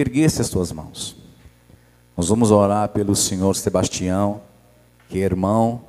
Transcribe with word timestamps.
erguesse 0.00 0.40
as 0.40 0.48
tuas 0.48 0.72
mãos. 0.72 1.16
Nós 2.16 2.28
vamos 2.28 2.50
orar 2.50 2.88
pelo 2.90 3.16
senhor 3.16 3.54
Sebastião, 3.56 4.40
que 5.08 5.18
é 5.18 5.22
irmão 5.22 5.80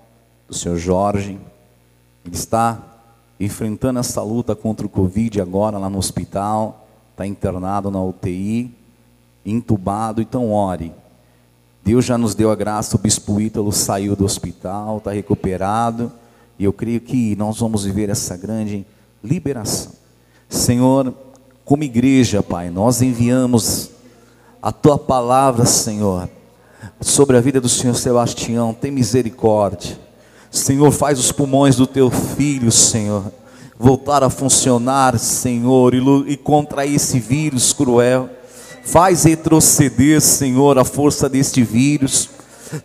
do 0.48 0.56
senhor 0.56 0.78
Jorge. 0.78 1.40
Ele 2.26 2.36
está 2.36 2.82
enfrentando 3.39 4.00
essa 4.00 4.21
luta 4.21 4.55
contra 4.55 4.86
o 4.86 4.89
Covid 4.89 5.42
agora 5.42 5.78
lá 5.78 5.89
no 5.89 5.97
hospital, 5.97 6.88
está 7.12 7.26
internado 7.26 7.89
na 7.89 8.02
UTI, 8.02 8.74
entubado, 9.46 10.21
então 10.21 10.52
ore. 10.52 10.93
Deus 11.84 12.05
já 12.05 12.18
nos 12.18 12.36
deu 12.36 12.52
a 12.52 12.55
graça, 12.55 12.96
o 12.96 13.00
bispo 13.00 13.41
Ítalo 13.41 13.71
saiu 13.71 14.16
do 14.16 14.23
hospital, 14.23 15.00
está 15.00 15.12
recuperado, 15.12 16.12
e 16.59 16.64
eu 16.64 16.71
creio 16.71 17.02
que 17.02 17.36
nós 17.36 17.59
vamos 17.59 17.84
viver 17.84 18.09
essa 18.09 18.38
grande 18.38 18.86
liberação. 19.23 19.91
Senhor, 20.48 21.14
como 21.66 21.84
igreja, 21.84 22.43
Pai, 22.43 22.70
nós 22.70 23.02
enviamos 23.02 23.89
a 24.62 24.71
tua 24.71 24.98
palavra, 24.98 25.65
Senhor, 25.65 26.29
sobre 27.00 27.36
a 27.36 27.42
vida 27.42 27.60
do 27.60 27.68
Senhor 27.68 27.96
Sebastião, 27.96 28.74
tem 28.74 28.92
misericórdia. 28.92 29.97
Senhor, 30.51 30.92
faz 30.92 31.18
os 31.18 31.32
pulmões 31.32 31.75
do 31.75 31.87
teu 31.87 32.11
filho, 32.11 32.72
Senhor, 32.72 33.23
voltar 33.80 34.23
a 34.23 34.30
funcionar, 34.30 35.17
Senhor, 35.17 35.94
e, 36.28 36.38
contra 36.38 36.86
esse 36.86 37.20
vírus 37.20 37.73
cruel. 37.73 38.30
Faz 38.84 39.23
retroceder, 39.23 40.22
Senhor, 40.22 40.78
a 40.78 40.86
força 40.86 41.28
deste 41.28 41.64
vírus. 41.64 42.30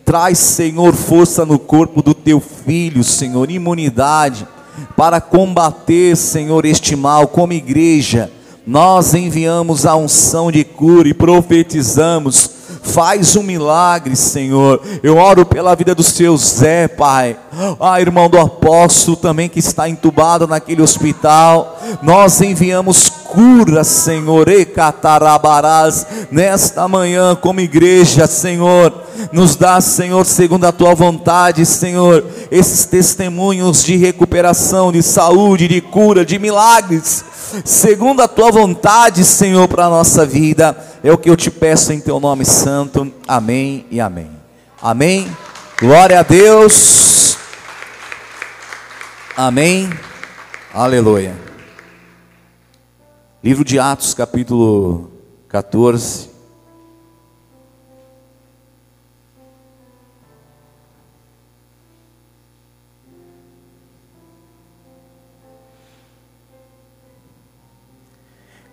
Traz, 0.03 0.39
Senhor, 0.39 0.93
força 0.95 1.45
no 1.45 1.59
corpo 1.59 2.01
do 2.01 2.13
teu 2.13 2.39
filho, 2.39 3.03
Senhor, 3.03 3.51
imunidade 3.51 4.47
para 4.95 5.19
combater, 5.21 6.15
Senhor, 6.15 6.65
este 6.65 6.95
mal 6.95 7.27
como 7.27 7.53
igreja 7.53 8.31
nós 8.67 9.13
enviamos 9.13 9.85
a 9.85 9.95
unção 9.95 10.51
de 10.51 10.65
cura 10.65 11.07
e 11.07 11.13
profetizamos. 11.13 12.51
Faz 12.83 13.37
um 13.37 13.43
milagre, 13.43 14.13
Senhor. 14.13 14.81
Eu 15.01 15.15
oro 15.15 15.45
pela 15.45 15.73
vida 15.73 15.95
do 15.95 16.03
seu 16.03 16.35
Zé, 16.35 16.85
Pai. 16.89 17.37
Ah, 17.79 18.01
irmão 18.01 18.29
do 18.29 18.37
apóstolo 18.37 19.15
também 19.15 19.47
que 19.47 19.59
está 19.59 19.87
entubado 19.87 20.45
naquele 20.47 20.81
hospital. 20.81 21.79
Nós 22.01 22.41
enviamos 22.41 23.09
cura, 23.27 23.83
Senhor, 23.83 24.47
e 24.49 24.65
catarabarás 24.65 26.07
nesta 26.31 26.87
manhã 26.87 27.35
como 27.35 27.59
igreja, 27.59 28.27
Senhor. 28.27 29.03
Nos 29.31 29.55
dá, 29.55 29.79
Senhor, 29.81 30.25
segundo 30.25 30.65
a 30.65 30.71
tua 30.71 30.93
vontade, 30.93 31.65
Senhor, 31.65 32.25
esses 32.49 32.85
testemunhos 32.85 33.83
de 33.83 33.95
recuperação, 33.95 34.91
de 34.91 35.01
saúde, 35.03 35.67
de 35.67 35.81
cura, 35.81 36.25
de 36.25 36.39
milagres 36.39 37.25
segundo 37.63 38.21
a 38.21 38.27
tua 38.27 38.51
vontade, 38.51 39.23
Senhor, 39.23 39.67
para 39.67 39.85
a 39.85 39.89
nossa 39.89 40.25
vida. 40.25 40.75
É 41.03 41.11
o 41.11 41.17
que 41.17 41.29
eu 41.29 41.35
te 41.35 41.49
peço 41.49 41.93
em 41.93 41.99
teu 41.99 42.19
nome 42.19 42.45
santo. 42.45 43.11
Amém 43.27 43.85
e 43.89 43.99
amém. 43.99 44.29
Amém. 44.81 45.27
Glória 45.79 46.19
a 46.19 46.23
Deus. 46.23 47.37
Amém. 49.35 49.89
Aleluia. 50.73 51.46
Livro 53.47 53.63
de 53.63 53.79
Atos, 53.79 54.13
capítulo 54.13 55.09
14. 55.47 56.29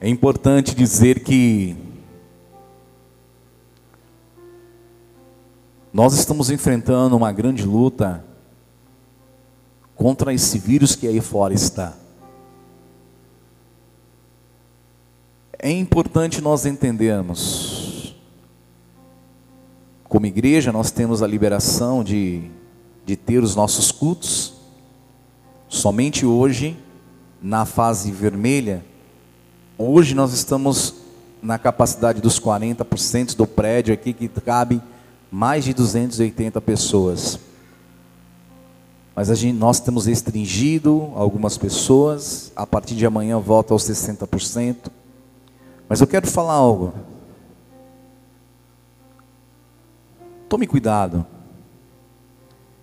É 0.01 0.09
importante 0.09 0.75
dizer 0.75 1.21
que 1.21 1.77
nós 5.93 6.15
estamos 6.15 6.51
enfrentando 6.51 7.17
uma 7.17 7.31
grande 7.31 7.65
luta 7.65 8.25
contra 9.95 10.35
esse 10.35 10.59
vírus 10.59 10.97
que 10.97 11.07
aí 11.07 11.21
fora 11.21 11.55
está. 11.55 11.95
É 15.65 15.71
importante 15.73 16.43
nós 16.43 16.67
entendermos, 16.67 18.15
como 20.05 20.27
igreja, 20.27 20.71
nós 20.71 20.91
temos 20.91 21.23
a 21.23 21.27
liberação 21.27 22.05
de, 22.05 22.51
de 23.07 23.17
ter 23.17 23.43
os 23.43 23.57
nossos 23.57 23.91
cultos, 23.91 24.53
somente 25.67 26.27
hoje, 26.27 26.77
na 27.41 27.65
fase 27.65 28.13
vermelha, 28.13 28.85
Hoje 29.77 30.15
nós 30.15 30.33
estamos 30.33 30.95
na 31.43 31.59
capacidade 31.59 32.21
dos 32.21 32.39
40% 32.39 33.35
do 33.35 33.45
prédio 33.45 33.93
aqui 33.93 34.13
que 34.13 34.29
cabe 34.29 34.81
mais 35.33 35.65
de 35.65 35.75
280 35.75 36.61
pessoas. 36.61 37.41
Mas 39.17 39.31
a 39.31 39.35
gente, 39.35 39.59
nós 39.59 39.81
temos 39.81 40.07
restringido 40.07 41.11
algumas 41.17 41.59
pessoas, 41.59 42.53
a 42.55 42.65
partir 42.65 42.95
de 42.95 43.05
amanhã 43.05 43.41
volta 43.41 43.75
aos 43.75 43.83
60%. 43.83 44.77
Mas 45.89 46.01
eu 46.01 46.07
quero 46.07 46.27
falar 46.27 46.55
algo. 46.55 46.95
Tome 50.49 50.67
cuidado. 50.67 51.27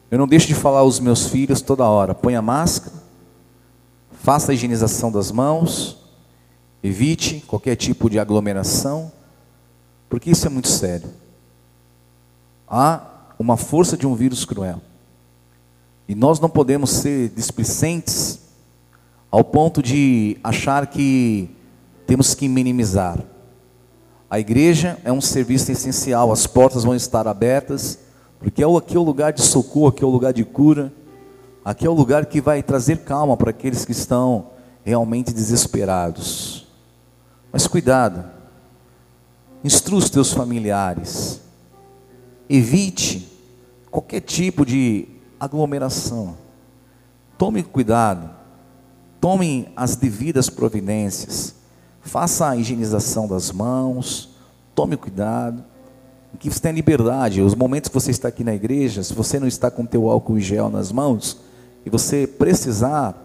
Eu 0.09 0.17
não 0.17 0.27
deixo 0.27 0.47
de 0.47 0.55
falar 0.55 0.79
aos 0.79 0.99
meus 0.99 1.27
filhos 1.27 1.61
toda 1.61 1.85
hora: 1.85 2.13
põe 2.13 2.35
a 2.35 2.41
máscara, 2.41 2.95
faça 4.11 4.51
a 4.51 4.55
higienização 4.55 5.11
das 5.11 5.31
mãos, 5.31 6.01
Evite 6.83 7.43
qualquer 7.45 7.75
tipo 7.75 8.09
de 8.09 8.17
aglomeração, 8.17 9.11
porque 10.09 10.31
isso 10.31 10.47
é 10.47 10.49
muito 10.49 10.67
sério. 10.67 11.09
Há 12.67 13.01
uma 13.37 13.55
força 13.55 13.95
de 13.95 14.07
um 14.07 14.15
vírus 14.15 14.45
cruel. 14.45 14.81
E 16.07 16.15
nós 16.15 16.39
não 16.39 16.49
podemos 16.49 16.89
ser 16.89 17.29
displicentes 17.29 18.39
ao 19.29 19.43
ponto 19.43 19.81
de 19.81 20.37
achar 20.43 20.87
que 20.87 21.49
temos 22.11 22.33
que 22.33 22.49
minimizar. 22.49 23.23
A 24.29 24.37
igreja 24.37 24.99
é 25.01 25.13
um 25.13 25.21
serviço 25.21 25.71
essencial, 25.71 26.29
as 26.29 26.45
portas 26.45 26.83
vão 26.83 26.93
estar 26.93 27.25
abertas, 27.25 27.99
porque 28.37 28.61
aqui 28.61 28.97
é 28.97 28.99
o 28.99 29.01
lugar 29.01 29.31
de 29.31 29.41
socorro, 29.41 29.87
aqui 29.87 30.03
é 30.03 30.05
o 30.05 30.09
lugar 30.09 30.33
de 30.33 30.43
cura, 30.43 30.91
aqui 31.63 31.87
é 31.87 31.89
o 31.89 31.93
lugar 31.93 32.25
que 32.25 32.41
vai 32.41 32.61
trazer 32.61 32.97
calma 33.05 33.37
para 33.37 33.51
aqueles 33.51 33.85
que 33.85 33.93
estão 33.93 34.47
realmente 34.83 35.31
desesperados. 35.31 36.67
Mas 37.49 37.65
cuidado, 37.65 38.29
instrua 39.63 39.99
os 39.99 40.09
teus 40.09 40.33
familiares, 40.33 41.39
evite 42.49 43.25
qualquer 43.89 44.19
tipo 44.19 44.65
de 44.65 45.07
aglomeração. 45.39 46.35
Tome 47.37 47.63
cuidado, 47.63 48.29
tome 49.21 49.71
as 49.77 49.95
devidas 49.95 50.49
providências, 50.49 51.60
faça 52.01 52.49
a 52.49 52.55
higienização 52.55 53.27
das 53.27 53.51
mãos, 53.51 54.29
tome 54.73 54.97
cuidado, 54.97 55.63
que 56.41 56.49
você 56.49 56.59
tenha 56.59 56.73
liberdade. 56.73 57.41
Os 57.41 57.53
momentos 57.53 57.89
que 57.89 57.93
você 57.93 58.09
está 58.11 58.27
aqui 58.27 58.43
na 58.43 58.53
igreja, 58.53 59.03
se 59.03 59.13
você 59.13 59.39
não 59.39 59.47
está 59.47 59.69
com 59.69 59.83
o 59.83 59.87
teu 59.87 60.09
álcool 60.09 60.37
em 60.37 60.41
gel 60.41 60.69
nas 60.69 60.91
mãos, 60.91 61.37
e 61.85 61.89
você 61.89 62.25
precisar, 62.25 63.15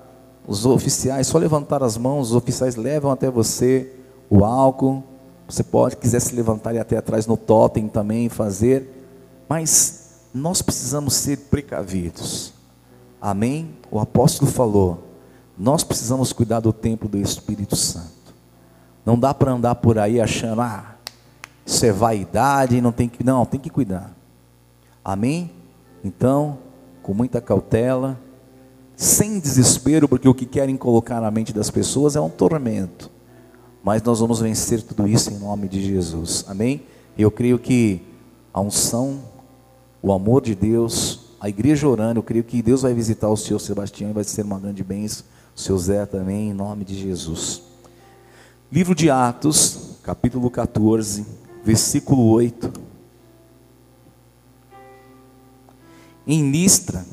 os 0.46 0.66
oficiais, 0.66 1.26
só 1.26 1.38
levantar 1.38 1.82
as 1.82 1.96
mãos, 1.96 2.28
os 2.28 2.36
oficiais 2.36 2.76
levam 2.76 3.10
até 3.10 3.30
você 3.30 3.90
o 4.30 4.44
álcool. 4.44 5.02
Você 5.48 5.62
pode, 5.62 5.96
quiser 5.96 6.20
se 6.20 6.34
levantar 6.34 6.74
e 6.74 6.78
até 6.78 6.96
atrás 6.96 7.26
no 7.26 7.36
totem 7.36 7.88
também 7.88 8.28
fazer, 8.28 9.08
mas 9.48 10.10
nós 10.34 10.60
precisamos 10.60 11.14
ser 11.14 11.38
precavidos. 11.50 12.52
Amém? 13.20 13.70
O 13.90 13.98
apóstolo 13.98 14.50
falou: 14.50 15.04
nós 15.56 15.82
precisamos 15.84 16.32
cuidar 16.32 16.60
do 16.60 16.72
templo 16.72 17.08
do 17.08 17.16
Espírito 17.16 17.76
Santo. 17.76 18.15
Não 19.06 19.18
dá 19.18 19.32
para 19.32 19.52
andar 19.52 19.76
por 19.76 19.98
aí 19.98 20.20
achando, 20.20 20.60
ah, 20.60 20.96
isso 21.64 21.86
é 21.86 21.92
vaidade, 21.92 22.80
não 22.80 22.92
tem 22.92 23.08
que, 23.08 23.24
não, 23.24 23.46
tem 23.46 23.58
que 23.58 23.70
cuidar. 23.70 24.14
Amém? 25.02 25.50
Então, 26.04 26.58
com 27.02 27.14
muita 27.14 27.40
cautela, 27.40 28.20
sem 28.94 29.38
desespero, 29.40 30.06
porque 30.06 30.28
o 30.28 30.34
que 30.34 30.44
querem 30.44 30.76
colocar 30.76 31.20
na 31.20 31.30
mente 31.30 31.52
das 31.52 31.70
pessoas 31.70 32.16
é 32.16 32.20
um 32.20 32.28
tormento 32.28 33.16
mas 33.86 34.02
nós 34.02 34.18
vamos 34.18 34.40
vencer 34.40 34.82
tudo 34.82 35.06
isso 35.06 35.30
em 35.30 35.38
nome 35.38 35.68
de 35.68 35.80
Jesus. 35.80 36.44
Amém? 36.48 36.82
Eu 37.16 37.30
creio 37.30 37.56
que 37.56 38.02
a 38.52 38.60
unção, 38.60 39.20
o 40.02 40.12
amor 40.12 40.42
de 40.42 40.56
Deus, 40.56 41.36
a 41.40 41.48
igreja 41.48 41.86
orando, 41.86 42.18
eu 42.18 42.22
creio 42.24 42.42
que 42.42 42.60
Deus 42.60 42.82
vai 42.82 42.92
visitar 42.92 43.28
o 43.28 43.36
Senhor 43.36 43.60
Sebastião 43.60 44.10
e 44.10 44.12
vai 44.12 44.24
ser 44.24 44.42
uma 44.42 44.58
grande 44.58 44.82
bênção. 44.82 45.24
O 45.54 45.60
seu 45.60 45.78
Zé 45.78 46.04
também, 46.04 46.50
em 46.50 46.52
nome 46.52 46.84
de 46.84 47.00
Jesus. 47.00 47.62
Livro 48.70 48.96
de 48.96 49.08
Atos, 49.08 49.96
capítulo 50.02 50.50
14, 50.50 51.24
versículo 51.64 52.28
8. 52.30 52.72
Em 56.26 56.50
Listra, 56.50 57.06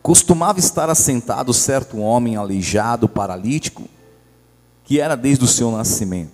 costumava 0.00 0.60
estar 0.60 0.88
assentado 0.88 1.52
certo 1.52 1.98
homem 1.98 2.36
aleijado, 2.36 3.08
paralítico, 3.08 3.82
que 4.84 5.00
era 5.00 5.16
desde 5.16 5.44
o 5.44 5.48
seu 5.48 5.72
nascimento. 5.72 6.30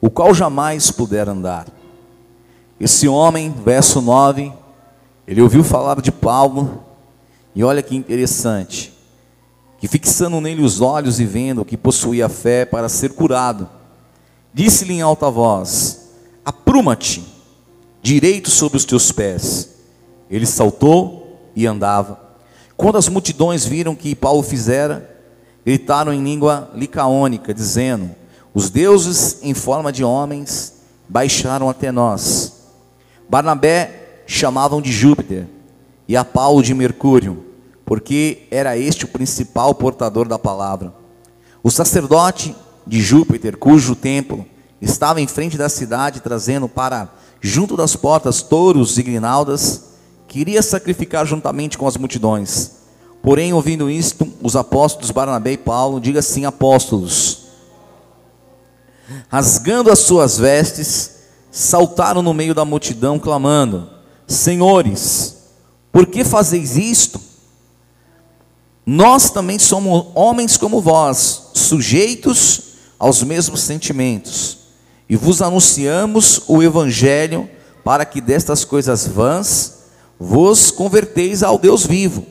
o 0.00 0.10
qual 0.10 0.34
jamais 0.34 0.90
pudera 0.90 1.32
andar. 1.32 1.66
Esse 2.78 3.08
homem, 3.08 3.50
verso 3.50 4.02
9, 4.02 4.52
ele 5.26 5.40
ouviu 5.40 5.64
falar 5.64 6.00
de 6.02 6.12
Paulo, 6.12 6.84
e 7.54 7.64
olha 7.64 7.82
que 7.82 7.96
interessante, 7.96 8.92
que 9.78 9.86
fixando 9.86 10.40
nele 10.40 10.62
os 10.62 10.80
olhos 10.80 11.20
e 11.20 11.24
vendo 11.24 11.64
que 11.64 11.76
possuía 11.76 12.28
fé 12.28 12.64
para 12.64 12.88
ser 12.88 13.12
curado, 13.12 13.68
disse-lhe 14.52 14.94
em 14.94 15.02
alta 15.02 15.30
voz: 15.30 16.10
Apruma-te, 16.44 17.24
direito 18.02 18.50
sobre 18.50 18.76
os 18.76 18.84
teus 18.84 19.12
pés. 19.12 19.70
Ele 20.30 20.46
saltou 20.46 21.50
e 21.54 21.66
andava. 21.66 22.20
Quando 22.76 22.98
as 22.98 23.08
multidões 23.08 23.64
viram 23.64 23.94
que 23.94 24.14
Paulo 24.14 24.42
fizera, 24.42 25.16
gritaram 25.64 26.12
em 26.12 26.22
língua 26.22 26.70
licaônica, 26.74 27.54
dizendo: 27.54 28.10
Os 28.52 28.70
deuses 28.70 29.38
em 29.42 29.54
forma 29.54 29.92
de 29.92 30.02
homens 30.02 30.74
baixaram 31.08 31.68
até 31.68 31.92
nós. 31.92 32.52
Barnabé 33.28 34.22
chamavam 34.26 34.80
de 34.80 34.92
Júpiter 34.92 35.46
e 36.06 36.16
a 36.16 36.24
Paulo 36.24 36.62
de 36.62 36.74
Mercúrio, 36.74 37.44
porque 37.88 38.46
era 38.50 38.76
este 38.76 39.06
o 39.06 39.08
principal 39.08 39.74
portador 39.74 40.28
da 40.28 40.38
palavra. 40.38 40.92
O 41.62 41.70
sacerdote 41.70 42.54
de 42.86 43.00
Júpiter, 43.00 43.56
cujo 43.56 43.96
templo 43.96 44.44
estava 44.78 45.22
em 45.22 45.26
frente 45.26 45.56
da 45.56 45.70
cidade, 45.70 46.20
trazendo 46.20 46.68
para 46.68 47.08
junto 47.40 47.78
das 47.78 47.96
portas 47.96 48.42
touros 48.42 48.98
e 48.98 49.02
grinaldas, 49.02 49.84
queria 50.28 50.60
sacrificar 50.60 51.24
juntamente 51.24 51.78
com 51.78 51.88
as 51.88 51.96
multidões. 51.96 52.72
Porém, 53.22 53.54
ouvindo 53.54 53.88
isto, 53.88 54.30
os 54.42 54.54
apóstolos 54.54 55.10
Barnabé 55.10 55.52
e 55.52 55.56
Paulo, 55.56 55.98
diga 55.98 56.18
assim, 56.18 56.44
apóstolos, 56.44 57.44
rasgando 59.30 59.90
as 59.90 60.00
suas 60.00 60.36
vestes, 60.36 61.20
saltaram 61.50 62.20
no 62.20 62.34
meio 62.34 62.54
da 62.54 62.66
multidão, 62.66 63.18
clamando: 63.18 63.88
Senhores, 64.26 65.36
por 65.90 66.04
que 66.04 66.22
fazeis 66.22 66.76
isto? 66.76 67.27
Nós 68.90 69.28
também 69.28 69.58
somos 69.58 70.06
homens 70.14 70.56
como 70.56 70.80
vós, 70.80 71.50
sujeitos 71.52 72.62
aos 72.98 73.22
mesmos 73.22 73.60
sentimentos, 73.60 74.60
e 75.06 75.14
vos 75.14 75.42
anunciamos 75.42 76.40
o 76.48 76.62
Evangelho 76.62 77.50
para 77.84 78.06
que 78.06 78.18
destas 78.18 78.64
coisas 78.64 79.06
vãs 79.06 79.80
vos 80.18 80.70
converteis 80.70 81.42
ao 81.42 81.58
Deus 81.58 81.84
vivo, 81.84 82.24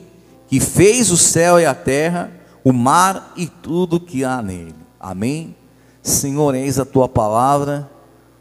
que 0.47 0.59
fez 0.59 1.11
o 1.11 1.15
céu 1.15 1.59
e 1.59 1.65
a 1.67 1.75
terra, 1.75 2.31
o 2.63 2.73
mar 2.73 3.33
e 3.37 3.45
tudo 3.45 3.99
que 3.99 4.23
há 4.23 4.41
nele. 4.41 4.73
Amém? 4.99 5.55
Senhor, 6.01 6.55
eis 6.55 6.79
a 6.79 6.85
tua 6.85 7.07
palavra 7.07 7.87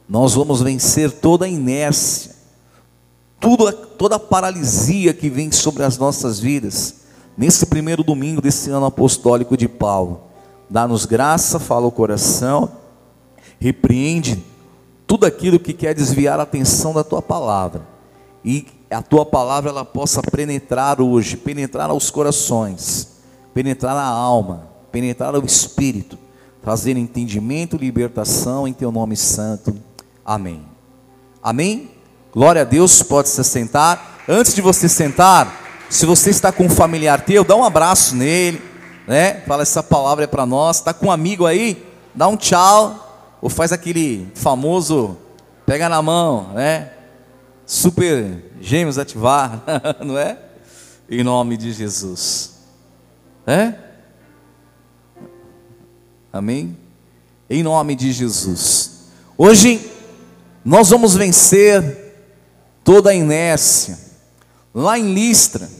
nós 0.08 0.32
vamos 0.32 0.62
vencer 0.62 1.12
toda 1.12 1.44
a 1.44 1.48
inércia, 1.48 2.34
tudo, 3.38 3.70
toda 3.70 4.16
a 4.16 4.18
paralisia 4.18 5.12
que 5.12 5.28
vem 5.28 5.52
sobre 5.52 5.82
as 5.82 5.98
nossas 5.98 6.40
vidas, 6.40 7.05
nesse 7.36 7.66
primeiro 7.66 8.02
domingo 8.02 8.40
desse 8.40 8.70
ano 8.70 8.86
apostólico 8.86 9.56
de 9.56 9.68
Paulo. 9.68 10.22
Dá-nos 10.68 11.04
graça, 11.04 11.58
fala 11.58 11.86
o 11.86 11.92
coração, 11.92 12.70
repreende 13.60 14.42
tudo 15.06 15.26
aquilo 15.26 15.60
que 15.60 15.72
quer 15.72 15.94
desviar 15.94 16.40
a 16.40 16.42
atenção 16.42 16.92
da 16.92 17.04
tua 17.04 17.22
palavra, 17.22 17.82
e 18.44 18.66
a 18.90 19.02
tua 19.02 19.26
palavra 19.26 19.70
ela 19.70 19.84
possa 19.84 20.22
penetrar 20.22 21.00
hoje, 21.00 21.36
penetrar 21.36 21.90
aos 21.90 22.10
corações, 22.10 23.08
penetrar 23.52 23.96
a 23.96 24.06
alma, 24.06 24.68
penetrar 24.90 25.34
ao 25.34 25.44
espírito, 25.44 26.18
trazer 26.62 26.96
entendimento, 26.96 27.76
libertação 27.76 28.66
em 28.66 28.72
teu 28.72 28.90
nome 28.90 29.16
santo. 29.16 29.76
Amém. 30.24 30.62
Amém? 31.42 31.90
Glória 32.32 32.62
a 32.62 32.64
Deus, 32.64 33.02
pode 33.02 33.28
se 33.28 33.42
sentar. 33.44 34.24
Antes 34.28 34.54
de 34.54 34.60
você 34.60 34.88
sentar, 34.88 35.65
se 35.88 36.04
você 36.04 36.30
está 36.30 36.50
com 36.50 36.64
um 36.64 36.70
familiar 36.70 37.20
teu, 37.20 37.44
dá 37.44 37.54
um 37.54 37.64
abraço 37.64 38.14
nele, 38.16 38.60
né? 39.06 39.40
Fala 39.46 39.62
essa 39.62 39.82
palavra 39.82 40.24
é 40.24 40.26
para 40.26 40.44
nós. 40.44 40.78
Está 40.78 40.92
com 40.92 41.06
um 41.06 41.10
amigo 41.10 41.46
aí? 41.46 41.84
Dá 42.14 42.26
um 42.28 42.36
tchau 42.36 43.38
ou 43.40 43.48
faz 43.48 43.72
aquele 43.72 44.28
famoso 44.34 45.16
pega 45.64 45.88
na 45.88 46.00
mão, 46.00 46.52
né? 46.54 46.92
Super 47.64 48.52
gêmeos 48.60 48.98
ativar, 48.98 49.62
não 50.04 50.16
é? 50.16 50.38
Em 51.08 51.22
nome 51.22 51.56
de 51.56 51.72
Jesus. 51.72 52.54
É? 53.46 53.74
Amém? 56.32 56.76
Em 57.48 57.62
nome 57.62 57.94
de 57.94 58.12
Jesus. 58.12 59.06
Hoje 59.38 59.90
nós 60.64 60.90
vamos 60.90 61.14
vencer 61.14 62.14
toda 62.82 63.10
a 63.10 63.14
inércia. 63.14 64.05
Lá 64.78 64.98
em 64.98 65.14
Listra, 65.14 65.70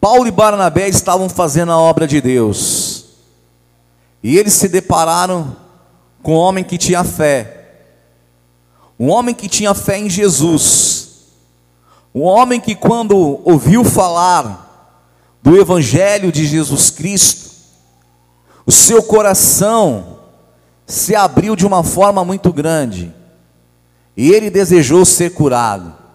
Paulo 0.00 0.26
e 0.26 0.30
Barnabé 0.30 0.88
estavam 0.88 1.28
fazendo 1.28 1.72
a 1.72 1.78
obra 1.78 2.06
de 2.06 2.22
Deus. 2.22 3.04
E 4.22 4.38
eles 4.38 4.54
se 4.54 4.66
depararam 4.66 5.54
com 6.22 6.32
um 6.32 6.38
homem 6.38 6.64
que 6.64 6.78
tinha 6.78 7.04
fé. 7.04 7.74
Um 8.98 9.10
homem 9.10 9.34
que 9.34 9.46
tinha 9.46 9.74
fé 9.74 9.98
em 9.98 10.08
Jesus. 10.08 11.08
Um 12.14 12.22
homem 12.22 12.58
que, 12.58 12.74
quando 12.74 13.42
ouviu 13.44 13.84
falar 13.84 14.96
do 15.42 15.54
Evangelho 15.60 16.32
de 16.32 16.46
Jesus 16.46 16.88
Cristo, 16.88 17.50
o 18.64 18.72
seu 18.72 19.02
coração 19.02 20.20
se 20.86 21.14
abriu 21.14 21.54
de 21.54 21.66
uma 21.66 21.84
forma 21.84 22.24
muito 22.24 22.50
grande 22.54 23.12
e 24.16 24.32
ele 24.32 24.48
desejou 24.48 25.04
ser 25.04 25.34
curado. 25.34 26.05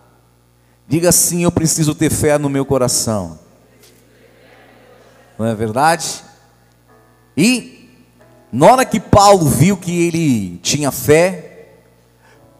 Diga 0.92 1.08
assim: 1.08 1.46
Eu 1.46 1.52
preciso 1.54 1.96
ter 1.96 2.12
fé 2.12 2.38
no 2.38 2.50
meu 2.50 2.66
coração. 2.66 3.40
Não 5.40 5.46
é 5.46 5.56
verdade? 5.56 6.22
E, 7.38 7.90
na 8.52 8.66
hora 8.66 8.84
que 8.84 9.00
Paulo 9.00 9.46
viu 9.46 9.78
que 9.78 10.06
ele 10.06 10.58
tinha 10.58 10.92
fé, 10.92 11.70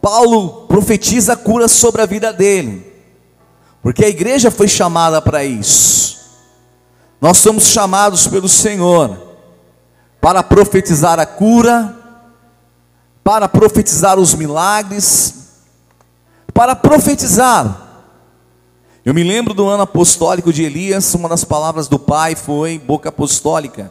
Paulo 0.00 0.66
profetiza 0.66 1.34
a 1.34 1.36
cura 1.36 1.68
sobre 1.68 2.00
a 2.00 2.06
vida 2.06 2.32
dele, 2.32 2.90
porque 3.82 4.02
a 4.02 4.08
igreja 4.08 4.50
foi 4.50 4.66
chamada 4.66 5.20
para 5.20 5.44
isso. 5.44 6.18
Nós 7.20 7.36
somos 7.36 7.64
chamados 7.64 8.26
pelo 8.26 8.48
Senhor 8.48 9.20
para 10.22 10.42
profetizar 10.42 11.20
a 11.20 11.26
cura, 11.26 11.94
para 13.22 13.46
profetizar 13.46 14.18
os 14.18 14.34
milagres, 14.34 15.34
para 16.54 16.74
profetizar. 16.74 17.91
Eu 19.04 19.12
me 19.12 19.24
lembro 19.24 19.52
do 19.52 19.66
ano 19.66 19.82
apostólico 19.82 20.52
de 20.52 20.62
Elias, 20.62 21.12
uma 21.14 21.28
das 21.28 21.42
palavras 21.42 21.88
do 21.88 21.98
pai 21.98 22.36
foi 22.36 22.78
boca 22.78 23.08
apostólica. 23.08 23.90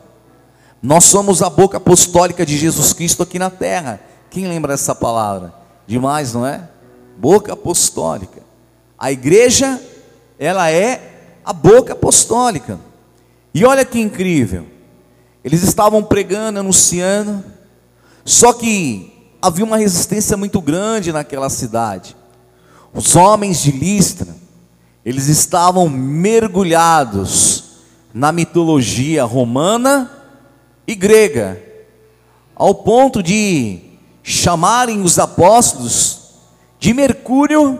Nós 0.82 1.03
somos 1.03 1.41
a 1.41 1.50
boca 1.50 1.75
apostólica 1.75 2.46
de 2.46 2.58
Jesus 2.58 2.94
Cristo 2.94 3.22
aqui 3.22 3.38
na 3.38 3.50
terra. 3.50 4.00
Quem 4.30 4.48
lembra 4.48 4.74
essa 4.74 4.96
palavra? 4.96 5.53
Demais, 5.86 6.34
não 6.34 6.48
é? 6.48 6.70
Boca 7.18 7.51
apostólica. 7.51 8.41
A 8.98 9.12
igreja, 9.12 9.82
ela 10.39 10.72
é 10.72 11.39
a 11.44 11.51
boca 11.51 11.91
apostólica. 11.91 12.80
E 13.53 13.65
olha 13.65 13.84
que 13.84 14.00
incrível. 14.00 14.65
Eles 15.44 15.62
estavam 15.62 16.01
pregando, 16.01 16.60
anunciando, 16.60 17.44
só 18.24 18.53
que 18.53 19.36
havia 19.41 19.65
uma 19.65 19.77
resistência 19.77 20.38
muito 20.38 20.62
grande 20.62 21.12
naquela 21.12 21.50
cidade. 21.50 22.15
Os 22.94 23.13
homens 23.18 23.62
de 23.62 23.72
Listra, 23.72 24.41
eles 25.05 25.27
estavam 25.27 25.89
mergulhados 25.89 27.63
na 28.13 28.31
mitologia 28.31 29.24
romana 29.24 30.12
e 30.86 30.93
grega, 30.93 31.62
ao 32.55 32.75
ponto 32.75 33.24
de 33.24 33.79
chamarem 34.22 35.01
os 35.01 35.17
apóstolos 35.17 36.22
de 36.79 36.93
Mercúrio 36.93 37.79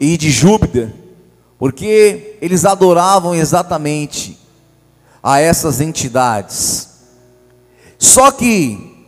e 0.00 0.16
de 0.16 0.30
Júpiter, 0.30 0.92
porque 1.58 2.36
eles 2.40 2.64
adoravam 2.64 3.34
exatamente 3.34 4.38
a 5.22 5.40
essas 5.40 5.80
entidades. 5.80 6.88
Só 7.98 8.30
que 8.30 9.06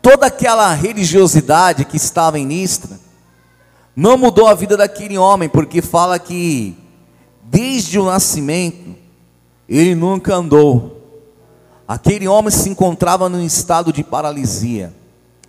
toda 0.00 0.26
aquela 0.26 0.72
religiosidade 0.72 1.84
que 1.84 1.96
estava 1.96 2.38
em 2.38 2.46
Nistra, 2.46 2.98
não 4.00 4.16
mudou 4.16 4.46
a 4.46 4.54
vida 4.54 4.76
daquele 4.76 5.18
homem, 5.18 5.48
porque 5.48 5.82
fala 5.82 6.20
que 6.20 6.76
desde 7.42 7.98
o 7.98 8.04
nascimento 8.04 8.94
ele 9.68 9.92
nunca 9.96 10.36
andou. 10.36 11.02
Aquele 11.86 12.28
homem 12.28 12.52
se 12.52 12.68
encontrava 12.68 13.28
num 13.28 13.44
estado 13.44 13.92
de 13.92 14.04
paralisia, 14.04 14.94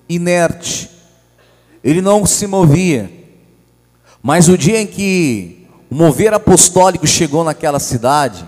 inerte, 0.09 0.89
ele 1.83 2.01
não 2.01 2.25
se 2.25 2.47
movia. 2.47 3.11
Mas 4.19 4.49
o 4.49 4.57
dia 4.57 4.81
em 4.81 4.87
que 4.87 5.67
o 5.87 5.93
mover 5.93 6.33
apostólico 6.33 7.05
chegou 7.05 7.43
naquela 7.43 7.79
cidade, 7.79 8.43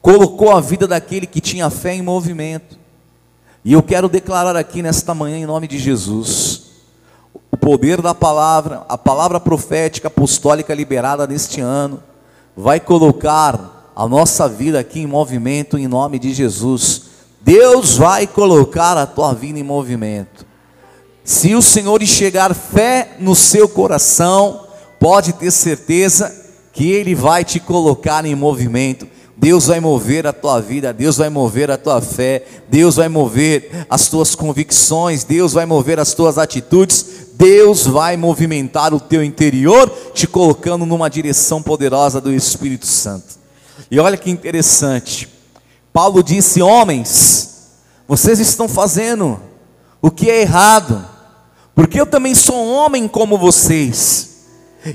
colocou 0.00 0.50
a 0.50 0.60
vida 0.60 0.88
daquele 0.88 1.28
que 1.28 1.40
tinha 1.40 1.70
fé 1.70 1.94
em 1.94 2.02
movimento 2.02 2.76
E 3.64 3.72
eu 3.72 3.84
quero 3.84 4.08
declarar 4.08 4.56
aqui 4.56 4.82
nesta 4.82 5.14
manhã, 5.14 5.36
em 5.36 5.46
nome 5.46 5.68
de 5.68 5.78
Jesus, 5.78 6.61
poder 7.62 8.02
da 8.02 8.12
palavra, 8.12 8.84
a 8.88 8.98
palavra 8.98 9.38
profética 9.38 10.08
apostólica 10.08 10.74
liberada 10.74 11.28
neste 11.28 11.60
ano, 11.60 12.02
vai 12.56 12.80
colocar 12.80 13.92
a 13.94 14.08
nossa 14.08 14.48
vida 14.48 14.80
aqui 14.80 14.98
em 14.98 15.06
movimento 15.06 15.78
em 15.78 15.86
nome 15.86 16.18
de 16.18 16.34
Jesus. 16.34 17.02
Deus 17.40 17.96
vai 17.96 18.26
colocar 18.26 18.96
a 18.96 19.06
tua 19.06 19.32
vida 19.32 19.60
em 19.60 19.62
movimento. 19.62 20.44
Se 21.22 21.54
o 21.54 21.62
Senhor 21.62 22.02
enxergar 22.02 22.52
fé 22.52 23.16
no 23.20 23.36
seu 23.36 23.68
coração, 23.68 24.66
pode 24.98 25.32
ter 25.34 25.52
certeza 25.52 26.34
que 26.72 26.90
Ele 26.90 27.14
vai 27.14 27.44
te 27.44 27.60
colocar 27.60 28.24
em 28.24 28.34
movimento. 28.34 29.06
Deus 29.36 29.66
vai 29.66 29.80
mover 29.80 30.26
a 30.26 30.32
tua 30.32 30.60
vida, 30.60 30.92
Deus 30.92 31.16
vai 31.16 31.28
mover 31.28 31.70
a 31.70 31.76
tua 31.76 32.00
fé, 32.00 32.44
Deus 32.68 32.96
vai 32.96 33.08
mover 33.08 33.86
as 33.90 34.08
tuas 34.08 34.34
convicções, 34.34 35.24
Deus 35.24 35.52
vai 35.52 35.66
mover 35.66 35.98
as 35.98 36.14
tuas 36.14 36.38
atitudes, 36.38 37.21
Deus 37.42 37.84
vai 37.84 38.16
movimentar 38.16 38.94
o 38.94 39.00
teu 39.00 39.20
interior, 39.20 39.90
te 40.14 40.28
colocando 40.28 40.86
numa 40.86 41.10
direção 41.10 41.60
poderosa 41.60 42.20
do 42.20 42.32
Espírito 42.32 42.86
Santo. 42.86 43.34
E 43.90 43.98
olha 43.98 44.16
que 44.16 44.30
interessante, 44.30 45.28
Paulo 45.92 46.22
disse: 46.22 46.62
Homens, 46.62 47.72
vocês 48.06 48.38
estão 48.38 48.68
fazendo 48.68 49.40
o 50.00 50.08
que 50.08 50.30
é 50.30 50.42
errado, 50.42 51.04
porque 51.74 52.00
eu 52.00 52.06
também 52.06 52.32
sou 52.32 52.64
homem 52.64 53.08
como 53.08 53.36
vocês, 53.36 54.44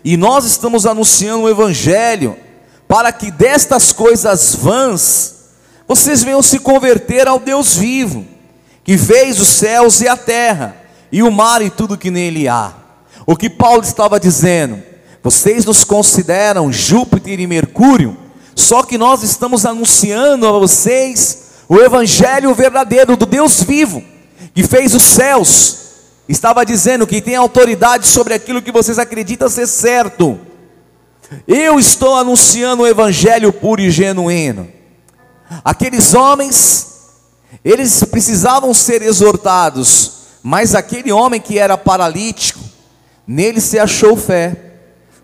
e 0.02 0.16
nós 0.16 0.46
estamos 0.46 0.86
anunciando 0.86 1.44
o 1.44 1.50
Evangelho 1.50 2.38
para 2.88 3.12
que 3.12 3.30
destas 3.30 3.92
coisas 3.92 4.56
vãs 4.56 5.36
vocês 5.86 6.24
venham 6.24 6.42
se 6.42 6.60
converter 6.60 7.28
ao 7.28 7.40
Deus 7.40 7.76
vivo, 7.76 8.26
que 8.86 8.98
fez 8.98 9.38
os 9.38 9.50
céus 9.50 10.00
e 10.00 10.08
a 10.08 10.16
terra, 10.16 10.87
e 11.12 11.24
o 11.24 11.32
mar 11.32 11.62
e 11.62 11.70
tudo 11.70 11.98
que 11.98 12.12
nele 12.12 12.48
há. 12.48 12.74
O 13.26 13.36
que 13.36 13.50
Paulo 13.50 13.84
estava 13.84 14.20
dizendo, 14.20 14.82
vocês 15.24 15.66
nos 15.66 15.84
consideram 15.84 16.72
Júpiter 16.72 17.40
e 17.40 17.48
Mercúrio, 17.48 18.18
só 18.56 18.84
que 18.84 18.98
nós 18.98 19.24
estamos 19.24 19.66
anunciando 19.66 20.48
a 20.48 20.52
vocês 20.52 21.48
o 21.70 21.78
evangelho 21.78 22.54
verdadeiro 22.54 23.18
do 23.18 23.26
Deus 23.26 23.62
vivo, 23.62 24.04
que 24.54 24.64
fez 24.64 24.96
os 24.96 25.04
céus, 25.04 25.78
estava 26.28 26.66
dizendo 26.66 27.06
que 27.06 27.22
tem 27.22 27.36
autoridade 27.36 28.08
sobre 28.08 28.34
aquilo 28.34 28.62
que 28.62 28.72
vocês 28.72 28.98
acreditam 28.98 29.50
ser 29.50 29.68
certo. 29.68 30.40
Eu 31.48 31.78
estou 31.78 32.16
anunciando 32.16 32.84
o 32.84 32.88
evangelho 32.88 33.52
puro 33.52 33.82
e 33.82 33.92
genuíno. 33.92 34.70
Aqueles 35.64 36.14
homens, 36.14 36.88
eles 37.64 38.04
precisavam 38.06 38.74
ser 38.74 39.02
exortados, 39.02 40.17
mas 40.50 40.74
aquele 40.74 41.12
homem 41.12 41.42
que 41.42 41.60
era 41.60 41.78
paralítico, 41.78 42.62
nele 43.28 43.60
se 43.60 43.78
achou 43.78 44.16
fé. 44.16 44.56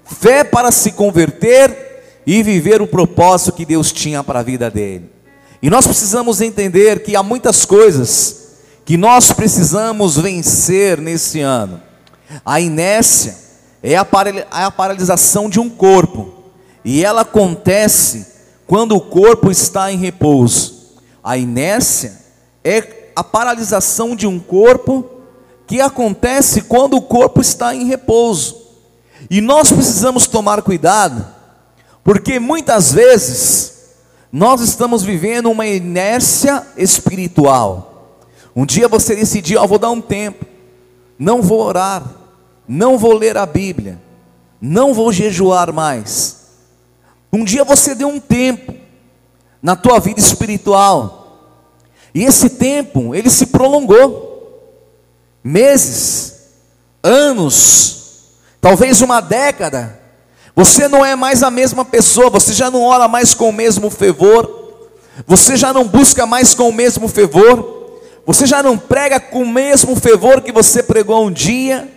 Fé 0.03 0.43
para 0.43 0.69
se 0.69 0.91
converter 0.91 2.19
e 2.27 2.43
viver 2.43 2.81
o 2.81 2.87
propósito 2.87 3.53
que 3.53 3.65
Deus 3.65 3.93
tinha 3.93 4.21
para 4.21 4.39
a 4.39 4.43
vida 4.43 4.69
dele. 4.69 5.09
E 5.61 5.69
nós 5.69 5.87
precisamos 5.87 6.41
entender 6.41 7.03
que 7.03 7.15
há 7.15 7.23
muitas 7.23 7.63
coisas 7.63 8.47
que 8.83 8.97
nós 8.97 9.31
precisamos 9.31 10.17
vencer 10.17 10.97
nesse 10.99 11.39
ano. 11.39 11.81
A 12.45 12.59
inércia, 12.59 13.37
é 13.81 13.95
a, 13.95 14.05
é 14.51 14.63
a 14.63 14.71
paralisação 14.71 15.49
de 15.49 15.57
um 15.57 15.69
corpo, 15.69 16.33
e 16.83 17.01
ela 17.01 17.21
acontece 17.21 18.27
quando 18.67 18.93
o 18.93 18.99
corpo 18.99 19.49
está 19.49 19.89
em 19.89 19.97
repouso. 19.97 20.99
A 21.23 21.37
inércia 21.37 22.11
é 22.61 23.11
a 23.15 23.23
paralisação 23.23 24.17
de 24.17 24.27
um 24.27 24.37
corpo 24.37 25.12
que 25.73 25.81
acontece 25.81 26.61
quando 26.61 26.97
o 26.97 27.01
corpo 27.01 27.41
está 27.41 27.73
em 27.73 27.85
repouso. 27.85 28.61
E 29.27 29.41
nós 29.41 29.71
precisamos 29.71 30.27
tomar 30.27 30.61
cuidado, 30.61 31.25
porque 32.03 32.39
muitas 32.39 32.93
vezes 32.93 33.95
nós 34.31 34.61
estamos 34.61 35.01
vivendo 35.01 35.49
uma 35.49 35.65
inércia 35.65 36.61
espiritual. 36.77 38.19
Um 38.55 38.67
dia 38.67 38.87
você 38.87 39.15
decidiu, 39.15 39.59
ah, 39.59 39.65
vou 39.65 39.79
dar 39.79 39.89
um 39.89 39.99
tempo, 39.99 40.45
não 41.17 41.41
vou 41.41 41.61
orar, 41.61 42.03
não 42.67 42.95
vou 42.95 43.15
ler 43.15 43.35
a 43.35 43.47
Bíblia, 43.47 43.99
não 44.61 44.93
vou 44.93 45.11
jejuar 45.11 45.73
mais. 45.73 46.49
Um 47.31 47.43
dia 47.43 47.63
você 47.63 47.95
deu 47.95 48.09
um 48.09 48.19
tempo 48.19 48.75
na 49.59 49.75
tua 49.75 49.99
vida 49.99 50.19
espiritual, 50.19 51.65
e 52.13 52.23
esse 52.23 52.51
tempo 52.51 53.15
ele 53.15 53.31
se 53.31 53.47
prolongou 53.47 54.32
meses, 55.43 56.33
anos, 57.01 58.31
talvez 58.61 59.01
uma 59.01 59.19
década. 59.19 59.99
Você 60.55 60.87
não 60.87 61.03
é 61.03 61.15
mais 61.15 61.43
a 61.43 61.49
mesma 61.49 61.83
pessoa, 61.83 62.29
você 62.29 62.53
já 62.53 62.69
não 62.69 62.83
ora 62.83 63.07
mais 63.07 63.33
com 63.33 63.49
o 63.49 63.53
mesmo 63.53 63.89
fervor, 63.89 64.61
você 65.25 65.57
já 65.57 65.73
não 65.73 65.87
busca 65.87 66.25
mais 66.25 66.53
com 66.53 66.69
o 66.69 66.73
mesmo 66.73 67.07
fervor, 67.07 68.01
você 68.25 68.45
já 68.45 68.63
não 68.63 68.77
prega 68.77 69.19
com 69.19 69.43
o 69.43 69.47
mesmo 69.47 69.95
fervor 69.95 70.41
que 70.41 70.51
você 70.51 70.81
pregou 70.81 71.25
um 71.25 71.31
dia. 71.31 71.89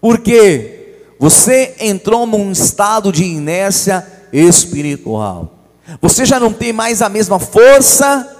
Porque 0.00 0.80
você 1.18 1.74
entrou 1.78 2.26
num 2.26 2.50
estado 2.50 3.12
de 3.12 3.24
inércia 3.24 4.06
espiritual. 4.32 5.52
Você 6.00 6.24
já 6.24 6.40
não 6.40 6.52
tem 6.52 6.72
mais 6.72 7.02
a 7.02 7.08
mesma 7.08 7.38
força, 7.38 8.39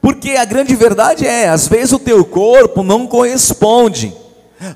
porque 0.00 0.30
a 0.30 0.44
grande 0.44 0.74
verdade 0.74 1.26
é, 1.26 1.48
às 1.48 1.68
vezes 1.68 1.92
o 1.92 1.98
teu 1.98 2.24
corpo 2.24 2.82
não 2.82 3.06
corresponde, 3.06 4.14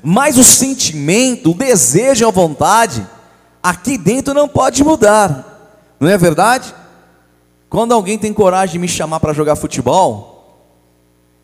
mas 0.03 0.37
o 0.37 0.43
sentimento, 0.43 1.51
o 1.51 1.53
desejo, 1.55 2.27
a 2.27 2.31
vontade, 2.31 3.05
aqui 3.61 3.97
dentro 3.97 4.33
não 4.33 4.47
pode 4.47 4.83
mudar. 4.83 5.95
Não 5.99 6.09
é 6.09 6.17
verdade? 6.17 6.73
Quando 7.69 7.93
alguém 7.93 8.17
tem 8.17 8.31
coragem 8.31 8.73
de 8.73 8.79
me 8.79 8.87
chamar 8.87 9.19
para 9.19 9.33
jogar 9.33 9.55
futebol, 9.55 10.35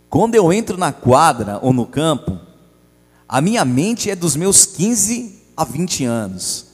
quando 0.09 0.35
eu 0.35 0.53
entro 0.53 0.77
na 0.77 0.91
quadra 0.91 1.57
ou 1.61 1.73
no 1.73 1.85
campo, 1.85 2.37
a 3.27 3.41
minha 3.41 3.65
mente 3.65 4.09
é 4.09 4.15
dos 4.15 4.35
meus 4.35 4.65
15 4.65 5.41
a 5.57 5.63
20 5.63 6.05
anos. 6.05 6.67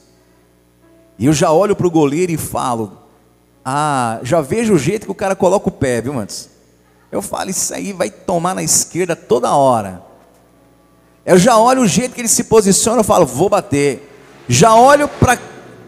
E 1.18 1.26
eu 1.26 1.32
já 1.32 1.50
olho 1.50 1.74
para 1.74 1.86
o 1.86 1.90
goleiro 1.90 2.32
e 2.32 2.36
falo: 2.36 2.98
Ah, 3.64 4.18
já 4.22 4.40
vejo 4.40 4.74
o 4.74 4.78
jeito 4.78 5.06
que 5.06 5.12
o 5.12 5.14
cara 5.14 5.34
coloca 5.34 5.68
o 5.68 5.72
pé, 5.72 6.00
viu, 6.00 6.12
Mantos? 6.12 6.57
Eu 7.10 7.22
falo: 7.22 7.50
Isso 7.50 7.72
aí 7.74 7.92
vai 7.92 8.10
tomar 8.10 8.54
na 8.54 8.62
esquerda 8.62 9.16
toda 9.16 9.54
hora. 9.54 10.02
Eu 11.24 11.38
já 11.38 11.58
olho 11.58 11.82
o 11.82 11.86
jeito 11.86 12.14
que 12.14 12.20
ele 12.20 12.28
se 12.28 12.44
posiciona, 12.44 13.00
eu 13.00 13.04
falo: 13.04 13.26
Vou 13.26 13.48
bater. 13.48 14.04
Já 14.46 14.74
olho 14.74 15.08
para 15.08 15.38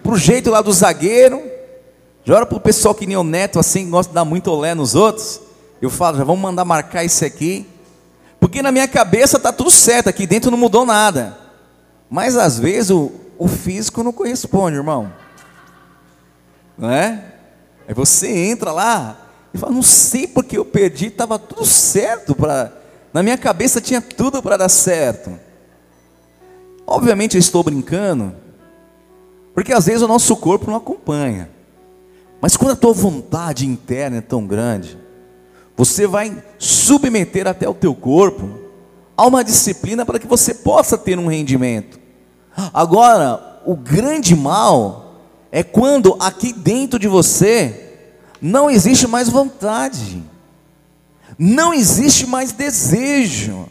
o 0.05 0.17
jeito 0.17 0.51
lá 0.51 0.61
do 0.61 0.73
zagueiro. 0.73 1.43
Já 2.25 2.37
olho 2.37 2.47
para 2.47 2.59
o 2.59 2.61
pessoal 2.61 2.95
que 2.95 3.07
nem 3.07 3.17
o 3.17 3.25
neto, 3.25 3.59
assim, 3.59 3.89
gosta 3.89 4.11
de 4.11 4.15
dar 4.15 4.25
muito 4.25 4.51
olé 4.51 4.75
nos 4.75 4.95
outros. 4.95 5.41
Eu 5.81 5.91
falo: 5.91 6.17
Já 6.19 6.25
vamos 6.25 6.41
mandar 6.41 6.65
marcar 6.65 7.05
esse 7.05 7.25
aqui. 7.25 7.67
Porque 8.39 8.63
na 8.63 8.73
minha 8.73 8.89
cabeça 8.89 9.37
está 9.37 9.53
tudo 9.53 9.71
certo, 9.71 10.09
aqui 10.09 10.27
dentro 10.27 10.51
não 10.51 10.57
mudou 10.57 10.87
nada. 10.87 11.37
Mas 12.09 12.37
às 12.37 12.59
vezes 12.59 12.91
o, 12.91 13.13
o 13.39 13.47
físico 13.47 14.03
não 14.03 14.13
corresponde, 14.13 14.77
irmão. 14.77 15.13
Não 16.77 16.91
é? 16.91 17.23
Aí 17.87 17.95
você 17.95 18.29
entra 18.29 18.73
lá 18.73 19.30
e 19.53 19.59
fala, 19.59 19.73
não 19.73 19.83
sei 19.83 20.27
porque 20.27 20.57
eu 20.57 20.65
perdi, 20.65 21.07
estava 21.07 21.39
tudo 21.39 21.65
certo 21.65 22.35
para. 22.35 22.73
Na 23.13 23.23
minha 23.23 23.37
cabeça 23.37 23.81
tinha 23.81 24.01
tudo 24.01 24.41
para 24.43 24.57
dar 24.57 24.69
certo. 24.69 25.33
Obviamente 26.87 27.37
eu 27.37 27.41
estou 27.41 27.63
brincando, 27.63 28.35
porque 29.55 29.73
às 29.73 29.87
vezes 29.87 30.03
o 30.03 30.09
nosso 30.09 30.37
corpo 30.37 30.71
não 30.71 30.77
acompanha. 30.77 31.51
Mas 32.41 32.57
quando 32.57 32.73
a 32.73 32.77
tua 32.77 32.93
vontade 32.93 33.67
interna 33.67 34.19
é 34.19 34.21
tão 34.21 34.47
grande, 34.47 34.97
você 35.77 36.07
vai 36.07 36.43
submeter 36.59 37.47
até 37.47 37.69
o 37.69 37.75
teu 37.75 37.95
corpo 37.95 38.59
a 39.17 39.27
uma 39.27 39.45
disciplina 39.45 40.07
para 40.07 40.19
que 40.19 40.27
você 40.27 40.55
possa 40.55 40.97
ter 40.97 41.19
um 41.19 41.27
rendimento. 41.27 41.99
Agora, 42.73 43.61
o 43.67 43.77
grande 43.77 44.35
mal 44.35 45.17
é 45.53 45.63
quando 45.63 46.17
aqui 46.21 46.53
dentro 46.53 46.99
de 46.99 47.09
você 47.09 47.90
não 48.41 48.71
existe 48.71 49.07
mais 49.07 49.29
vontade, 49.29 50.23
não 51.39 51.75
existe 51.75 52.27
mais 52.27 52.53
desejo. 52.53 53.69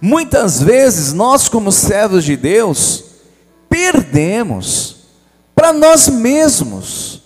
Muitas 0.00 0.62
vezes 0.62 1.12
nós, 1.12 1.48
como 1.48 1.72
servos 1.72 2.24
de 2.24 2.36
Deus, 2.36 3.04
perdemos 3.68 4.96
para 5.54 5.72
nós 5.72 6.08
mesmos. 6.08 7.22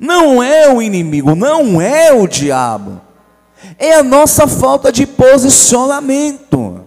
Não 0.00 0.42
é 0.42 0.72
o 0.72 0.82
inimigo, 0.82 1.34
não 1.34 1.80
é 1.80 2.12
o 2.12 2.26
diabo, 2.26 3.00
é 3.78 3.94
a 3.94 4.02
nossa 4.02 4.46
falta 4.48 4.90
de 4.90 5.06
posicionamento, 5.06 6.84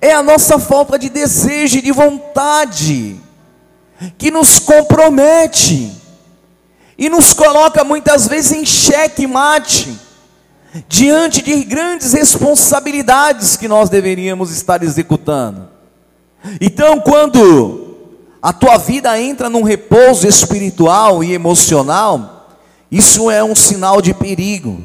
é 0.00 0.12
a 0.12 0.22
nossa 0.22 0.58
falta 0.58 0.98
de 0.98 1.08
desejo 1.08 1.78
e 1.78 1.82
de 1.82 1.90
vontade, 1.90 3.20
que 4.16 4.30
nos 4.30 4.58
compromete 4.58 6.01
e 7.02 7.08
nos 7.08 7.34
coloca 7.34 7.82
muitas 7.82 8.28
vezes 8.28 8.52
em 8.52 8.64
xeque 8.64 9.26
mate, 9.26 9.98
diante 10.88 11.42
de 11.42 11.64
grandes 11.64 12.12
responsabilidades 12.12 13.56
que 13.56 13.66
nós 13.66 13.90
deveríamos 13.90 14.52
estar 14.52 14.84
executando. 14.84 15.68
Então, 16.60 17.00
quando 17.00 17.96
a 18.40 18.52
tua 18.52 18.78
vida 18.78 19.20
entra 19.20 19.50
num 19.50 19.64
repouso 19.64 20.28
espiritual 20.28 21.24
e 21.24 21.32
emocional, 21.32 22.56
isso 22.88 23.28
é 23.28 23.42
um 23.42 23.56
sinal 23.56 24.00
de 24.00 24.14
perigo. 24.14 24.84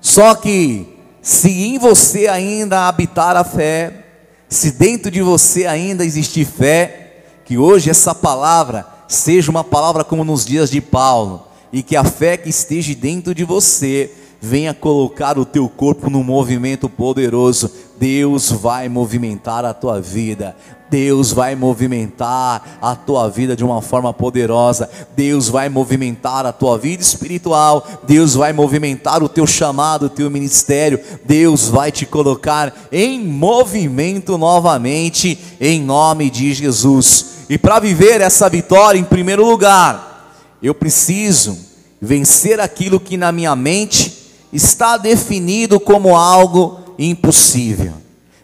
Só 0.00 0.34
que, 0.34 0.98
se 1.22 1.48
em 1.48 1.78
você 1.78 2.26
ainda 2.26 2.88
habitar 2.88 3.36
a 3.36 3.44
fé, 3.44 4.04
se 4.48 4.72
dentro 4.72 5.12
de 5.12 5.22
você 5.22 5.64
ainda 5.64 6.04
existir 6.04 6.44
fé, 6.44 7.22
que 7.44 7.56
hoje 7.56 7.88
essa 7.88 8.16
palavra 8.16 8.84
seja 9.10 9.50
uma 9.50 9.64
palavra 9.64 10.04
como 10.04 10.24
nos 10.24 10.44
dias 10.44 10.70
de 10.70 10.80
Paulo, 10.80 11.42
e 11.72 11.82
que 11.82 11.96
a 11.96 12.04
fé 12.04 12.36
que 12.36 12.48
esteja 12.48 12.94
dentro 12.94 13.34
de 13.34 13.44
você 13.44 14.10
venha 14.40 14.72
colocar 14.72 15.36
o 15.36 15.44
teu 15.44 15.68
corpo 15.68 16.08
num 16.08 16.22
movimento 16.22 16.88
poderoso. 16.88 17.70
Deus 17.98 18.50
vai 18.50 18.88
movimentar 18.88 19.64
a 19.64 19.74
tua 19.74 20.00
vida. 20.00 20.56
Deus 20.88 21.32
vai 21.32 21.54
movimentar 21.54 22.78
a 22.80 22.96
tua 22.96 23.28
vida 23.28 23.54
de 23.54 23.62
uma 23.62 23.82
forma 23.82 24.12
poderosa. 24.12 24.88
Deus 25.14 25.48
vai 25.48 25.68
movimentar 25.68 26.46
a 26.46 26.52
tua 26.52 26.78
vida 26.78 27.02
espiritual. 27.02 27.86
Deus 28.04 28.34
vai 28.34 28.52
movimentar 28.52 29.22
o 29.22 29.28
teu 29.28 29.46
chamado, 29.46 30.06
o 30.06 30.10
teu 30.10 30.30
ministério. 30.30 30.98
Deus 31.24 31.68
vai 31.68 31.92
te 31.92 32.06
colocar 32.06 32.88
em 32.90 33.22
movimento 33.22 34.38
novamente, 34.38 35.38
em 35.60 35.80
nome 35.80 36.30
de 36.30 36.54
Jesus. 36.54 37.39
E 37.50 37.58
para 37.58 37.80
viver 37.80 38.20
essa 38.20 38.48
vitória, 38.48 38.96
em 38.96 39.02
primeiro 39.02 39.44
lugar, 39.44 40.38
eu 40.62 40.72
preciso 40.72 41.58
vencer 42.00 42.60
aquilo 42.60 43.00
que 43.00 43.16
na 43.16 43.32
minha 43.32 43.56
mente 43.56 44.16
está 44.52 44.96
definido 44.96 45.80
como 45.80 46.14
algo 46.16 46.94
impossível. 46.96 47.94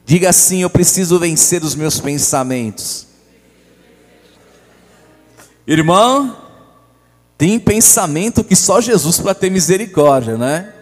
Diga 0.04 0.30
assim: 0.30 0.62
eu 0.62 0.68
preciso 0.68 1.20
vencer 1.20 1.62
os 1.62 1.76
meus 1.76 2.00
pensamentos. 2.00 3.06
Irmão, 5.64 6.36
tem 7.38 7.60
pensamento 7.60 8.42
que 8.42 8.56
só 8.56 8.80
Jesus 8.80 9.20
para 9.20 9.34
ter 9.36 9.50
misericórdia, 9.50 10.36
né? 10.36 10.74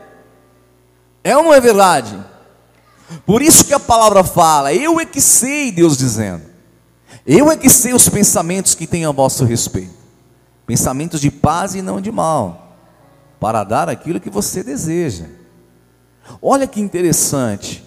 É 1.22 1.36
ou 1.36 1.42
não 1.42 1.52
é 1.52 1.60
verdade? 1.60 2.18
Por 3.26 3.42
isso 3.42 3.66
que 3.66 3.74
a 3.74 3.80
palavra 3.80 4.24
fala, 4.24 4.72
eu 4.72 4.98
é 4.98 5.04
que 5.04 5.20
sei, 5.20 5.70
Deus 5.70 5.98
dizendo, 5.98 6.53
eu 7.26 7.50
é 7.50 7.56
que 7.56 7.70
sei 7.70 7.94
os 7.94 8.08
pensamentos 8.08 8.74
que 8.74 8.86
tenho 8.86 9.08
a 9.08 9.12
vosso 9.12 9.44
respeito, 9.44 9.94
pensamentos 10.66 11.20
de 11.20 11.30
paz 11.30 11.74
e 11.74 11.82
não 11.82 12.00
de 12.00 12.12
mal 12.12 12.76
para 13.40 13.64
dar 13.64 13.88
aquilo 13.88 14.20
que 14.20 14.30
você 14.30 14.62
deseja. 14.62 15.26
Olha 16.40 16.66
que 16.66 16.80
interessante. 16.80 17.84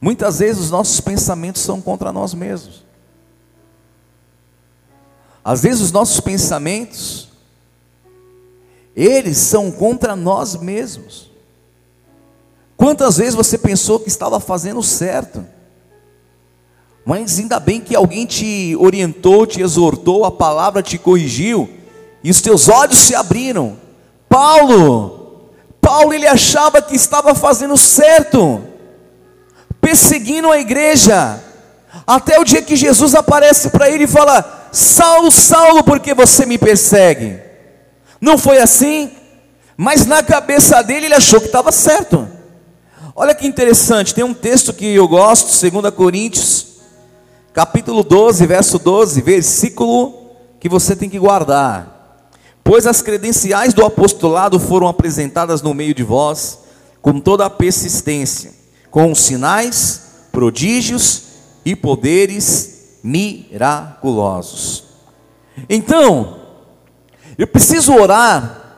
Muitas 0.00 0.38
vezes 0.38 0.64
os 0.64 0.70
nossos 0.70 1.00
pensamentos 1.00 1.62
são 1.62 1.80
contra 1.80 2.12
nós 2.12 2.34
mesmos. 2.34 2.84
Às 5.44 5.62
vezes 5.62 5.80
os 5.80 5.92
nossos 5.92 6.20
pensamentos 6.20 7.28
eles 8.96 9.36
são 9.36 9.70
contra 9.70 10.16
nós 10.16 10.56
mesmos. 10.56 11.30
Quantas 12.76 13.18
vezes 13.18 13.34
você 13.34 13.58
pensou 13.58 14.00
que 14.00 14.08
estava 14.08 14.40
fazendo 14.40 14.82
certo? 14.82 15.46
Mas 17.06 17.38
ainda 17.38 17.58
bem 17.58 17.80
que 17.80 17.96
alguém 17.96 18.26
te 18.26 18.76
orientou, 18.78 19.46
te 19.46 19.62
exortou, 19.62 20.26
a 20.26 20.30
palavra 20.30 20.82
te 20.82 20.98
corrigiu, 20.98 21.70
e 22.22 22.30
os 22.30 22.42
teus 22.42 22.68
olhos 22.68 22.98
se 22.98 23.14
abriram 23.14 23.86
Paulo, 24.28 25.50
Paulo 25.80 26.12
ele 26.12 26.26
achava 26.26 26.82
que 26.82 26.96
estava 26.96 27.34
fazendo 27.34 27.76
certo, 27.76 28.62
perseguindo 29.80 30.50
a 30.50 30.58
igreja, 30.58 31.42
até 32.06 32.38
o 32.38 32.44
dia 32.44 32.60
que 32.60 32.76
Jesus 32.76 33.14
aparece 33.14 33.70
para 33.70 33.88
ele 33.88 34.04
e 34.04 34.08
fala: 34.08 34.68
Saulo, 34.72 35.30
Saulo, 35.30 35.84
por 35.84 36.00
que 36.00 36.12
você 36.12 36.44
me 36.44 36.58
persegue? 36.58 37.40
Não 38.20 38.36
foi 38.36 38.58
assim, 38.58 39.12
mas 39.76 40.06
na 40.06 40.22
cabeça 40.22 40.82
dele 40.82 41.06
ele 41.06 41.14
achou 41.14 41.40
que 41.40 41.46
estava 41.46 41.70
certo. 41.70 42.28
Olha 43.14 43.34
que 43.34 43.46
interessante, 43.46 44.14
tem 44.14 44.24
um 44.24 44.34
texto 44.34 44.74
que 44.74 44.94
eu 44.94 45.08
gosto, 45.08 45.70
2 45.70 45.94
Coríntios, 45.94 46.65
capítulo 47.56 48.02
12, 48.04 48.44
verso 48.44 48.78
12, 48.78 49.22
versículo 49.22 50.26
que 50.60 50.68
você 50.68 50.94
tem 50.94 51.08
que 51.08 51.18
guardar. 51.18 52.28
Pois 52.62 52.86
as 52.86 53.00
credenciais 53.00 53.72
do 53.72 53.82
apostolado 53.82 54.60
foram 54.60 54.86
apresentadas 54.86 55.62
no 55.62 55.72
meio 55.72 55.94
de 55.94 56.02
vós, 56.02 56.58
com 57.00 57.18
toda 57.18 57.46
a 57.46 57.50
persistência, 57.50 58.52
com 58.90 59.14
sinais, 59.14 60.02
prodígios 60.30 61.22
e 61.64 61.74
poderes 61.74 62.98
miraculosos. 63.02 64.84
Então, 65.66 66.38
eu 67.38 67.46
preciso 67.46 67.94
orar 67.94 68.76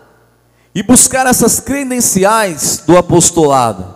e 0.73 0.85
buscar 0.85 1.27
essas 1.27 1.59
credenciais 1.59 2.85
do 2.87 2.97
apostolado, 2.97 3.93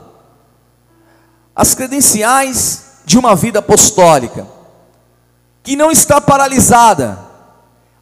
as 1.55 1.73
credenciais 1.73 2.83
de 3.05 3.17
uma 3.17 3.37
vida 3.37 3.61
apostólica, 3.61 4.61
que 5.63 5.77
não 5.77 5.91
está 5.91 6.21
paralisada, 6.21 7.19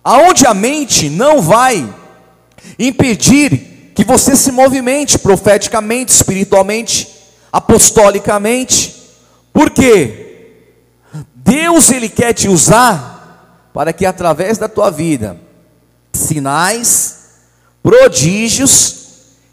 aonde 0.02 0.46
a 0.46 0.54
mente 0.54 1.10
não 1.10 1.42
vai 1.42 1.86
impedir 2.78 3.92
que 3.94 4.04
você 4.04 4.34
se 4.34 4.50
movimente 4.50 5.18
profeticamente, 5.18 6.12
espiritualmente, 6.12 7.08
apostolicamente. 7.52 8.96
Por 9.52 9.70
quê? 9.70 10.52
Deus 11.34 11.90
ele 11.90 12.08
quer 12.08 12.32
te 12.32 12.48
usar 12.48 13.68
para 13.74 13.92
que 13.92 14.06
através 14.06 14.58
da 14.58 14.68
tua 14.68 14.90
vida 14.90 15.36
sinais, 16.12 17.18
prodígios 17.82 18.96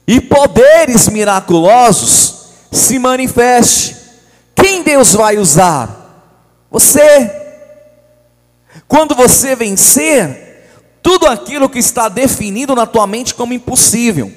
e 0.07 0.21
poderes 0.21 1.07
miraculosos 1.09 2.47
se 2.71 2.97
manifeste. 2.99 3.95
Quem 4.55 4.83
Deus 4.83 5.13
vai 5.13 5.37
usar? 5.37 6.35
Você. 6.71 7.46
Quando 8.87 9.13
você 9.13 9.55
vencer 9.55 10.47
tudo 11.01 11.27
aquilo 11.27 11.69
que 11.69 11.79
está 11.79 12.09
definido 12.09 12.75
na 12.75 12.85
tua 12.85 13.05
mente 13.05 13.33
como 13.33 13.53
impossível, 13.53 14.31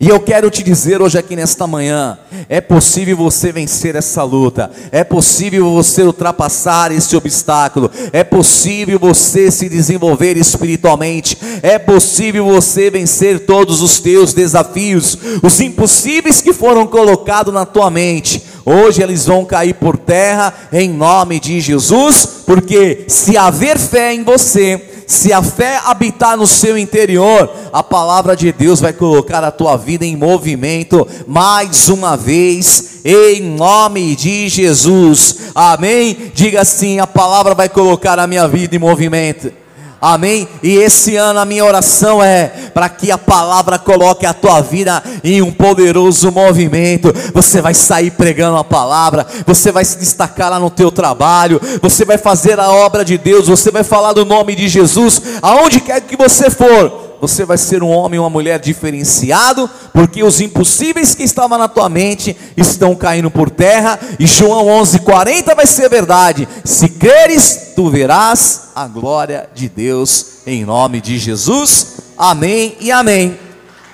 e 0.00 0.08
eu 0.08 0.18
quero 0.18 0.50
te 0.50 0.62
dizer 0.62 1.02
hoje 1.02 1.18
aqui 1.18 1.36
nesta 1.36 1.66
manhã: 1.66 2.18
é 2.48 2.58
possível 2.58 3.14
você 3.18 3.52
vencer 3.52 3.94
essa 3.94 4.22
luta, 4.24 4.70
é 4.90 5.04
possível 5.04 5.70
você 5.70 6.02
ultrapassar 6.02 6.90
esse 6.90 7.14
obstáculo, 7.14 7.90
é 8.10 8.24
possível 8.24 8.98
você 8.98 9.50
se 9.50 9.68
desenvolver 9.68 10.38
espiritualmente, 10.38 11.36
é 11.62 11.78
possível 11.78 12.46
você 12.46 12.88
vencer 12.88 13.40
todos 13.40 13.82
os 13.82 14.00
teus 14.00 14.32
desafios, 14.32 15.18
os 15.42 15.60
impossíveis 15.60 16.40
que 16.40 16.54
foram 16.54 16.86
colocados 16.86 17.52
na 17.52 17.66
tua 17.66 17.90
mente. 17.90 18.42
Hoje 18.64 19.02
eles 19.02 19.26
vão 19.26 19.44
cair 19.44 19.74
por 19.74 19.98
terra 19.98 20.54
em 20.72 20.88
nome 20.88 21.38
de 21.38 21.60
Jesus, 21.60 22.26
porque 22.46 23.04
se 23.06 23.36
haver 23.36 23.78
fé 23.78 24.14
em 24.14 24.22
você, 24.22 24.89
se 25.10 25.32
a 25.32 25.42
fé 25.42 25.80
habitar 25.84 26.36
no 26.36 26.46
seu 26.46 26.78
interior, 26.78 27.52
a 27.72 27.82
palavra 27.82 28.36
de 28.36 28.52
Deus 28.52 28.78
vai 28.78 28.92
colocar 28.92 29.42
a 29.42 29.50
tua 29.50 29.76
vida 29.76 30.06
em 30.06 30.14
movimento 30.14 31.04
mais 31.26 31.88
uma 31.88 32.16
vez, 32.16 33.00
em 33.04 33.42
nome 33.42 34.14
de 34.14 34.48
Jesus. 34.48 35.50
Amém? 35.52 36.30
Diga 36.32 36.60
assim: 36.60 37.00
a 37.00 37.08
palavra 37.08 37.56
vai 37.56 37.68
colocar 37.68 38.20
a 38.20 38.26
minha 38.28 38.46
vida 38.46 38.76
em 38.76 38.78
movimento. 38.78 39.52
Amém? 40.00 40.48
E 40.62 40.76
esse 40.76 41.16
ano 41.16 41.40
a 41.40 41.44
minha 41.44 41.64
oração 41.64 42.22
é 42.22 42.46
para 42.72 42.88
que 42.88 43.10
a 43.10 43.18
palavra 43.18 43.78
coloque 43.78 44.24
a 44.24 44.32
tua 44.32 44.62
vida 44.62 45.02
em 45.22 45.42
um 45.42 45.52
poderoso 45.52 46.32
movimento. 46.32 47.12
Você 47.34 47.60
vai 47.60 47.74
sair 47.74 48.10
pregando 48.10 48.56
a 48.56 48.64
palavra, 48.64 49.26
você 49.46 49.70
vai 49.70 49.84
se 49.84 49.98
destacar 49.98 50.50
lá 50.50 50.58
no 50.58 50.70
teu 50.70 50.90
trabalho, 50.90 51.60
você 51.82 52.04
vai 52.06 52.16
fazer 52.16 52.58
a 52.58 52.70
obra 52.70 53.04
de 53.04 53.18
Deus, 53.18 53.48
você 53.48 53.70
vai 53.70 53.84
falar 53.84 54.14
do 54.14 54.24
nome 54.24 54.54
de 54.54 54.68
Jesus 54.68 55.20
aonde 55.42 55.80
quer 55.80 56.00
que 56.00 56.16
você 56.16 56.48
for 56.48 57.09
você 57.20 57.44
vai 57.44 57.58
ser 57.58 57.82
um 57.82 57.88
homem 57.88 58.18
ou 58.18 58.24
uma 58.24 58.30
mulher 58.30 58.58
diferenciado, 58.58 59.68
porque 59.92 60.22
os 60.22 60.40
impossíveis 60.40 61.14
que 61.14 61.22
estavam 61.22 61.58
na 61.58 61.68
tua 61.68 61.88
mente 61.88 62.36
estão 62.56 62.94
caindo 62.94 63.30
por 63.30 63.50
terra, 63.50 63.98
e 64.18 64.26
João 64.26 64.66
11:40 64.66 65.54
vai 65.54 65.66
ser 65.66 65.88
verdade. 65.88 66.48
Se 66.64 66.88
creres, 66.88 67.72
tu 67.76 67.90
verás 67.90 68.70
a 68.74 68.86
glória 68.86 69.48
de 69.54 69.68
Deus 69.68 70.38
em 70.46 70.64
nome 70.64 71.00
de 71.00 71.18
Jesus. 71.18 71.98
Amém 72.16 72.76
e 72.80 72.90
amém. 72.90 73.38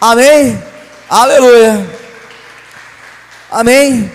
Amém. 0.01 0.63
Aleluia. 1.09 1.89
Amém. 3.51 4.11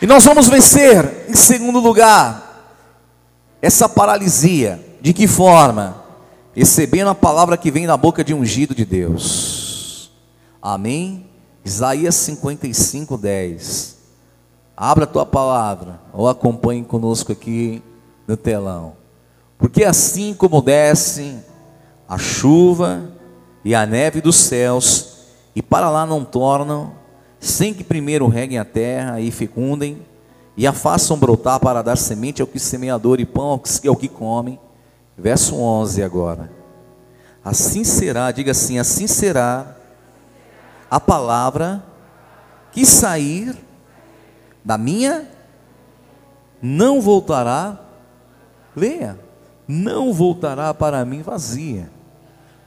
E 0.00 0.06
nós 0.06 0.24
vamos 0.24 0.48
vencer, 0.48 1.26
em 1.28 1.34
segundo 1.34 1.80
lugar, 1.80 2.64
essa 3.60 3.88
paralisia. 3.88 4.80
De 5.00 5.12
que 5.12 5.26
forma? 5.26 6.07
Recebendo 6.58 7.06
a 7.06 7.14
palavra 7.14 7.56
que 7.56 7.70
vem 7.70 7.86
da 7.86 7.96
boca 7.96 8.24
de 8.24 8.34
ungido 8.34 8.74
de 8.74 8.84
Deus. 8.84 10.10
Amém? 10.60 11.24
Isaías 11.64 12.16
55, 12.16 13.16
10. 13.16 13.96
Abra 14.76 15.04
a 15.04 15.06
tua 15.06 15.24
palavra, 15.24 16.00
ou 16.12 16.28
acompanhe 16.28 16.82
conosco 16.82 17.30
aqui 17.30 17.80
no 18.26 18.36
telão. 18.36 18.94
Porque 19.56 19.84
assim 19.84 20.34
como 20.34 20.60
desce 20.60 21.36
a 22.08 22.18
chuva 22.18 23.08
e 23.64 23.72
a 23.72 23.86
neve 23.86 24.20
dos 24.20 24.34
céus, 24.34 25.28
e 25.54 25.62
para 25.62 25.88
lá 25.88 26.04
não 26.04 26.24
tornam, 26.24 26.92
sem 27.38 27.72
que 27.72 27.84
primeiro 27.84 28.26
reguem 28.26 28.58
a 28.58 28.64
terra 28.64 29.20
e 29.20 29.30
fecundem, 29.30 30.02
e 30.56 30.66
a 30.66 30.72
façam 30.72 31.16
brotar 31.16 31.60
para 31.60 31.82
dar 31.82 31.94
semente 31.94 32.42
ao 32.42 32.48
que 32.48 32.58
semeador 32.58 33.20
e 33.20 33.24
pão 33.24 33.60
ao 33.86 33.96
que 33.96 34.08
come. 34.08 34.58
Verso 35.18 35.56
11 35.56 36.02
agora. 36.02 36.50
Assim 37.44 37.82
será, 37.82 38.30
diga 38.30 38.52
assim: 38.52 38.78
assim 38.78 39.06
será 39.06 39.74
a 40.90 41.00
palavra 41.00 41.82
que 42.72 42.86
sair 42.86 43.56
da 44.64 44.78
minha, 44.78 45.26
não 46.60 47.00
voltará, 47.00 47.78
leia, 48.76 49.18
não 49.66 50.12
voltará 50.12 50.72
para 50.72 51.04
mim 51.04 51.22
vazia, 51.22 51.90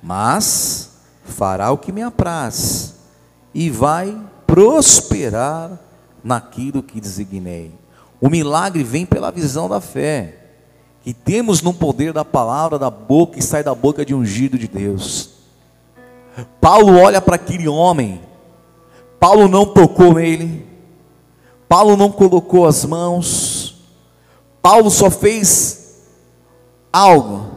mas 0.02 0.92
fará 1.24 1.72
o 1.72 1.78
que 1.78 1.92
me 1.92 2.02
apraz 2.02 2.96
e 3.54 3.70
vai 3.70 4.20
prosperar 4.48 5.80
naquilo 6.24 6.84
que 6.84 7.00
designei. 7.00 7.74
O 8.20 8.30
milagre 8.30 8.84
vem 8.84 9.06
pela 9.06 9.32
visão 9.32 9.68
da 9.70 9.80
fé, 9.82 10.41
que 11.04 11.14
temos 11.14 11.62
no 11.62 11.74
poder 11.74 12.14
da 12.14 12.24
palavra 12.24 12.78
da 12.78 12.90
boca 12.90 13.36
que 13.36 13.42
sai 13.42 13.64
da 13.64 13.74
boca 13.74 14.06
de 14.06 14.14
ungido 14.14 14.58
de 14.58 14.68
Deus. 14.68 15.32
Paulo 16.60 16.98
olha 16.98 17.20
para 17.22 17.36
aquele 17.36 17.68
homem, 17.68 18.22
Paulo 19.20 19.48
não 19.48 19.66
tocou 19.66 20.14
nele, 20.14 20.66
Paulo 21.68 21.98
não 21.98 22.12
colocou 22.12 22.66
as 22.66 22.86
mãos, 22.86 23.84
Paulo 24.62 24.90
só 24.90 25.10
fez 25.10 26.02
algo, 26.92 27.48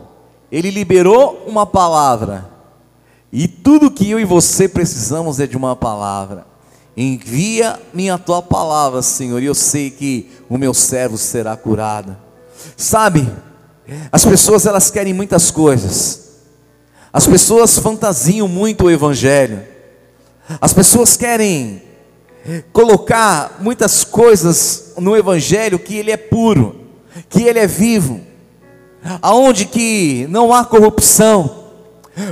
ele 0.50 0.70
liberou 0.70 1.44
uma 1.46 1.66
palavra, 1.66 2.50
e 3.32 3.46
tudo 3.46 3.90
que 3.90 4.10
eu 4.10 4.18
e 4.18 4.24
você 4.24 4.68
precisamos 4.68 5.40
é 5.40 5.46
de 5.46 5.56
uma 5.56 5.74
palavra. 5.74 6.46
Envia-me 6.96 8.08
a 8.08 8.16
tua 8.16 8.40
palavra, 8.40 9.02
Senhor, 9.02 9.42
e 9.42 9.46
eu 9.46 9.54
sei 9.56 9.90
que 9.90 10.30
o 10.48 10.56
meu 10.56 10.72
servo 10.72 11.18
será 11.18 11.56
curado. 11.56 12.16
Sabe, 12.76 13.30
as 14.10 14.24
pessoas 14.24 14.66
elas 14.66 14.90
querem 14.90 15.12
muitas 15.12 15.50
coisas. 15.50 16.20
As 17.12 17.26
pessoas 17.26 17.78
fantasiam 17.78 18.48
muito 18.48 18.84
o 18.84 18.90
evangelho. 18.90 19.62
As 20.60 20.72
pessoas 20.72 21.16
querem 21.16 21.82
colocar 22.72 23.58
muitas 23.60 24.04
coisas 24.04 24.92
no 24.98 25.16
evangelho 25.16 25.78
que 25.78 25.96
ele 25.96 26.10
é 26.10 26.16
puro, 26.16 26.80
que 27.28 27.42
ele 27.42 27.58
é 27.58 27.66
vivo. 27.66 28.20
Aonde 29.20 29.66
que 29.66 30.26
não 30.28 30.52
há 30.52 30.64
corrupção. 30.64 31.64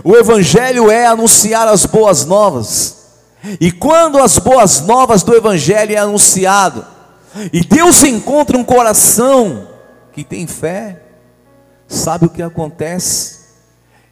O 0.02 0.16
evangelho 0.16 0.90
é 0.90 1.06
anunciar 1.06 1.68
as 1.68 1.86
boas 1.86 2.24
novas. 2.24 3.02
E 3.60 3.72
quando 3.72 4.18
as 4.18 4.38
boas 4.38 4.80
novas 4.82 5.22
do 5.22 5.34
Evangelho 5.34 5.94
é 5.94 5.98
anunciado, 5.98 6.86
e 7.52 7.64
Deus 7.64 8.02
encontra 8.04 8.56
um 8.56 8.62
coração 8.62 9.68
que 10.12 10.24
tem 10.24 10.46
fé, 10.46 11.02
sabe 11.88 12.26
o 12.26 12.30
que 12.30 12.42
acontece? 12.42 13.42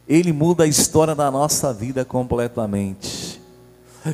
Ele 0.07 0.33
muda 0.33 0.63
a 0.63 0.67
história 0.67 1.15
da 1.15 1.29
nossa 1.29 1.73
vida 1.73 2.03
completamente. 2.03 3.41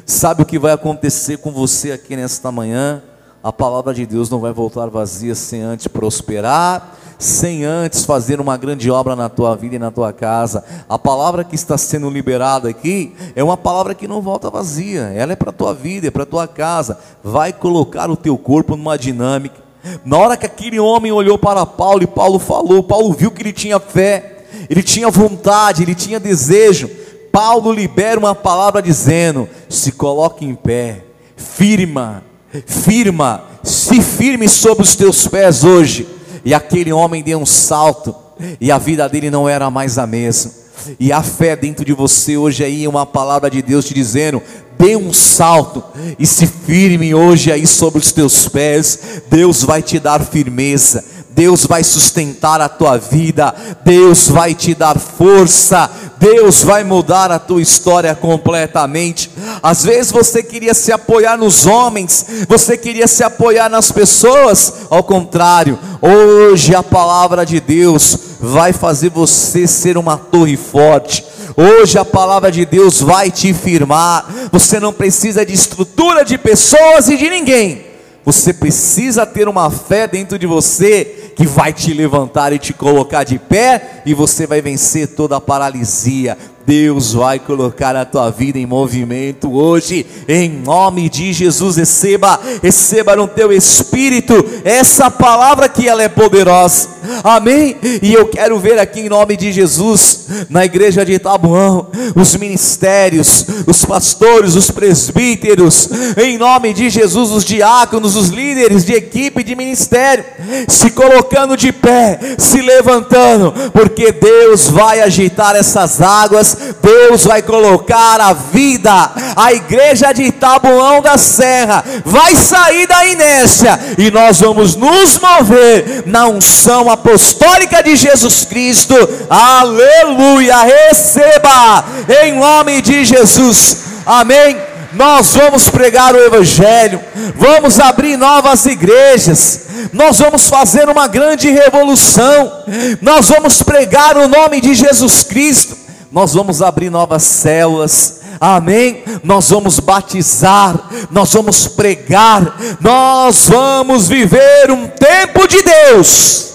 Sabe 0.05 0.43
o 0.43 0.45
que 0.45 0.59
vai 0.59 0.73
acontecer 0.73 1.37
com 1.37 1.51
você 1.51 1.91
aqui 1.91 2.15
nesta 2.15 2.51
manhã? 2.51 3.01
A 3.41 3.53
palavra 3.53 3.93
de 3.93 4.05
Deus 4.05 4.29
não 4.29 4.39
vai 4.39 4.51
voltar 4.51 4.87
vazia 4.87 5.33
sem 5.33 5.61
antes 5.61 5.87
prosperar 5.87 6.97
sem 7.19 7.65
antes 7.65 8.05
fazer 8.05 8.39
uma 8.39 8.57
grande 8.57 8.91
obra 8.91 9.15
na 9.15 9.29
tua 9.29 9.55
vida 9.55 9.75
e 9.75 9.79
na 9.79 9.91
tua 9.91 10.13
casa. 10.13 10.63
A 10.87 10.99
palavra 10.99 11.43
que 11.43 11.55
está 11.55 11.77
sendo 11.77 12.09
liberada 12.09 12.69
aqui 12.69 13.15
é 13.35 13.43
uma 13.43 13.57
palavra 13.57 13.95
que 13.95 14.07
não 14.07 14.21
volta 14.21 14.49
vazia, 14.49 15.11
ela 15.15 15.33
é 15.33 15.35
para 15.35 15.49
a 15.49 15.53
tua 15.53 15.73
vida, 15.73 16.07
é 16.07 16.11
para 16.11 16.23
a 16.23 16.27
tua 16.27 16.47
casa. 16.47 16.99
Vai 17.23 17.51
colocar 17.51 18.09
o 18.09 18.15
teu 18.17 18.37
corpo 18.37 18.75
numa 18.75 18.97
dinâmica. 18.97 19.66
Na 20.05 20.17
hora 20.17 20.37
que 20.37 20.45
aquele 20.45 20.79
homem 20.79 21.11
olhou 21.11 21.37
para 21.37 21.65
Paulo 21.65 22.03
e 22.03 22.07
Paulo 22.07 22.39
falou, 22.39 22.83
Paulo 22.83 23.13
viu 23.13 23.31
que 23.31 23.41
ele 23.41 23.53
tinha 23.53 23.79
fé, 23.79 24.43
ele 24.69 24.83
tinha 24.83 25.09
vontade, 25.09 25.83
ele 25.83 25.95
tinha 25.95 26.19
desejo. 26.19 26.89
Paulo 27.31 27.71
libera 27.71 28.19
uma 28.19 28.35
palavra 28.35 28.81
dizendo: 28.81 29.47
se 29.69 29.91
coloque 29.91 30.45
em 30.45 30.55
pé, 30.55 31.03
firma, 31.35 32.23
firma, 32.65 33.43
se 33.63 34.01
firme 34.01 34.49
sobre 34.49 34.83
os 34.83 34.95
teus 34.95 35.27
pés 35.27 35.63
hoje 35.63 36.17
e 36.47 36.53
aquele 36.53 36.93
homem 36.93 37.21
deu 37.21 37.39
um 37.39 37.45
salto, 37.45 38.15
e 38.61 38.71
a 38.71 38.77
vida 38.77 39.09
dele 39.09 39.29
não 39.29 39.49
era 39.49 39.69
mais 39.69 39.97
a 39.97 40.07
mesma. 40.07 40.49
E 40.97 41.11
a 41.11 41.21
fé 41.21 41.57
dentro 41.57 41.83
de 41.83 41.91
você 41.91 42.37
hoje 42.37 42.63
aí 42.63 42.85
é 42.85 42.89
uma 42.89 43.05
palavra 43.05 43.49
de 43.49 43.61
Deus 43.61 43.83
te 43.83 43.93
dizendo: 43.93 44.41
dê 44.77 44.95
um 44.95 45.13
salto 45.13 45.83
e 46.17 46.25
se 46.25 46.47
firme 46.47 47.13
hoje 47.13 47.51
aí 47.51 47.65
sobre 47.65 47.99
os 47.99 48.11
teus 48.11 48.47
pés. 48.47 48.99
Deus 49.29 49.63
vai 49.63 49.81
te 49.81 49.99
dar 49.99 50.23
firmeza. 50.23 51.03
Deus 51.37 51.67
vai 51.67 51.83
sustentar 51.83 52.59
a 52.59 52.67
tua 52.67 52.97
vida, 52.97 53.53
Deus 53.85 54.27
vai 54.27 54.55
te 54.55 54.73
dar 54.73 54.97
força, 54.97 55.87
Deus 56.19 56.63
vai 56.63 56.83
mudar 56.83 57.31
a 57.31 57.39
tua 57.39 57.61
história 57.61 58.13
completamente. 58.15 59.29
Às 59.61 59.83
vezes 59.83 60.11
você 60.11 60.41
queria 60.41 60.73
se 60.73 60.91
apoiar 60.91 61.37
nos 61.37 61.65
homens, 61.65 62.25
você 62.47 62.77
queria 62.77 63.07
se 63.07 63.23
apoiar 63.23 63.69
nas 63.69 63.91
pessoas, 63.91 64.73
ao 64.89 65.03
contrário, 65.03 65.77
hoje 66.01 66.75
a 66.75 66.83
palavra 66.83 67.45
de 67.45 67.59
Deus 67.59 68.17
vai 68.39 68.73
fazer 68.73 69.09
você 69.09 69.67
ser 69.67 69.97
uma 69.97 70.17
torre 70.17 70.57
forte. 70.57 71.23
Hoje 71.55 71.97
a 71.97 72.05
palavra 72.05 72.51
de 72.51 72.65
Deus 72.65 73.01
vai 73.01 73.31
te 73.31 73.51
firmar. 73.51 74.25
Você 74.51 74.79
não 74.79 74.93
precisa 74.93 75.43
de 75.43 75.53
estrutura 75.53 76.23
de 76.23 76.37
pessoas 76.37 77.09
e 77.09 77.17
de 77.17 77.29
ninguém. 77.29 77.86
Você 78.27 78.51
precisa 78.51 79.25
ter 79.25 79.47
uma 79.47 79.71
fé 79.71 80.05
dentro 80.05 80.37
de 80.37 80.45
você 80.45 81.31
que 81.33 81.47
vai 81.47 81.71
te 81.71 81.93
levantar 81.93 82.51
e 82.51 82.59
te 82.59 82.73
colocar 82.73 83.23
de 83.23 83.39
pé, 83.39 84.01
e 84.05 84.13
você 84.13 84.45
vai 84.45 84.61
vencer 84.61 85.07
toda 85.07 85.37
a 85.37 85.39
paralisia, 85.39 86.37
Deus 86.65 87.13
vai 87.13 87.39
colocar 87.39 87.95
a 87.95 88.03
tua 88.03 88.29
vida 88.29 88.59
em 88.59 88.65
movimento 88.65 89.53
hoje, 89.53 90.05
em 90.27 90.49
nome 90.49 91.07
de 91.07 91.31
Jesus. 91.31 91.77
Receba, 91.77 92.37
receba 92.61 93.15
no 93.15 93.29
teu 93.29 93.53
espírito 93.53 94.33
essa 94.65 95.09
palavra 95.09 95.69
que 95.69 95.87
ela 95.87 96.03
é 96.03 96.09
poderosa, 96.09 96.89
amém? 97.23 97.77
E 98.01 98.13
eu 98.13 98.27
quero 98.27 98.59
ver 98.59 98.79
aqui 98.79 99.01
em 99.01 99.09
nome 99.09 99.35
de 99.35 99.51
Jesus, 99.51 100.27
na 100.49 100.65
igreja 100.65 101.05
de 101.05 101.13
Itabuão, 101.13 101.87
os 102.15 102.35
ministérios, 102.35 103.45
os 103.65 103.83
pastores, 103.85 104.55
os 104.55 104.71
presbíteros, 104.71 105.89
em 106.17 106.37
nome 106.37 106.73
de 106.73 106.89
Jesus, 106.89 107.31
os 107.31 107.45
diáconos, 107.45 108.15
os 108.15 108.29
líderes 108.29 108.85
de 108.85 108.93
equipe 108.93 109.43
de 109.43 109.55
ministério, 109.55 110.25
se 110.67 110.91
colocando 110.91 111.57
de 111.57 111.71
pé, 111.71 112.19
se 112.37 112.61
levantando, 112.61 113.53
porque 113.71 114.11
Deus 114.11 114.69
vai 114.69 115.01
agitar 115.01 115.55
essas 115.55 116.01
águas 116.01 116.57
Deus 116.81 117.25
vai 117.25 117.41
colocar 117.41 118.19
a 118.19 118.33
vida, 118.33 119.11
a 119.35 119.53
igreja 119.53 120.11
de 120.11 120.23
Itabuão 120.23 121.01
da 121.01 121.17
Serra 121.17 121.83
vai 122.05 122.35
sair 122.35 122.87
da 122.87 123.05
inércia 123.05 123.79
e 123.97 124.11
nós 124.11 124.39
vamos 124.39 124.75
nos 124.75 125.19
mover 125.19 126.03
na 126.05 126.27
unção 126.27 126.89
apostólica 126.97 127.81
de 127.81 127.95
Jesus 127.95 128.45
Cristo. 128.45 128.95
Aleluia! 129.29 130.57
Receba 130.63 131.85
em 132.23 132.33
nome 132.33 132.81
de 132.81 133.05
Jesus. 133.05 133.77
Amém 134.05 134.57
nós 134.93 135.35
vamos 135.35 135.69
pregar 135.69 136.15
o 136.15 136.19
Evangelho, 136.19 136.99
vamos 137.35 137.79
abrir 137.79 138.17
novas 138.17 138.65
igrejas, 138.65 139.61
nós 139.93 140.19
vamos 140.19 140.47
fazer 140.47 140.89
uma 140.89 141.07
grande 141.07 141.49
revolução, 141.49 142.63
nós 143.01 143.29
vamos 143.29 143.61
pregar 143.61 144.17
o 144.17 144.27
nome 144.27 144.59
de 144.59 144.73
Jesus 144.73 145.23
Cristo, 145.23 145.77
nós 146.11 146.33
vamos 146.33 146.61
abrir 146.61 146.89
novas 146.89 147.23
células, 147.23 148.21
amém? 148.39 149.03
Nós 149.23 149.49
vamos 149.49 149.79
batizar, 149.79 150.75
nós 151.11 151.31
vamos 151.33 151.67
pregar, 151.67 152.57
nós 152.79 153.47
vamos 153.49 154.07
viver 154.07 154.71
um 154.71 154.87
tempo 154.87 155.47
de 155.47 155.61
Deus, 155.61 156.53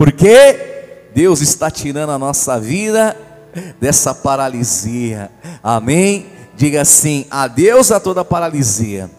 porque 0.00 1.10
Deus 1.14 1.42
está 1.42 1.70
tirando 1.70 2.08
a 2.08 2.18
nossa 2.18 2.58
vida 2.58 3.14
dessa 3.78 4.14
paralisia, 4.14 5.30
amém? 5.62 6.24
Diga 6.56 6.80
assim: 6.80 7.26
adeus 7.30 7.92
a 7.92 8.00
toda 8.00 8.24
paralisia, 8.24 9.10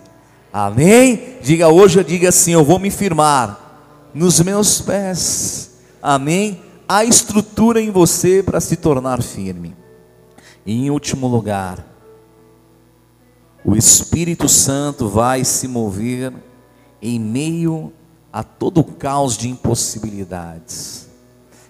amém? 0.52 1.38
Diga 1.40 1.68
hoje, 1.68 2.00
eu 2.00 2.04
diga 2.04 2.30
assim: 2.30 2.54
eu 2.54 2.66
vou 2.66 2.80
me 2.80 2.90
firmar 2.90 4.10
nos 4.12 4.40
meus 4.40 4.82
pés, 4.82 5.70
amém? 6.02 6.60
há 6.90 7.06
estrutura 7.06 7.80
em 7.80 7.92
você 7.92 8.42
para 8.42 8.60
se 8.60 8.76
tornar 8.76 9.22
firme. 9.22 9.76
E 10.66 10.74
em 10.74 10.90
último 10.90 11.28
lugar, 11.28 11.78
o 13.64 13.76
Espírito 13.76 14.50
Santo 14.50 15.08
vai 15.08 15.46
se 15.46 15.68
mover 15.68 16.34
em 17.00 17.20
meio 17.20 17.94
a 18.32 18.44
todo 18.44 18.80
o 18.80 18.84
caos 18.84 19.38
de 19.38 19.50
impossibilidades. 19.50 21.08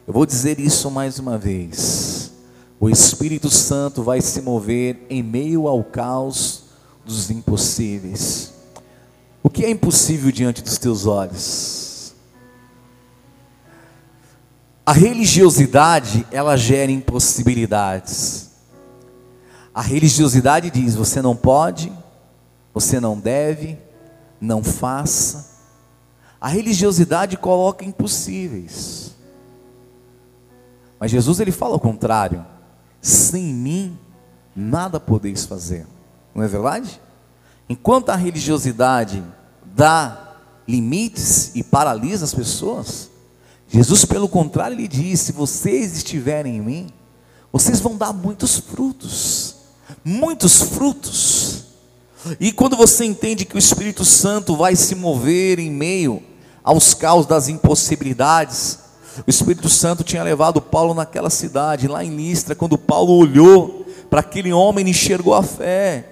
Eu 0.06 0.14
vou 0.14 0.26
dizer 0.26 0.60
isso 0.60 0.92
mais 0.92 1.20
uma 1.20 1.38
vez. 1.38 2.32
O 2.80 2.90
Espírito 2.90 3.50
Santo 3.50 4.04
vai 4.04 4.22
se 4.22 4.42
mover 4.42 5.06
em 5.10 5.22
meio 5.22 5.68
ao 5.68 5.84
caos 5.84 6.64
dos 7.06 7.30
impossíveis. 7.30 8.54
O 9.44 9.50
que 9.50 9.66
é 9.66 9.70
impossível 9.70 10.32
diante 10.32 10.62
dos 10.62 10.78
teus 10.78 11.06
olhos? 11.06 12.14
A 14.86 14.94
religiosidade, 14.94 16.26
ela 16.32 16.58
gera 16.58 16.92
impossibilidades. 16.92 18.50
A 19.74 19.82
religiosidade 19.82 20.70
diz: 20.70 20.96
você 20.96 21.22
não 21.22 21.36
pode, 21.36 21.92
você 22.74 23.00
não 23.00 23.18
deve, 23.18 23.78
não 24.40 24.64
faça. 24.64 25.51
A 26.42 26.50
religiosidade 26.50 27.38
coloca 27.38 27.86
impossíveis. 27.86 29.12
Mas 31.00 31.12
Jesus 31.12 31.40
ele 31.40 31.52
fala 31.52 31.76
o 31.76 31.80
contrário: 31.80 32.44
sem 33.00 33.46
mim 33.54 33.98
nada 34.56 35.00
podeis 35.00 35.46
fazer. 35.46 35.86
Não 36.34 36.44
é 36.44 36.48
verdade? 36.48 37.00
Enquanto 37.70 38.10
a 38.10 38.16
religiosidade 38.16 39.24
dá 39.64 40.36
limites 40.68 41.56
e 41.56 41.64
paralisa 41.64 42.26
as 42.26 42.34
pessoas, 42.34 43.10
Jesus, 43.70 44.04
pelo 44.04 44.28
contrário, 44.28 44.76
ele 44.76 44.88
diz: 44.88 45.22
se 45.22 45.32
vocês 45.32 45.96
estiverem 45.96 46.58
em 46.58 46.62
mim, 46.62 46.90
vocês 47.54 47.80
vão 47.80 47.96
dar 47.96 48.12
muitos 48.12 48.58
frutos 48.58 49.62
muitos 50.04 50.62
frutos. 50.62 51.66
E 52.40 52.52
quando 52.52 52.76
você 52.76 53.06
entende 53.06 53.46
que 53.46 53.56
o 53.56 53.60
Espírito 53.60 54.06
Santo 54.06 54.56
vai 54.56 54.76
se 54.76 54.96
mover 54.96 55.60
em 55.60 55.72
meio 55.72 56.22
aos 56.64 56.94
caos 56.94 57.26
das 57.26 57.48
impossibilidades, 57.48 58.80
o 59.28 59.30
Espírito 59.30 59.70
Santo 59.70 60.04
tinha 60.04 60.24
levado 60.24 60.62
Paulo 60.62 60.94
naquela 60.94 61.30
cidade, 61.30 61.88
lá 61.88 62.04
em 62.04 62.16
Listra, 62.16 62.56
quando 62.56 62.78
Paulo 62.78 63.14
olhou 63.14 63.86
para 64.10 64.22
aquele 64.22 64.54
homem 64.54 64.88
e 64.88 64.92
enxergou 64.92 65.34
a 65.34 65.44
fé. 65.44 66.06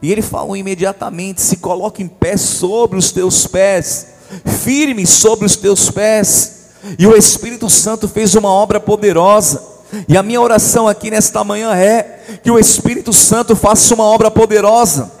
E 0.00 0.10
ele 0.10 0.22
falou 0.22 0.56
imediatamente: 0.56 1.42
se 1.42 1.58
coloque 1.58 2.02
em 2.02 2.08
pé 2.08 2.36
sobre 2.36 2.98
os 2.98 3.12
teus 3.12 3.46
pés, 3.46 4.06
firme 4.44 5.06
sobre 5.06 5.44
os 5.44 5.56
teus 5.56 5.90
pés. 5.90 6.54
E 6.98 7.06
o 7.06 7.16
Espírito 7.16 7.68
Santo 7.68 8.08
fez 8.08 8.34
uma 8.34 8.48
obra 8.48 8.80
poderosa. 8.80 9.76
E 10.08 10.16
a 10.16 10.22
minha 10.22 10.40
oração 10.40 10.88
aqui 10.88 11.10
nesta 11.10 11.44
manhã 11.44 11.74
é 11.74 12.40
que 12.42 12.50
o 12.50 12.58
Espírito 12.58 13.12
Santo 13.12 13.54
faça 13.54 13.94
uma 13.94 14.04
obra 14.04 14.30
poderosa 14.30 15.12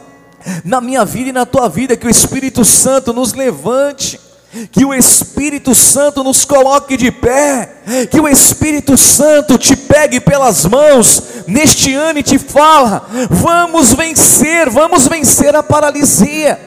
na 0.64 0.80
minha 0.80 1.04
vida 1.04 1.30
e 1.30 1.32
na 1.32 1.44
tua 1.44 1.68
vida, 1.68 1.96
que 1.96 2.06
o 2.06 2.10
Espírito 2.10 2.64
Santo 2.64 3.12
nos 3.12 3.32
levante, 3.32 4.20
que 4.70 4.84
o 4.84 4.94
Espírito 4.94 5.74
Santo 5.74 6.22
nos 6.22 6.44
coloque 6.44 6.96
de 6.96 7.10
pé, 7.10 8.06
que 8.10 8.20
o 8.20 8.28
Espírito 8.28 8.96
Santo 8.96 9.58
te 9.58 9.76
pegue 9.76 10.20
pelas 10.20 10.64
mãos. 10.64 11.22
Neste 11.46 11.94
ano 11.94 12.18
e 12.18 12.22
te 12.22 12.38
fala: 12.38 13.06
vamos 13.30 13.94
vencer, 13.94 14.68
vamos 14.70 15.06
vencer 15.06 15.54
a 15.54 15.62
paralisia, 15.62 16.65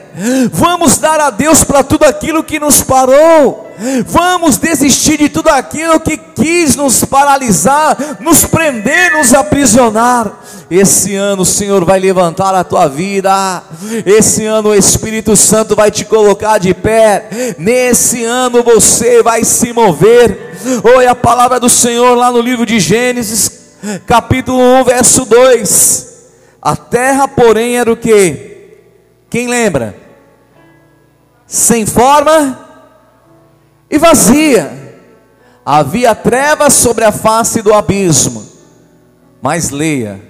vamos 0.52 0.98
dar 0.98 1.20
a 1.20 1.30
Deus 1.30 1.64
para 1.64 1.82
tudo 1.82 2.04
aquilo 2.04 2.44
que 2.44 2.58
nos 2.58 2.82
parou. 2.82 3.70
Vamos 4.06 4.58
desistir 4.58 5.16
de 5.16 5.30
tudo 5.30 5.48
aquilo 5.48 5.98
que 5.98 6.16
quis 6.16 6.76
nos 6.76 7.02
paralisar, 7.02 7.96
nos 8.20 8.44
prender, 8.44 9.12
nos 9.12 9.32
aprisionar. 9.32 10.30
Esse 10.70 11.16
ano 11.16 11.42
o 11.42 11.46
Senhor 11.46 11.84
vai 11.84 11.98
levantar 11.98 12.54
a 12.54 12.62
tua 12.62 12.86
vida. 12.86 13.62
Esse 14.04 14.44
ano 14.44 14.68
o 14.68 14.74
Espírito 14.74 15.34
Santo 15.34 15.74
vai 15.74 15.90
te 15.90 16.04
colocar 16.04 16.58
de 16.58 16.74
pé. 16.74 17.54
Nesse 17.58 18.22
ano 18.22 18.62
você 18.62 19.22
vai 19.22 19.44
se 19.44 19.72
mover. 19.72 20.58
Oi, 20.96 21.06
a 21.06 21.14
palavra 21.14 21.58
do 21.58 21.70
Senhor 21.70 22.14
lá 22.14 22.30
no 22.30 22.40
livro 22.40 22.66
de 22.66 22.78
Gênesis, 22.78 23.50
capítulo 24.06 24.60
1, 24.80 24.84
verso 24.84 25.24
2. 25.24 26.06
A 26.60 26.76
terra, 26.76 27.26
porém, 27.26 27.78
era 27.78 27.90
o 27.90 27.96
que? 27.96 28.76
Quem 29.30 29.48
lembra? 29.48 30.09
Sem 31.50 31.84
forma 31.84 32.64
e 33.90 33.98
vazia. 33.98 34.70
Havia 35.66 36.14
trevas 36.14 36.74
sobre 36.74 37.04
a 37.04 37.10
face 37.10 37.60
do 37.60 37.74
abismo. 37.74 38.46
Mas 39.42 39.70
leia, 39.70 40.22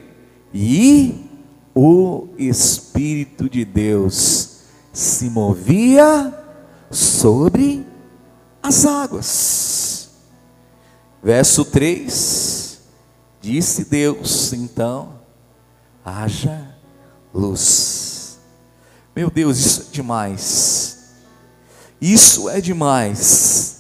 e 0.52 1.28
o 1.74 2.28
Espírito 2.38 3.50
de 3.50 3.66
Deus 3.66 4.60
se 4.94 5.28
movia 5.28 6.32
sobre 6.90 7.86
as 8.62 8.86
águas. 8.86 10.08
Verso 11.22 11.66
3: 11.66 12.80
Disse 13.42 13.84
Deus, 13.84 14.54
então, 14.54 15.20
haja 16.02 16.74
luz. 17.34 18.38
Meu 19.14 19.28
Deus, 19.28 19.58
isso 19.58 19.82
é 19.82 19.92
demais. 19.92 20.89
Isso 22.00 22.48
é 22.48 22.60
demais, 22.60 23.76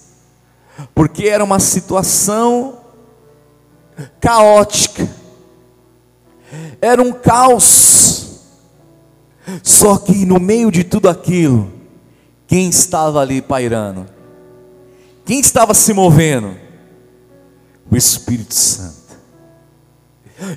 porque 0.94 1.26
era 1.26 1.42
uma 1.42 1.58
situação 1.58 2.78
caótica, 4.20 5.08
era 6.82 7.00
um 7.00 7.12
caos, 7.12 8.40
só 9.62 9.96
que 9.96 10.26
no 10.26 10.38
meio 10.38 10.70
de 10.70 10.84
tudo 10.84 11.08
aquilo, 11.08 11.72
quem 12.46 12.68
estava 12.68 13.20
ali 13.20 13.40
pairando? 13.40 14.06
Quem 15.24 15.40
estava 15.40 15.72
se 15.72 15.94
movendo? 15.94 16.56
O 17.90 17.96
Espírito 17.96 18.54
Santo. 18.54 19.00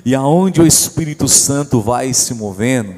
E 0.04 0.14
aonde 0.14 0.60
o 0.60 0.66
Espírito 0.66 1.28
Santo 1.28 1.80
vai 1.80 2.12
se 2.12 2.34
movendo, 2.34 2.94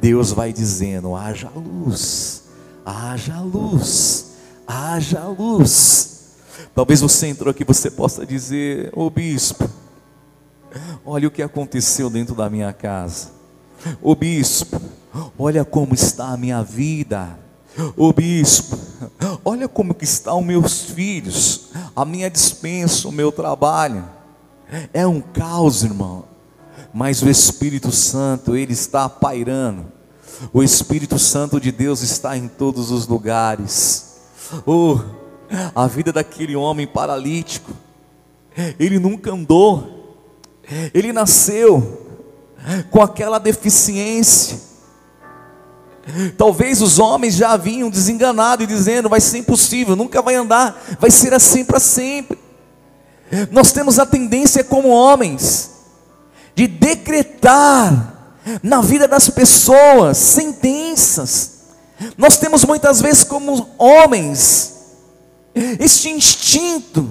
Deus 0.00 0.32
vai 0.32 0.52
dizendo: 0.52 1.14
haja 1.14 1.50
luz 1.54 2.43
haja 2.84 3.40
luz, 3.40 4.36
haja 4.66 5.24
luz. 5.26 6.34
Talvez 6.74 7.00
você 7.00 7.28
entrou 7.28 7.50
aqui, 7.50 7.64
você 7.64 7.90
possa 7.90 8.26
dizer, 8.26 8.90
ô 8.92 9.08
bispo, 9.08 9.68
olha 11.04 11.28
o 11.28 11.30
que 11.30 11.42
aconteceu 11.42 12.10
dentro 12.10 12.34
da 12.34 12.50
minha 12.50 12.72
casa. 12.72 13.30
Ô 14.02 14.14
bispo, 14.14 14.80
olha 15.38 15.64
como 15.64 15.94
está 15.94 16.28
a 16.28 16.36
minha 16.36 16.62
vida. 16.62 17.38
Ô 17.96 18.12
bispo, 18.12 18.78
olha 19.44 19.68
como 19.68 19.94
que 19.94 20.04
estão 20.04 20.40
meus 20.42 20.82
filhos, 20.82 21.70
a 21.94 22.04
minha 22.04 22.30
dispensa, 22.30 23.08
o 23.08 23.12
meu 23.12 23.32
trabalho. 23.32 24.04
É 24.92 25.06
um 25.06 25.20
caos, 25.20 25.82
irmão. 25.82 26.24
Mas 26.92 27.22
o 27.22 27.28
Espírito 27.28 27.90
Santo, 27.90 28.56
ele 28.56 28.72
está 28.72 29.08
pairando 29.08 29.86
o 30.52 30.62
Espírito 30.62 31.18
Santo 31.18 31.60
de 31.60 31.70
Deus 31.70 32.02
está 32.02 32.36
em 32.36 32.48
todos 32.48 32.90
os 32.90 33.06
lugares. 33.06 34.16
Oh, 34.66 34.98
a 35.74 35.86
vida 35.86 36.12
daquele 36.12 36.56
homem 36.56 36.86
paralítico, 36.86 37.72
ele 38.78 38.98
nunca 38.98 39.32
andou, 39.32 40.16
ele 40.92 41.12
nasceu 41.12 42.22
com 42.90 43.02
aquela 43.02 43.38
deficiência. 43.38 44.58
Talvez 46.36 46.82
os 46.82 46.98
homens 46.98 47.34
já 47.34 47.56
vinham 47.56 47.88
desenganados 47.88 48.64
e 48.64 48.66
dizendo: 48.66 49.08
vai 49.08 49.20
ser 49.20 49.38
impossível, 49.38 49.96
nunca 49.96 50.20
vai 50.20 50.34
andar, 50.34 50.82
vai 51.00 51.10
ser 51.10 51.32
assim 51.32 51.64
para 51.64 51.80
sempre. 51.80 52.38
Nós 53.50 53.72
temos 53.72 53.98
a 53.98 54.06
tendência, 54.06 54.62
como 54.62 54.88
homens, 54.88 55.70
de 56.54 56.66
decretar 56.66 58.13
na 58.62 58.80
vida 58.80 59.08
das 59.08 59.28
pessoas, 59.30 60.18
sentenças. 60.18 61.52
Nós 62.16 62.36
temos 62.38 62.64
muitas 62.64 63.00
vezes, 63.00 63.24
como 63.24 63.68
homens, 63.78 64.74
este 65.78 66.10
instinto 66.10 67.08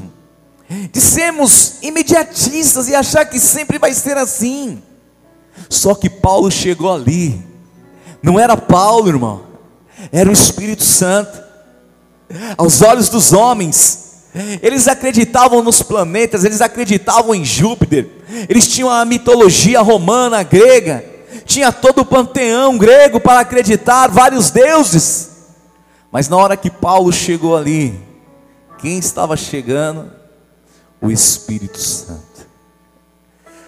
de 0.92 1.02
sermos 1.02 1.76
imediatistas 1.82 2.88
e 2.88 2.96
achar 2.96 3.26
que 3.26 3.40
sempre 3.40 3.78
vai 3.78 3.94
ser 3.94 4.18
assim. 4.18 4.82
Só 5.70 5.94
que 5.96 6.10
Paulo 6.10 6.52
chegou 6.52 6.92
ali, 6.92 7.42
não 8.22 8.40
era 8.40 8.58
Paulo, 8.58 9.08
irmão, 9.08 9.44
era 10.12 10.30
o 10.30 10.34
Espírito 10.34 10.84
Santo. 10.84 11.42
Aos 12.58 12.82
olhos 12.82 13.10
dos 13.10 13.32
homens, 13.32 14.24
eles 14.62 14.88
acreditavam 14.88 15.62
nos 15.62 15.84
planetas, 15.84 16.44
eles 16.44 16.62
acreditavam 16.62 17.36
em 17.36 17.46
Júpiter, 17.46 18.10
eles 18.50 18.68
tinham 18.68 18.90
a 18.90 19.06
mitologia 19.06 19.82
romana, 19.82 20.42
grega, 20.42 21.13
tinha 21.46 21.72
todo 21.72 22.00
o 22.00 22.06
panteão 22.06 22.78
grego 22.78 23.20
para 23.20 23.40
acreditar, 23.40 24.08
vários 24.08 24.52
deuses. 24.52 25.32
Mas 26.12 26.30
na 26.30 26.38
hora 26.38 26.58
que 26.58 26.70
Paulo 26.70 27.12
chegou 27.12 27.56
ali, 27.56 28.00
quem 28.80 28.98
estava 28.98 29.36
chegando? 29.36 30.12
O 31.02 31.12
Espírito 31.12 31.80
Santo. 31.80 32.24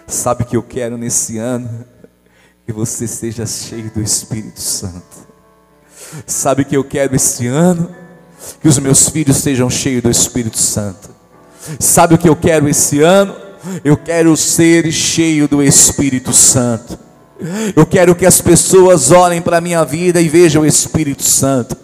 Sabe 0.08 0.44
o 0.44 0.46
que 0.46 0.56
eu 0.56 0.64
quero 0.64 0.98
nesse 0.98 1.38
ano? 1.38 1.86
que 2.66 2.74
você 2.74 3.08
seja 3.08 3.46
cheio 3.46 3.92
do 3.92 4.02
Espírito 4.02 4.60
Santo. 4.60 5.26
Sabe 6.26 6.64
o 6.64 6.66
que 6.66 6.76
eu 6.76 6.84
quero 6.84 7.16
esse 7.16 7.48
ano? 7.48 7.94
Que 8.60 8.68
os 8.68 8.80
meus 8.80 9.08
filhos 9.10 9.38
sejam 9.38 9.70
cheios 9.70 10.02
do 10.02 10.10
Espírito 10.10 10.58
Santo. 10.58 11.10
Sabe 11.80 12.16
o 12.16 12.18
que 12.18 12.28
eu 12.28 12.36
quero 12.36 12.68
esse 12.68 13.02
ano? 13.02 13.36
Eu 13.84 13.96
quero 13.96 14.36
ser 14.36 14.92
cheio 14.92 15.48
do 15.48 15.62
Espírito 15.62 16.34
Santo. 16.34 16.98
Eu 17.76 17.86
quero 17.86 18.16
que 18.16 18.26
as 18.26 18.40
pessoas 18.40 19.12
olhem 19.12 19.42
para 19.42 19.58
a 19.58 19.62
minha 19.62 19.84
vida 19.84 20.22
e 20.22 20.30
vejam 20.30 20.64
o 20.64 20.66
Espírito 20.66 21.24
Santo. 21.24 21.76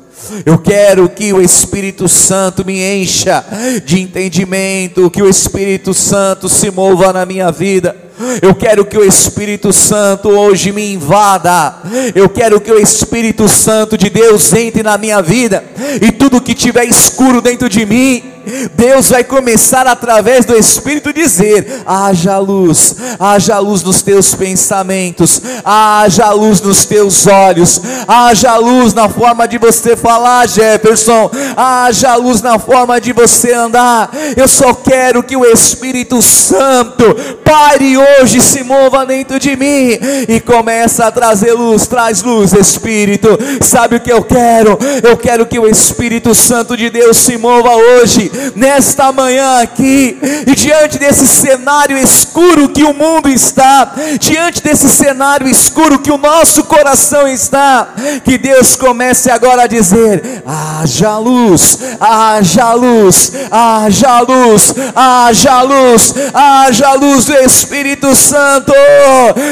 Eu 0.45 0.57
quero 0.57 1.09
que 1.09 1.33
o 1.33 1.41
Espírito 1.41 2.07
Santo 2.07 2.63
me 2.63 2.81
encha 2.81 3.43
de 3.83 3.99
entendimento, 3.99 5.09
que 5.09 5.21
o 5.21 5.27
Espírito 5.27 5.93
Santo 5.93 6.47
se 6.47 6.69
mova 6.71 7.11
na 7.11 7.25
minha 7.25 7.51
vida. 7.51 7.95
Eu 8.41 8.53
quero 8.53 8.85
que 8.85 8.97
o 8.97 9.03
Espírito 9.03 9.73
Santo 9.73 10.29
hoje 10.29 10.71
me 10.71 10.93
invada. 10.93 11.75
Eu 12.13 12.29
quero 12.29 12.61
que 12.61 12.71
o 12.71 12.79
Espírito 12.79 13.49
Santo 13.49 13.97
de 13.97 14.09
Deus 14.09 14.53
entre 14.53 14.83
na 14.83 14.97
minha 14.97 15.21
vida 15.21 15.63
e 16.01 16.11
tudo 16.11 16.41
que 16.41 16.53
tiver 16.53 16.85
escuro 16.85 17.41
dentro 17.41 17.67
de 17.67 17.85
mim, 17.85 18.30
Deus 18.73 19.09
vai 19.09 19.23
começar 19.23 19.87
através 19.87 20.45
do 20.45 20.55
Espírito 20.55 21.13
dizer: 21.13 21.83
haja 21.85 22.37
luz, 22.37 22.95
haja 23.19 23.59
luz 23.59 23.83
nos 23.83 24.01
teus 24.01 24.33
pensamentos, 24.33 25.41
haja 25.63 26.31
luz 26.31 26.61
nos 26.61 26.85
teus 26.85 27.27
olhos, 27.27 27.81
haja 28.07 28.57
luz 28.57 28.93
na 28.93 29.07
forma 29.09 29.47
de 29.47 29.57
você 29.57 29.95
falar, 29.95 30.47
Jefferson, 30.47 31.29
haja 31.55 32.15
luz 32.15 32.41
na 32.41 32.57
forma 32.57 32.99
de 32.99 33.13
você 33.13 33.53
andar. 33.53 34.09
Eu 34.35 34.47
só 34.47 34.73
quero 34.73 35.23
que 35.23 35.35
o 35.35 35.45
Espírito 35.45 36.21
Santo 36.21 37.15
pare 37.43 37.97
hoje, 37.97 38.41
se 38.41 38.63
mova 38.63 39.05
dentro 39.05 39.39
de 39.39 39.55
mim 39.55 39.97
e 40.27 40.39
comece 40.39 41.01
a 41.01 41.11
trazer 41.11 41.53
luz, 41.53 41.87
traz 41.87 42.23
luz, 42.23 42.53
Espírito. 42.53 43.27
Sabe 43.61 43.97
o 43.97 43.99
que 43.99 44.11
eu 44.11 44.23
quero? 44.23 44.77
Eu 45.03 45.17
quero 45.17 45.45
que 45.45 45.59
o 45.59 45.67
Espírito 45.67 46.33
Santo 46.33 46.75
de 46.75 46.89
Deus 46.89 47.17
se 47.17 47.37
mova 47.37 47.75
hoje 47.75 48.30
nesta 48.55 49.11
manhã 49.11 49.61
aqui, 49.61 50.17
e 50.47 50.55
diante 50.55 50.97
desse 50.97 51.27
cenário 51.27 51.97
escuro 51.97 52.69
que 52.69 52.83
o 52.83 52.93
mundo 52.93 53.29
está, 53.29 53.93
diante 54.19 54.61
desse 54.61 54.89
cenário 54.89 55.47
escuro 55.47 55.99
que 55.99 56.11
o 56.11 56.17
nosso 56.17 56.63
coração 56.63 57.27
está, 57.27 57.89
que 58.23 58.37
Deus 58.37 58.75
comece 58.75 59.29
agora 59.29 59.63
a 59.63 59.67
dizer: 59.67 60.43
haja 60.45 61.17
luz, 61.17 61.77
haja 61.99 62.73
luz, 62.73 63.31
haja 63.51 64.19
luz, 64.21 64.73
haja 64.95 65.61
luz, 65.61 66.13
haja 66.33 66.93
luz 66.93 67.25
do 67.25 67.35
Espírito 67.35 68.15
Santo, 68.15 68.73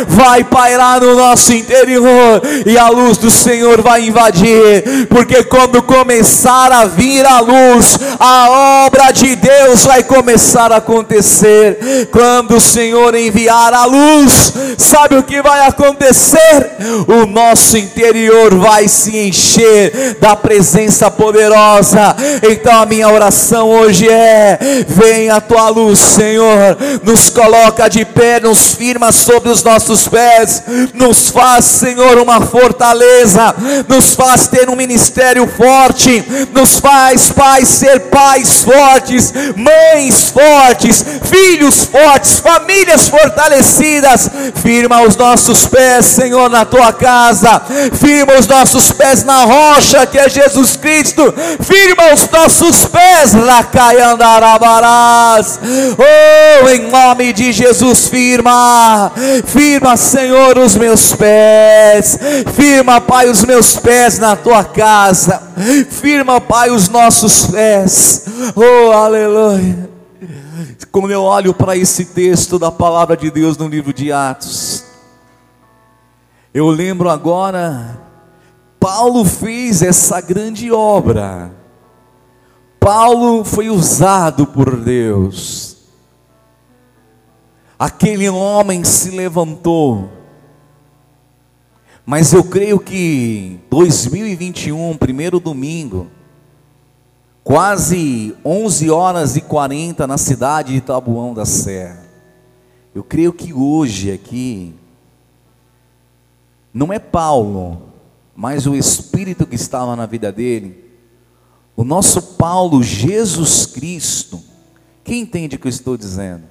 vai 0.07 0.43
pairar 0.43 1.01
no 1.01 1.15
nosso 1.15 1.53
interior, 1.53 2.41
e 2.65 2.77
a 2.77 2.89
luz 2.89 3.17
do 3.17 3.29
Senhor 3.29 3.81
vai 3.81 4.07
invadir, 4.07 5.07
porque 5.09 5.43
quando 5.43 5.81
começar 5.81 6.71
a 6.71 6.85
vir 6.85 7.25
a 7.25 7.39
luz, 7.39 7.97
a 8.19 8.49
obra 8.85 9.11
de 9.11 9.35
Deus 9.35 9.85
vai 9.85 10.03
começar 10.03 10.71
a 10.71 10.77
acontecer. 10.77 12.07
Quando 12.11 12.57
o 12.57 12.61
Senhor 12.61 13.15
enviar 13.15 13.73
a 13.73 13.85
luz, 13.85 14.53
sabe 14.77 15.15
o 15.15 15.23
que 15.23 15.41
vai 15.41 15.65
acontecer? 15.65 16.71
O 17.07 17.25
nosso 17.25 17.77
interior 17.77 18.53
vai 18.55 18.87
se 18.87 19.17
encher 19.17 20.17
da 20.19 20.35
presença 20.35 21.09
poderosa. 21.09 22.15
Então 22.43 22.81
a 22.81 22.85
minha 22.85 23.09
oração 23.09 23.69
hoje 23.69 24.07
é: 24.07 24.57
vem 24.87 25.29
a 25.29 25.41
tua 25.41 25.69
luz, 25.69 25.99
Senhor, 25.99 26.77
nos 27.03 27.29
coloca 27.29 27.89
de 27.89 28.05
pé, 28.05 28.39
nos 28.39 28.75
firma 28.75 29.11
sobre 29.11 29.49
os 29.49 29.63
nossos 29.63 30.07
pés, 30.07 30.63
nos 30.93 31.29
faz, 31.29 31.65
Senhor, 31.65 32.17
uma 32.17 32.41
fortaleza, 32.41 33.55
nos 33.87 34.13
faz 34.15 34.47
ter 34.47 34.69
um 34.69 34.75
ministério 34.75 35.47
forte, 35.47 36.23
nos 36.53 36.79
faz, 36.79 37.29
Pai, 37.29 37.65
ser 37.65 37.99
pais 38.09 38.58
fortes, 38.61 39.33
mães 39.55 40.29
fortes, 40.29 41.03
filhos 41.23 41.85
fortes, 41.85 42.39
famílias 42.39 43.07
fortalecidas. 43.07 44.29
Firma 44.61 45.01
os 45.01 45.15
nossos 45.15 45.65
pés, 45.65 46.05
Senhor, 46.05 46.49
na 46.49 46.65
tua 46.65 46.91
casa, 46.93 47.61
firma 47.99 48.33
os 48.39 48.47
nossos 48.47 48.91
pés 48.91 49.23
na 49.23 49.45
rocha 49.45 50.05
que 50.05 50.17
é 50.17 50.29
Jesus 50.29 50.75
Cristo, 50.75 51.33
firma 51.61 52.13
os 52.13 52.29
nossos 52.29 52.85
pés, 52.85 53.33
Lacaiandarabarás. 53.33 55.59
Oh, 55.97 56.69
em 56.69 56.89
nome 56.89 57.33
de 57.33 57.51
Jesus, 57.51 58.07
firma, 58.07 59.11
firma, 59.45 59.97
Senhor, 59.97 60.57
os 60.57 60.75
meus 60.75 61.13
pés, 61.13 62.17
firma, 62.55 63.01
Pai, 63.01 63.29
os 63.29 63.43
meus 63.43 63.75
pés 63.77 64.19
na 64.19 64.35
tua 64.35 64.63
casa, 64.63 65.48
firma, 65.89 66.39
Pai, 66.39 66.69
os 66.69 66.89
nossos 66.89 67.47
pés. 67.47 68.25
Oh, 68.55 68.91
aleluia. 68.91 69.89
Quando 70.91 71.11
eu 71.11 71.21
olho 71.21 71.53
para 71.53 71.75
esse 71.75 72.05
texto 72.05 72.57
da 72.57 72.71
palavra 72.71 73.15
de 73.15 73.29
Deus 73.29 73.57
no 73.57 73.67
livro 73.67 73.93
de 73.93 74.11
Atos, 74.11 74.83
eu 76.53 76.67
lembro 76.69 77.09
agora, 77.09 77.99
Paulo 78.79 79.23
fez 79.23 79.81
essa 79.81 80.19
grande 80.19 80.71
obra. 80.71 81.51
Paulo 82.79 83.43
foi 83.43 83.69
usado 83.69 84.47
por 84.47 84.75
Deus. 84.77 85.77
Aquele 87.77 88.27
homem 88.29 88.83
se 88.83 89.11
levantou. 89.11 90.18
Mas 92.09 92.33
eu 92.33 92.43
creio 92.43 92.79
que 92.79 93.59
2021, 93.69 94.97
primeiro 94.97 95.39
domingo, 95.39 96.07
quase 97.43 98.35
11 98.43 98.89
horas 98.89 99.37
e 99.37 99.41
40 99.41 100.07
na 100.07 100.17
cidade 100.17 100.73
de 100.73 100.81
Tabuão 100.81 101.35
da 101.35 101.45
Serra. 101.45 102.03
Eu 102.95 103.03
creio 103.03 103.31
que 103.31 103.53
hoje 103.53 104.11
aqui 104.11 104.73
não 106.73 106.91
é 106.91 106.97
Paulo, 106.97 107.79
mas 108.35 108.65
o 108.65 108.73
Espírito 108.73 109.45
que 109.45 109.53
estava 109.53 109.95
na 109.95 110.07
vida 110.07 110.31
dele, 110.31 110.83
o 111.75 111.83
nosso 111.83 112.23
Paulo, 112.37 112.81
Jesus 112.81 113.67
Cristo. 113.67 114.41
Quem 115.03 115.21
entende 115.21 115.57
o 115.57 115.59
que 115.59 115.67
eu 115.67 115.69
estou 115.69 115.95
dizendo? 115.95 116.45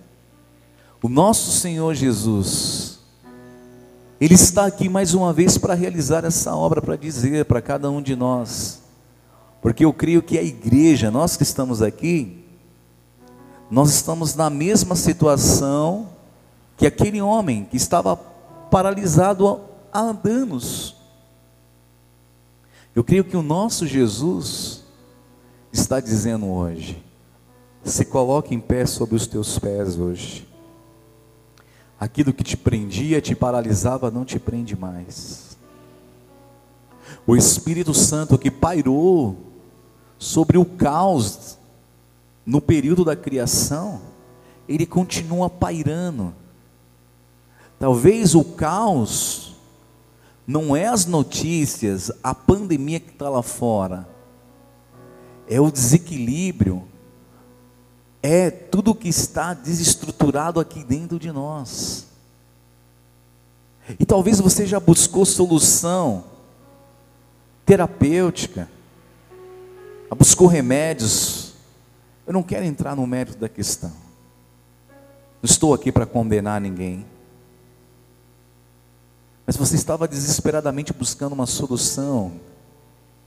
O 1.02 1.08
nosso 1.08 1.50
Senhor 1.50 1.96
Jesus, 1.96 2.87
Ele 4.20 4.34
está 4.34 4.66
aqui 4.66 4.88
mais 4.88 5.14
uma 5.14 5.32
vez 5.32 5.56
para 5.56 5.74
realizar 5.74 6.24
essa 6.24 6.54
obra, 6.54 6.82
para 6.82 6.96
dizer 6.96 7.44
para 7.44 7.62
cada 7.62 7.88
um 7.90 8.02
de 8.02 8.16
nós, 8.16 8.82
porque 9.62 9.84
eu 9.84 9.92
creio 9.92 10.22
que 10.22 10.36
a 10.38 10.42
igreja, 10.42 11.10
nós 11.10 11.36
que 11.36 11.44
estamos 11.44 11.82
aqui, 11.82 12.44
nós 13.70 13.90
estamos 13.90 14.34
na 14.34 14.48
mesma 14.50 14.96
situação 14.96 16.08
que 16.76 16.86
aquele 16.86 17.20
homem 17.20 17.64
que 17.64 17.76
estava 17.76 18.16
paralisado 18.16 19.60
há 19.92 20.16
anos. 20.24 20.96
Eu 22.94 23.04
creio 23.04 23.24
que 23.24 23.36
o 23.36 23.42
nosso 23.42 23.86
Jesus 23.86 24.82
está 25.72 26.00
dizendo 26.00 26.46
hoje: 26.46 27.02
se 27.84 28.04
coloque 28.04 28.54
em 28.54 28.60
pé 28.60 28.86
sobre 28.86 29.14
os 29.14 29.26
teus 29.26 29.58
pés 29.58 29.98
hoje. 29.98 30.47
Aquilo 31.98 32.32
que 32.32 32.44
te 32.44 32.56
prendia, 32.56 33.20
te 33.20 33.34
paralisava, 33.34 34.10
não 34.10 34.24
te 34.24 34.38
prende 34.38 34.76
mais. 34.76 35.56
O 37.26 37.36
Espírito 37.36 37.92
Santo 37.92 38.38
que 38.38 38.50
pairou 38.50 39.36
sobre 40.18 40.58
o 40.58 40.64
caos 40.64 41.58
no 42.46 42.60
período 42.60 43.04
da 43.04 43.14
criação, 43.14 44.00
ele 44.68 44.86
continua 44.86 45.50
pairando. 45.50 46.34
Talvez 47.78 48.34
o 48.34 48.42
caos 48.42 49.54
não 50.46 50.74
é 50.74 50.86
as 50.86 51.04
notícias, 51.04 52.10
a 52.22 52.34
pandemia 52.34 52.98
que 52.98 53.10
está 53.10 53.28
lá 53.28 53.42
fora, 53.42 54.08
é 55.46 55.60
o 55.60 55.70
desequilíbrio, 55.70 56.84
é 58.22 58.50
tudo 58.50 58.94
que 58.94 59.08
está 59.08 59.54
desestruturado 59.54 60.58
aqui 60.60 60.82
dentro 60.82 61.18
de 61.18 61.30
nós. 61.30 62.06
E 63.98 64.04
talvez 64.04 64.40
você 64.40 64.66
já 64.66 64.78
buscou 64.78 65.24
solução 65.24 66.24
terapêutica, 67.64 68.68
buscou 70.16 70.46
remédios. 70.46 71.52
Eu 72.26 72.32
não 72.32 72.42
quero 72.42 72.64
entrar 72.64 72.96
no 72.96 73.06
mérito 73.06 73.38
da 73.38 73.48
questão. 73.48 73.92
Não 75.40 75.44
estou 75.44 75.72
aqui 75.72 75.92
para 75.92 76.04
condenar 76.04 76.60
ninguém. 76.60 77.06
Mas 79.46 79.56
você 79.56 79.76
estava 79.76 80.06
desesperadamente 80.06 80.92
buscando 80.92 81.32
uma 81.32 81.46
solução, 81.46 82.32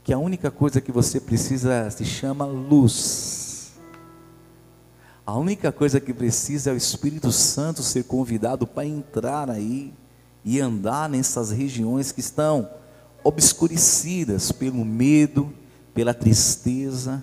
que 0.04 0.12
a 0.12 0.18
única 0.18 0.50
coisa 0.50 0.80
que 0.80 0.92
você 0.92 1.18
precisa 1.18 1.90
se 1.90 2.04
chama 2.04 2.44
luz. 2.44 3.41
A 5.24 5.36
única 5.38 5.70
coisa 5.70 6.00
que 6.00 6.12
precisa 6.12 6.70
é 6.70 6.72
o 6.72 6.76
Espírito 6.76 7.30
Santo 7.30 7.82
ser 7.82 8.04
convidado 8.04 8.66
para 8.66 8.86
entrar 8.86 9.48
aí 9.48 9.92
e 10.44 10.60
andar 10.60 11.08
nessas 11.08 11.50
regiões 11.50 12.10
que 12.10 12.20
estão 12.20 12.68
obscurecidas 13.22 14.50
pelo 14.50 14.84
medo, 14.84 15.52
pela 15.94 16.12
tristeza, 16.12 17.22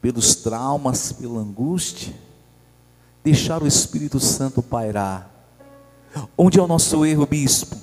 pelos 0.00 0.34
traumas, 0.34 1.12
pela 1.12 1.40
angústia. 1.40 2.12
Deixar 3.24 3.62
o 3.62 3.66
Espírito 3.66 4.20
Santo 4.20 4.62
pairar. 4.62 5.30
Onde 6.36 6.58
é 6.58 6.62
o 6.62 6.66
nosso 6.66 7.06
erro, 7.06 7.26
bispo? 7.26 7.76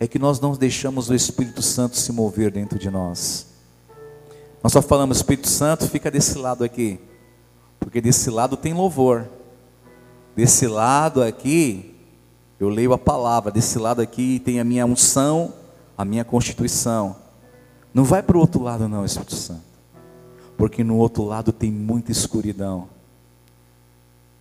É 0.00 0.08
que 0.08 0.18
nós 0.18 0.40
não 0.40 0.52
deixamos 0.52 1.08
o 1.08 1.14
Espírito 1.14 1.62
Santo 1.62 1.96
se 1.96 2.10
mover 2.10 2.50
dentro 2.50 2.78
de 2.78 2.90
nós. 2.90 3.46
Nós 4.62 4.72
só 4.72 4.82
falamos, 4.82 5.18
Espírito 5.18 5.48
Santo, 5.48 5.88
fica 5.88 6.10
desse 6.10 6.36
lado 6.36 6.64
aqui, 6.64 6.98
porque 7.78 8.00
desse 8.00 8.30
lado 8.30 8.56
tem 8.56 8.74
louvor, 8.74 9.28
desse 10.34 10.66
lado 10.66 11.22
aqui 11.22 11.94
eu 12.60 12.68
leio 12.68 12.92
a 12.92 12.98
palavra, 12.98 13.52
desse 13.52 13.78
lado 13.78 14.00
aqui 14.00 14.40
tem 14.40 14.58
a 14.58 14.64
minha 14.64 14.84
unção, 14.84 15.54
a 15.96 16.04
minha 16.04 16.24
constituição. 16.24 17.16
Não 17.94 18.04
vai 18.04 18.22
para 18.22 18.36
o 18.36 18.40
outro 18.40 18.62
lado, 18.62 18.88
não, 18.88 19.04
Espírito 19.04 19.34
Santo, 19.34 19.62
porque 20.56 20.82
no 20.82 20.96
outro 20.96 21.24
lado 21.24 21.52
tem 21.52 21.70
muita 21.70 22.10
escuridão, 22.10 22.88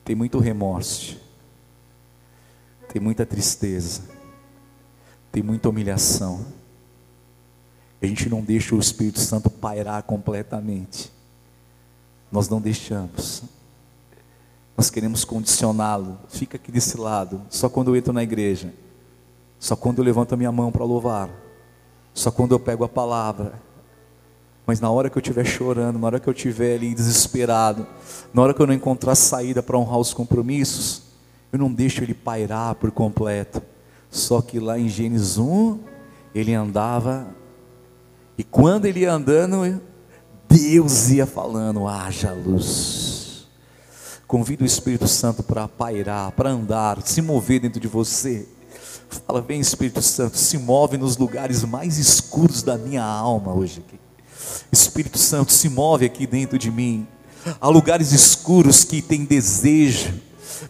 tem 0.03 0.15
muito 0.15 0.39
remorso, 0.39 1.17
tem 2.91 3.01
muita 3.01 3.25
tristeza, 3.25 4.01
tem 5.31 5.43
muita 5.43 5.69
humilhação. 5.69 6.45
A 8.01 8.05
gente 8.05 8.29
não 8.29 8.41
deixa 8.41 8.75
o 8.75 8.79
Espírito 8.79 9.19
Santo 9.19 9.49
pairar 9.49 10.03
completamente. 10.03 11.11
Nós 12.31 12.49
não 12.49 12.59
deixamos. 12.59 13.43
Nós 14.75 14.89
queremos 14.89 15.25
condicioná-lo. 15.25 16.17
Fica 16.27 16.57
aqui 16.57 16.71
desse 16.71 16.97
lado. 16.97 17.41
Só 17.49 17.69
quando 17.69 17.89
eu 17.89 17.95
entro 17.95 18.13
na 18.13 18.23
igreja. 18.23 18.73
Só 19.59 19.75
quando 19.75 19.99
eu 19.99 20.05
levanto 20.05 20.33
a 20.33 20.37
minha 20.37 20.51
mão 20.51 20.71
para 20.71 20.83
louvar. 20.83 21.29
Só 22.13 22.29
quando 22.29 22.53
eu 22.53 22.59
pego 22.59 22.83
a 22.83 22.89
palavra. 22.89 23.53
Mas 24.65 24.79
na 24.79 24.89
hora 24.89 25.09
que 25.09 25.17
eu 25.17 25.21
estiver 25.21 25.45
chorando, 25.45 25.97
na 25.97 26.07
hora 26.07 26.19
que 26.19 26.27
eu 26.27 26.33
estiver 26.33 26.75
ali 26.75 26.93
desesperado, 26.93 27.87
na 28.33 28.41
hora 28.41 28.53
que 28.53 28.61
eu 28.61 28.67
não 28.67 28.73
encontrar 28.73 29.15
saída 29.15 29.63
para 29.63 29.77
honrar 29.77 29.97
os 29.97 30.13
compromissos, 30.13 31.03
eu 31.51 31.57
não 31.57 31.71
deixo 31.71 32.03
ele 32.03 32.13
pairar 32.13 32.75
por 32.75 32.91
completo. 32.91 33.61
Só 34.11 34.41
que 34.41 34.59
lá 34.59 34.77
em 34.77 34.89
Gênesis 34.89 35.37
1, 35.37 35.79
ele 36.35 36.53
andava 36.53 37.27
e 38.37 38.43
quando 38.43 38.85
ele 38.85 38.99
ia 38.99 39.11
andando, 39.11 39.81
Deus 40.49 41.09
ia 41.09 41.25
falando: 41.25 41.87
haja 41.87 42.31
luz. 42.31 43.47
Convida 44.27 44.63
o 44.63 44.67
Espírito 44.67 45.07
Santo 45.07 45.41
para 45.41 45.67
pairar, 45.67 46.31
para 46.33 46.49
andar, 46.49 47.01
se 47.01 47.21
mover 47.21 47.61
dentro 47.61 47.79
de 47.79 47.87
você. 47.87 48.45
Fala, 49.25 49.41
vem 49.41 49.61
Espírito 49.61 50.01
Santo, 50.01 50.37
se 50.37 50.57
move 50.57 50.97
nos 50.97 51.15
lugares 51.15 51.63
mais 51.63 51.97
escuros 51.97 52.61
da 52.61 52.77
minha 52.77 53.03
alma 53.03 53.53
hoje 53.53 53.81
aqui. 53.85 53.97
Espírito 54.69 55.17
Santo, 55.17 55.53
se 55.53 55.69
move 55.69 56.05
aqui 56.05 56.27
dentro 56.27 56.57
de 56.57 56.69
mim. 56.69 57.07
Há 57.61 57.69
lugares 57.69 58.11
escuros 58.11 58.83
que 58.83 59.01
tem 59.01 59.23
desejo, 59.23 60.13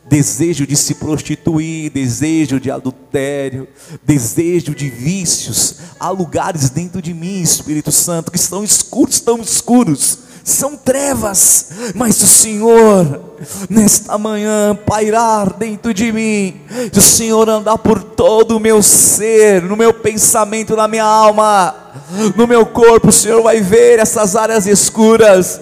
desejo 0.05 0.65
de 0.65 0.75
se 0.75 0.95
prostituir, 0.95 1.91
desejo 1.91 2.59
de 2.59 2.71
adultério, 2.71 3.67
desejo 4.03 4.73
de 4.73 4.89
vícios. 4.89 5.77
Há 5.99 6.09
lugares 6.09 6.69
dentro 6.69 7.01
de 7.01 7.13
mim, 7.13 7.41
Espírito 7.41 7.91
Santo, 7.91 8.31
que 8.31 8.37
estão 8.37 8.63
escuros, 8.63 9.19
tão 9.19 9.41
escuros, 9.41 10.19
são 10.43 10.77
trevas, 10.77 11.71
mas 11.93 12.23
o 12.23 12.27
Senhor, 12.27 13.35
nesta 13.69 14.17
manhã, 14.17 14.73
pairar 14.85 15.53
dentro 15.57 15.93
de 15.93 16.09
mim, 16.09 16.61
o 16.95 17.01
Senhor 17.01 17.49
andar 17.49 17.77
por 17.79 18.01
todo 18.01 18.55
o 18.55 18.59
meu 18.59 18.81
ser, 18.81 19.61
no 19.63 19.75
meu 19.75 19.93
pensamento, 19.93 20.73
na 20.73 20.87
minha 20.87 21.03
alma, 21.03 21.86
no 22.35 22.47
meu 22.47 22.65
corpo, 22.65 23.09
o 23.09 23.11
Senhor 23.11 23.41
vai 23.41 23.61
ver 23.61 23.99
essas 23.99 24.35
áreas 24.35 24.65
escuras, 24.65 25.59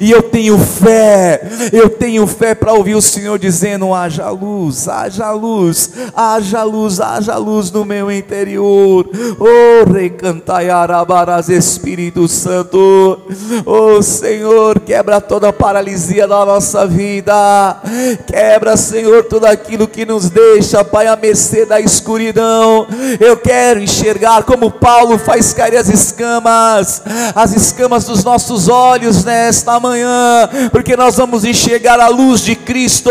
e 0.00 0.10
eu 0.10 0.22
tenho 0.22 0.58
fé, 0.58 1.42
eu 1.72 1.88
tenho 1.88 2.26
fé 2.26 2.54
para 2.54 2.72
ouvir 2.72 2.94
o 2.94 3.02
Senhor 3.02 3.38
dizendo: 3.38 3.94
haja 3.94 4.30
luz, 4.30 4.88
haja 4.88 5.30
luz, 5.32 5.90
haja 6.14 6.62
luz, 6.62 7.00
haja 7.00 7.36
luz 7.36 7.70
no 7.70 7.84
meu 7.84 8.10
interior, 8.10 9.08
oh, 9.38 9.90
recantai 9.90 10.70
arabarás, 10.70 11.48
Espírito 11.48 12.28
Santo, 12.28 13.20
oh 13.64 14.02
Senhor, 14.02 14.80
quebra 14.80 15.20
toda 15.20 15.48
a 15.48 15.52
paralisia 15.52 16.26
da 16.26 16.44
nossa 16.44 16.86
vida, 16.86 17.80
quebra, 18.26 18.76
Senhor, 18.76 19.24
tudo 19.24 19.46
aquilo 19.46 19.88
que 19.88 20.04
nos 20.04 20.30
deixa, 20.30 20.84
Pai, 20.84 21.06
a 21.06 21.16
mercê 21.16 21.64
da 21.64 21.80
escuridão. 21.80 22.86
Eu 23.20 23.36
quero 23.36 23.80
enxergar 23.80 24.42
como 24.44 24.70
Paulo 24.70 25.18
faz 25.18 25.52
cair 25.52 25.73
as 25.76 25.88
escamas, 25.88 27.02
as 27.34 27.52
escamas 27.54 28.04
dos 28.04 28.24
nossos 28.24 28.68
olhos 28.68 29.24
nesta 29.24 29.78
manhã, 29.80 30.48
porque 30.70 30.96
nós 30.96 31.16
vamos 31.16 31.44
enxergar 31.44 32.00
a 32.00 32.08
luz 32.08 32.40
de 32.40 32.54
Cristo, 32.54 33.10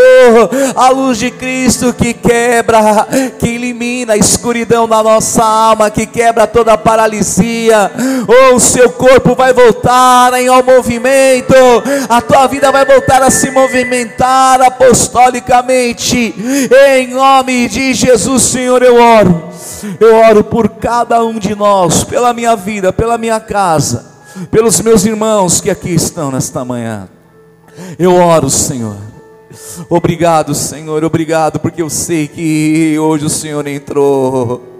a 0.74 0.88
luz 0.90 1.18
de 1.18 1.30
Cristo 1.30 1.92
que 1.92 2.14
quebra, 2.14 3.06
que 3.38 3.48
elimina 3.48 4.14
a 4.14 4.16
escuridão 4.16 4.88
da 4.88 5.02
nossa 5.02 5.44
alma, 5.44 5.90
que 5.90 6.06
quebra 6.06 6.46
toda 6.46 6.72
a 6.72 6.78
paralisia. 6.78 7.90
Oh, 8.26 8.56
o 8.56 8.60
seu 8.60 8.90
corpo 8.90 9.34
vai 9.34 9.52
voltar 9.52 10.32
em 10.34 10.48
ao 10.48 10.62
movimento, 10.62 11.54
a 12.08 12.20
tua 12.20 12.46
vida 12.46 12.70
vai 12.70 12.84
voltar 12.84 13.22
a 13.22 13.30
se 13.30 13.50
movimentar 13.50 14.60
apostolicamente, 14.62 16.34
em 16.88 17.08
nome 17.08 17.68
de 17.68 17.94
Jesus, 17.94 18.42
Senhor, 18.42 18.82
eu 18.82 18.96
oro. 18.96 19.54
Eu 20.00 20.16
oro 20.16 20.44
por 20.44 20.68
cada 20.68 21.22
um 21.24 21.38
de 21.38 21.54
nós, 21.54 22.04
pela 22.04 22.32
minha 22.32 22.53
vida, 22.56 22.92
pela 22.92 23.18
minha 23.18 23.40
casa, 23.40 24.06
pelos 24.50 24.80
meus 24.80 25.04
irmãos 25.04 25.60
que 25.60 25.70
aqui 25.70 25.94
estão 25.94 26.30
nesta 26.30 26.64
manhã. 26.64 27.08
Eu 27.98 28.14
oro, 28.14 28.50
Senhor. 28.50 28.96
Obrigado, 29.88 30.54
Senhor, 30.54 31.04
obrigado, 31.04 31.60
porque 31.60 31.82
eu 31.82 31.88
sei 31.88 32.26
que 32.26 32.98
hoje 32.98 33.26
o 33.26 33.30
Senhor 33.30 33.66
entrou 33.66 34.73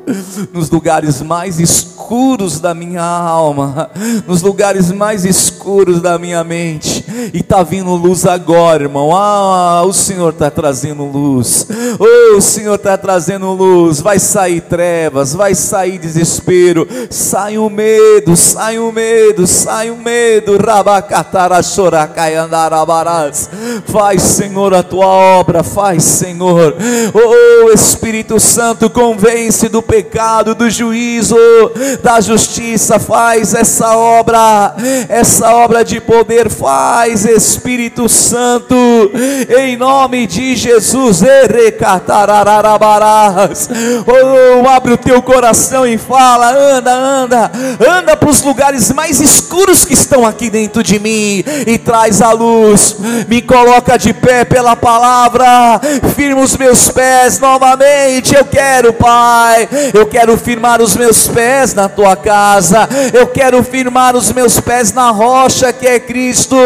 nos 0.52 0.70
lugares 0.70 1.22
mais 1.22 1.59
escuros 1.59 2.61
da 2.61 2.74
minha 2.74 3.02
alma, 3.02 3.90
nos 4.26 4.42
lugares 4.42 4.92
mais 4.92 5.24
escuros 5.24 6.00
da 6.00 6.18
minha 6.18 6.44
mente, 6.44 7.05
e 7.32 7.38
está 7.38 7.62
vindo 7.62 7.90
luz 7.94 8.26
agora, 8.26 8.84
irmão. 8.84 9.14
Ah, 9.16 9.82
o 9.84 9.92
Senhor 9.92 10.32
está 10.32 10.50
trazendo 10.50 11.05
luz, 11.05 11.66
oh, 11.98 12.36
o 12.36 12.40
Senhor 12.40 12.74
está 12.74 12.98
trazendo 12.98 13.52
luz. 13.52 14.00
Vai 14.00 14.18
sair 14.18 14.61
trevas, 14.61 15.34
vai 15.34 15.55
sair 15.55 15.98
desespero, 15.98 16.86
sai 17.11 17.57
o 17.57 17.70
medo, 17.70 18.36
sai 18.36 18.78
o 18.78 18.92
medo, 18.92 19.46
sai 19.46 19.90
o 19.90 19.96
medo. 19.96 20.59
Faz, 23.86 24.22
Senhor, 24.22 24.74
a 24.74 24.82
tua 24.82 25.07
obra, 25.07 25.62
faz, 25.62 26.05
Senhor. 26.05 26.76
Oh, 27.14 27.70
Espírito 27.72 28.38
Santo, 28.40 28.90
convence 28.90 29.68
do 29.68 29.80
pecado, 29.80 29.93
do 30.57 30.70
juízo, 30.70 31.36
da 32.03 32.20
justiça. 32.20 32.99
Faz 32.99 33.55
essa 33.55 33.97
obra, 33.97 34.74
essa 35.09 35.55
obra 35.55 35.84
de 35.84 36.01
poder. 36.01 36.49
Faz, 36.51 37.24
Espírito 37.24 38.09
Santo, 38.09 38.74
em 39.59 39.76
nome 39.76 40.26
de 40.26 40.57
Jesus. 40.57 41.22
Oh, 44.07 44.68
abre 44.68 44.92
o 44.92 44.99
teu 44.99 45.22
coração 45.22 45.86
e 45.86 45.99
fala: 45.99 46.53
anda, 46.53 46.92
anda, 46.92 47.53
anda 47.80 48.16
para 48.16 48.30
os 48.30 48.42
lugares 48.42 48.92
mais 48.92 49.20
escuros 49.20 49.84
que 49.84 49.95
estão 49.95 50.26
aqui 50.26 50.51
dentro 50.51 50.82
de 50.82 50.99
mim 50.99 51.45
e 51.66 51.78
traz 51.78 52.20
a 52.20 52.32
luz. 52.32 52.97
Me 53.28 53.42
coloca 53.42 53.99
de 53.99 54.12
pé 54.12 54.45
pela 54.45 54.76
palavra, 54.76 55.80
firma 56.14 56.42
os 56.42 56.57
meus 56.57 56.90
pés 56.90 57.38
novamente. 57.38 58.34
Eu 58.34 58.45
quero, 58.45 58.92
Pai, 58.92 59.68
eu 59.93 60.07
quero 60.07 60.37
firmar 60.37 60.80
os 60.80 60.97
meus 60.97 61.26
pés 61.26 61.74
na 61.74 61.89
tua 61.89 62.16
casa, 62.16 62.89
eu 63.12 63.26
quero 63.26 63.62
firmar 63.62 64.16
os 64.16 64.32
meus 64.32 64.61
pés 64.61 64.93
na 64.93 65.11
rocha 65.11 65.72
que 65.72 65.87
é 65.87 65.99
Cristo, 65.99 66.57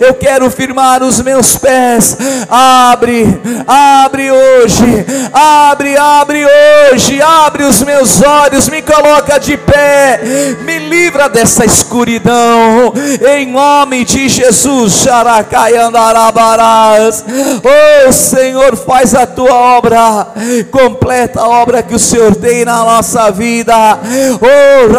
eu 0.00 0.14
quero 0.14 0.50
firmar 0.50 1.02
os 1.02 1.20
meus 1.20 1.56
pés. 1.56 2.16
Abre, 2.48 3.40
abre 3.66 4.30
hoje, 4.30 5.06
abre, 5.32 5.96
abre 5.96 6.44
hoje, 6.44 7.20
abre 7.22 7.64
os 7.64 7.82
meus 7.82 8.22
olhos, 8.22 8.68
me 8.68 8.82
coloca 8.82 9.38
de 9.38 9.56
pé, 9.56 10.20
me 10.62 10.78
livra 10.78 11.28
dessa 11.28 11.64
escuridão, 11.64 12.92
em 13.36 13.46
nome 13.46 14.04
de 14.04 14.28
Jesus, 14.28 15.02
Xaracai 15.04 15.76
andarabarás. 15.76 17.24
Oh 17.62 18.12
Senhor, 18.12 18.76
faz 18.76 19.14
a 19.14 19.26
tua 19.26 19.54
obra, 19.54 20.28
completa 20.70 21.40
a 21.40 21.48
obra 21.48 21.82
que 21.82 21.94
o 21.94 21.98
Senhor 21.98 22.34
tem 22.34 22.63
na 22.64 22.84
nossa 22.84 23.30
vida. 23.30 23.74
Oh. 24.40 24.94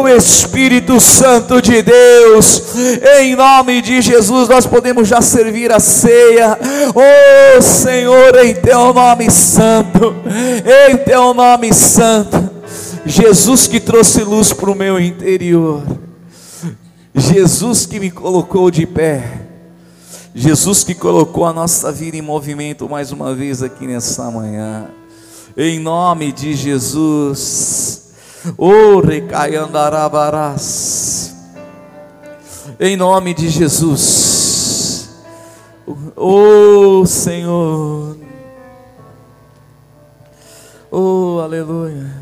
Oh 0.00 0.08
Espírito 0.08 1.00
Santo 1.00 1.60
de 1.60 1.82
Deus, 1.82 2.74
em 3.18 3.34
nome 3.34 3.82
de 3.82 4.00
Jesus, 4.00 4.48
nós 4.48 4.66
podemos 4.66 5.08
já 5.08 5.20
servir 5.20 5.72
a 5.72 5.80
ceia, 5.80 6.58
oh 6.94 7.62
Senhor, 7.62 8.36
em 8.44 8.54
Teu 8.54 8.92
nome 8.92 9.30
santo, 9.30 10.14
em 10.88 10.96
Teu 10.98 11.34
nome 11.34 11.72
santo, 11.72 12.50
Jesus 13.04 13.66
que 13.66 13.80
trouxe 13.80 14.22
luz 14.22 14.52
para 14.52 14.70
o 14.70 14.74
meu 14.74 15.00
interior, 15.00 15.82
Jesus 17.14 17.86
que 17.86 18.00
me 18.00 18.10
colocou 18.10 18.70
de 18.70 18.86
pé. 18.86 19.43
Jesus 20.34 20.82
que 20.82 20.96
colocou 20.96 21.44
a 21.44 21.52
nossa 21.52 21.92
vida 21.92 22.16
em 22.16 22.22
movimento 22.22 22.88
mais 22.88 23.12
uma 23.12 23.32
vez 23.32 23.62
aqui 23.62 23.86
nessa 23.86 24.28
manhã. 24.32 24.88
Em 25.56 25.78
nome 25.78 26.32
de 26.32 26.54
Jesus. 26.54 28.12
Oh, 28.58 28.98
recaiandarabarás. 28.98 31.32
Em 32.80 32.96
nome 32.96 33.32
de 33.32 33.48
Jesus. 33.48 35.08
Oh, 36.16 37.06
Senhor. 37.06 38.16
Oh, 40.90 41.38
aleluia. 41.40 42.12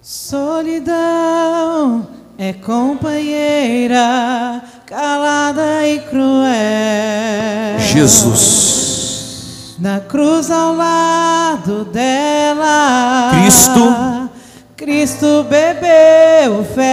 Solidão 0.00 2.06
é 2.38 2.52
companheira 2.52 4.62
calada 4.86 5.86
e 5.86 6.00
cruel. 6.00 7.78
Jesus. 7.78 9.76
Na 9.78 10.00
cruz 10.00 10.50
ao 10.50 10.74
lado 10.74 11.84
dela, 11.86 13.30
Cristo. 13.32 13.80
Cristo 14.76 15.46
bebeu 15.48 16.62
fel 16.74 16.84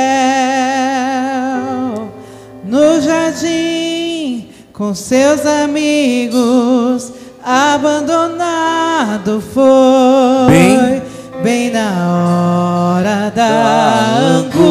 no 2.63 3.01
jardim 3.01 4.47
com 4.71 4.95
seus 4.95 5.45
amigos. 5.45 7.11
Abandonado 7.45 9.43
foi 9.53 10.47
Bem- 10.49 11.01
bem 11.43 11.69
na 11.69 12.95
hora 12.95 13.29
da 13.35 13.49
Da 13.49 14.07
angústia. 14.39 14.63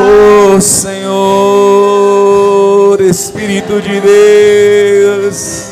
Oh 0.00 0.60
Senhor, 0.60 1.14
Espírito 3.00 3.80
de 3.80 4.00
Deus, 4.00 5.66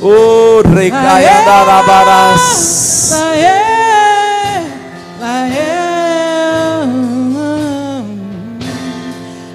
oh 0.00 0.62
recaiandarabarás. 0.74 3.12
Aê, 3.12 3.46
aê, 5.20 5.82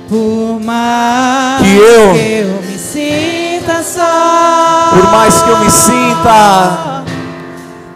Por 0.09 0.59
mais 0.63 1.61
Que 1.63 1.75
eu- 1.75 2.13
me 2.61 2.77
sinta 2.79 3.83
só, 3.83 4.56
Por 5.07 5.11
mais 5.13 5.41
que 5.41 5.49
eu 5.49 5.57
me 5.59 5.71
sinta, 5.71 7.03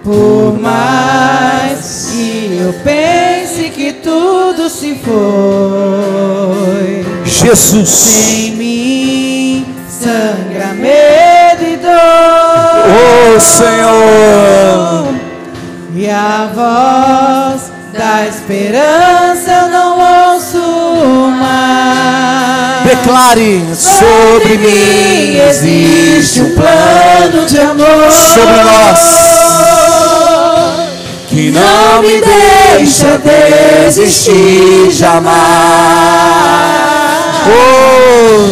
por 0.04 0.58
mais 0.62 2.10
que 2.12 2.60
eu 2.62 2.74
pense 2.84 3.70
que 3.70 3.94
tudo 3.94 4.70
se 4.70 4.96
foi, 4.96 7.06
Jesus, 7.26 8.28
em 8.30 8.52
mim 8.56 9.66
sangra 9.90 10.68
medo 10.74 11.64
e 11.64 11.78
dor. 11.78 11.92
oh 13.36 13.40
Senhor, 13.40 15.08
E 15.94 16.10
a 16.10 16.50
voz 16.56 17.72
da 17.94 18.26
esperança 18.26 19.52
eu 19.52 19.68
não 19.70 20.00
ouço 20.34 20.58
mais. 21.38 22.84
declare 22.86 23.62
sobre 23.76 24.58
mim 24.58 25.38
existe 25.50 26.42
um 26.42 26.56
plano 26.56 27.01
sobre 28.42 28.64
nós 28.64 29.00
que 31.30 31.52
não 31.52 32.02
me 32.02 32.22
deixa 32.22 33.18
desistir 33.20 34.90
jamais. 34.92 35.32
Oh, 37.48 38.48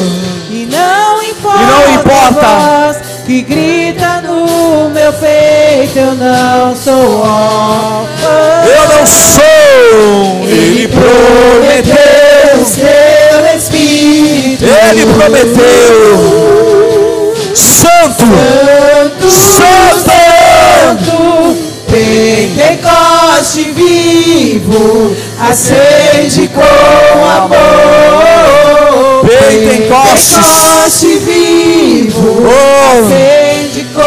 E 0.50 0.66
não 0.72 1.22
importa, 1.24 1.62
E 1.62 1.66
não 1.66 1.94
importa. 1.96 2.46
a 2.46 2.92
voz 2.92 2.98
que 3.26 3.42
grita 3.42 4.22
no 4.22 4.90
meu 4.92 5.12
peito, 5.14 5.98
eu 6.00 6.14
não 6.16 6.76
sou 6.76 7.20
órfão. 7.20 8.08
eu 8.66 8.88
não 8.98 9.06
sou, 9.06 10.48
Ele 10.48 10.88
prometeu. 10.88 12.66
seu 12.66 13.58
Espírito. 13.58 14.64
Ele 14.64 15.06
prometeu. 15.14 16.16
Santo, 17.54 18.24
Santo, 19.60 20.10
Santo, 21.05 21.57
Pentecoste 21.88 23.64
vivo, 23.72 25.16
acende 25.39 26.47
com 26.49 26.62
amor. 27.26 27.60
Pentecostes. 29.28 30.38
Pentecoste 30.38 31.12
vivo, 31.18 32.43
Oh. 32.45 33.05
acende 33.05 33.84
com 33.93 34.01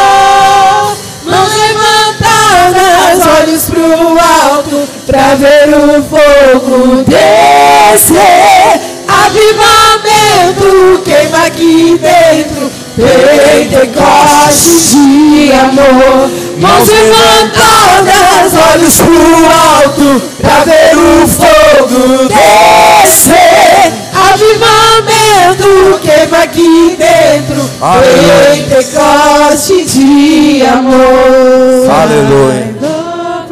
amor. 0.00 0.96
Mãos 1.24 1.52
levantadas, 1.56 3.18
olhos 3.40 3.64
pro 3.64 4.18
alto, 4.52 4.78
pra 5.06 5.34
ver 5.36 5.68
o 5.74 6.02
fogo 6.04 7.04
descer. 7.06 8.89
Avivamento 9.30 11.02
queima 11.04 11.46
aqui 11.46 12.00
dentro. 12.02 12.68
Pentecoste 12.96 14.72
de 14.88 15.52
amor. 15.52 16.28
Mãos 16.58 16.88
levantadas, 16.88 18.52
olhos 18.74 18.96
pro 18.96 19.46
alto, 19.78 20.20
pra 20.42 20.64
ver 20.64 20.96
o 20.96 21.28
fogo 21.28 22.26
descer. 22.26 23.92
Avivamento 24.32 26.00
queima 26.02 26.38
aqui 26.38 26.96
dentro. 26.98 27.70
Aleluia. 27.80 28.66
Pentecoste 28.68 29.84
de 29.84 30.62
amor. 30.66 31.88
Aleluia. 31.88 32.74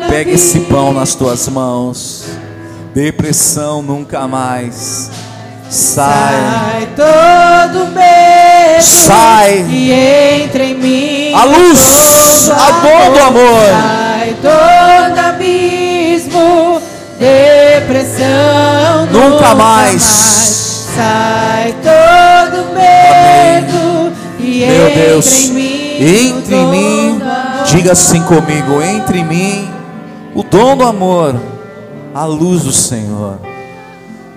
Pega 0.08 0.32
esse 0.32 0.58
pão 0.60 0.92
nas 0.92 1.14
tuas 1.14 1.46
mãos. 1.46 2.24
Depressão 2.92 3.80
nunca 3.80 4.26
mais. 4.26 5.08
Sai. 5.70 6.34
Sai 6.34 6.88
todo 6.96 7.86
medo 7.88 8.82
Sai. 8.82 9.66
e 9.68 9.92
entra 10.42 10.64
em 10.64 10.74
mim 10.74 11.34
A 11.34 11.44
luz, 11.44 12.50
a 12.50 12.70
dor 12.80 13.12
do 13.12 13.20
amor. 13.22 13.64
Sai 13.70 14.36
todo 14.42 15.18
abismo, 15.18 16.80
depressão 17.18 19.06
Nunca 19.10 19.54
mais. 19.54 20.02
Sai 20.94 21.74
todo 21.82 22.74
medo 22.74 24.12
e 24.40 24.66
Meu 24.66 24.88
entra 24.88 25.02
Deus, 25.02 25.44
em 25.44 25.52
mim 25.52 25.78
entre 26.00 26.54
em 26.54 26.66
mim, 26.66 27.20
diga 27.66 27.92
assim 27.92 28.22
comigo: 28.22 28.80
entre 28.80 29.18
em 29.18 29.24
mim 29.24 29.68
o 30.34 30.44
dom 30.44 30.76
do 30.76 30.84
amor, 30.84 31.34
a 32.14 32.24
luz 32.24 32.62
do 32.62 32.72
Senhor. 32.72 33.47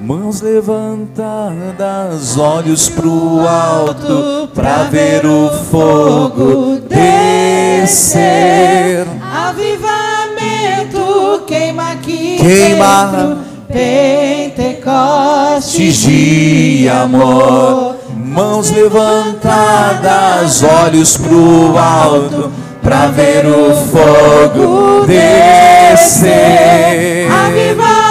Mãos 0.03 0.41
levantadas, 0.41 2.35
olhos 2.35 2.89
pro 2.89 3.47
alto, 3.47 4.49
pra 4.51 4.85
ver 4.85 5.23
o 5.27 5.47
fogo 5.69 6.79
descer. 6.89 9.05
Avivamento 9.47 11.43
queima 11.45 11.91
aqui 11.91 12.37
Queima. 12.39 13.05
dentro. 13.05 13.37
Pentecoste 13.71 15.91
de 15.93 16.89
amor, 16.89 17.97
mãos 18.15 18.71
levantadas, 18.71 20.63
olhos 20.63 21.15
pro 21.15 21.77
alto, 21.77 22.51
pra 22.81 23.05
ver 23.05 23.45
o 23.45 23.71
fogo 23.75 25.05
descer. 25.05 27.27
Avivamento 27.31 28.10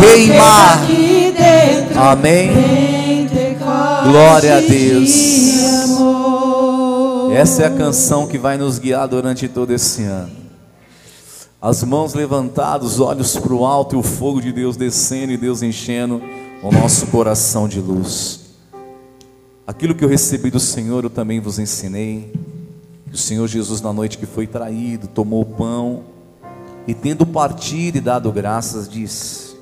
Queimar. 0.00 0.84
Amém. 1.96 2.74
Glória 4.04 4.58
a 4.58 4.60
Deus. 4.60 5.10
Essa 7.34 7.62
é 7.62 7.66
a 7.66 7.70
canção 7.70 8.26
que 8.26 8.38
vai 8.38 8.56
nos 8.56 8.78
guiar 8.78 9.08
durante 9.08 9.48
todo 9.48 9.72
esse 9.72 10.02
ano. 10.04 10.30
As 11.60 11.82
mãos 11.82 12.14
levantadas, 12.14 12.92
os 12.92 13.00
olhos 13.00 13.36
para 13.36 13.54
o 13.54 13.64
alto 13.64 13.96
e 13.96 13.98
o 13.98 14.02
fogo 14.02 14.40
de 14.40 14.52
Deus 14.52 14.76
descendo 14.76 15.32
e 15.32 15.36
Deus 15.36 15.62
enchendo 15.62 16.22
o 16.62 16.70
nosso 16.70 17.06
coração 17.06 17.66
de 17.66 17.80
luz. 17.80 18.40
Aquilo 19.66 19.94
que 19.94 20.04
eu 20.04 20.08
recebi 20.08 20.50
do 20.50 20.60
Senhor 20.60 21.04
eu 21.04 21.10
também 21.10 21.40
vos 21.40 21.58
ensinei. 21.58 22.32
O 23.10 23.16
Senhor 23.16 23.48
Jesus, 23.48 23.80
na 23.80 23.92
noite 23.92 24.18
que 24.18 24.26
foi 24.26 24.46
traído, 24.46 25.08
tomou 25.08 25.40
o 25.40 25.46
pão 25.46 26.02
e, 26.86 26.92
tendo 26.92 27.24
partido 27.24 27.96
e 27.96 28.00
dado 28.00 28.30
graças, 28.30 28.88
disse: 28.88 29.53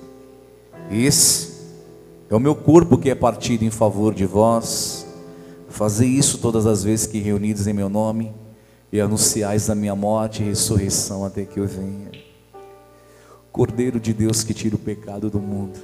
Esse 0.90 1.52
é 2.30 2.34
o 2.34 2.40
meu 2.40 2.54
corpo 2.54 2.96
que 2.96 3.10
é 3.10 3.14
partido 3.14 3.64
em 3.64 3.70
favor 3.70 4.14
de 4.14 4.24
vós. 4.24 5.06
Fazei 5.68 6.08
isso 6.08 6.38
todas 6.38 6.66
as 6.66 6.82
vezes 6.82 7.06
que 7.06 7.18
reunidos 7.18 7.66
em 7.66 7.72
meu 7.72 7.88
nome 7.88 8.32
e 8.92 9.00
anunciais 9.00 9.70
a 9.70 9.74
minha 9.74 9.94
morte 9.94 10.42
e 10.42 10.46
ressurreição 10.46 11.24
até 11.24 11.44
que 11.44 11.58
eu 11.58 11.66
venha. 11.66 12.10
Cordeiro 13.50 14.00
de 14.00 14.12
Deus 14.12 14.42
que 14.42 14.54
tira 14.54 14.76
o 14.76 14.78
pecado 14.78 15.28
do 15.30 15.38
mundo. 15.38 15.78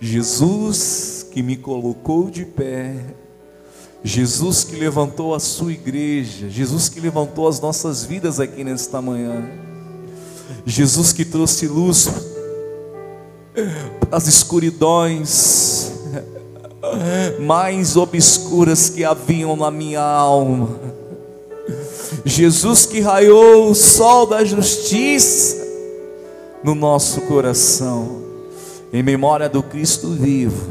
Jesus 0.00 1.26
que 1.32 1.42
me 1.42 1.56
colocou 1.56 2.30
de 2.30 2.44
pé. 2.44 3.14
Jesus 4.04 4.64
que 4.64 4.76
levantou 4.76 5.34
a 5.34 5.40
sua 5.40 5.72
igreja. 5.72 6.48
Jesus 6.48 6.88
que 6.88 7.00
levantou 7.00 7.48
as 7.48 7.60
nossas 7.60 8.04
vidas 8.04 8.38
aqui 8.38 8.62
nesta 8.62 9.00
manhã. 9.02 9.50
Jesus 10.64 11.12
que 11.12 11.24
trouxe 11.24 11.66
luz 11.66 12.08
as 14.10 14.26
escuridões 14.26 15.92
mais 17.40 17.96
obscuras 17.96 18.88
que 18.88 19.04
haviam 19.04 19.56
na 19.56 19.70
minha 19.70 20.02
alma. 20.02 20.68
Jesus 22.24 22.86
que 22.86 23.00
raiou 23.00 23.70
o 23.70 23.74
sol 23.74 24.26
da 24.26 24.44
justiça 24.44 25.66
no 26.62 26.74
nosso 26.74 27.20
coração, 27.22 28.22
em 28.92 29.02
memória 29.02 29.48
do 29.48 29.62
Cristo 29.62 30.08
vivo, 30.08 30.70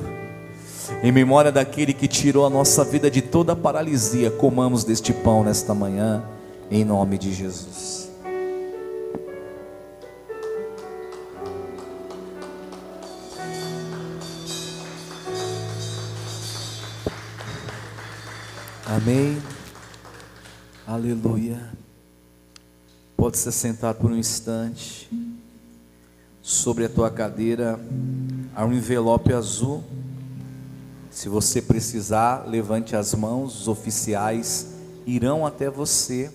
em 1.03 1.11
memória 1.11 1.51
daquele 1.51 1.93
que 1.93 2.07
tirou 2.07 2.45
a 2.45 2.49
nossa 2.49 2.83
vida 2.83 3.09
de 3.09 3.21
toda 3.21 3.55
paralisia, 3.55 4.31
comamos 4.31 4.83
deste 4.83 5.13
pão 5.13 5.43
nesta 5.43 5.73
manhã, 5.73 6.23
em 6.69 6.83
nome 6.83 7.17
de 7.17 7.33
Jesus. 7.33 7.96
Amém. 18.97 19.37
Aleluia. 20.87 21.71
Pode 23.15 23.37
se 23.37 23.51
sentar 23.51 23.93
por 23.93 24.09
um 24.09 24.17
instante. 24.17 25.07
Sobre 26.41 26.85
a 26.85 26.89
tua 26.89 27.11
cadeira 27.11 27.79
há 28.55 28.65
um 28.65 28.73
envelope 28.73 29.31
azul. 29.31 29.83
Se 31.11 31.29
você 31.29 31.61
precisar, 31.61 32.47
levante 32.47 32.95
as 32.95 33.13
mãos, 33.13 33.61
os 33.61 33.67
oficiais 33.67 34.69
irão 35.05 35.45
até 35.45 35.69
você. 35.69 36.31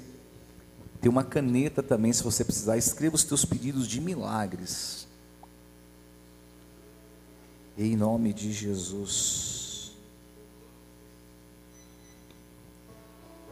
Tem 1.01 1.11
uma 1.11 1.25
caneta 1.25 1.83
também, 1.83 2.13
se 2.13 2.23
você 2.23 2.45
precisar, 2.45 2.79
escreva 2.79 3.17
os 3.17 3.25
teus 3.25 3.45
pedidos 3.45 3.89
de 3.89 4.01
milagres. 4.01 5.09
Em 7.77 7.97
nome 7.97 8.33
de 8.33 8.53
Jesus. 8.53 9.53
Tudo 13.51 13.52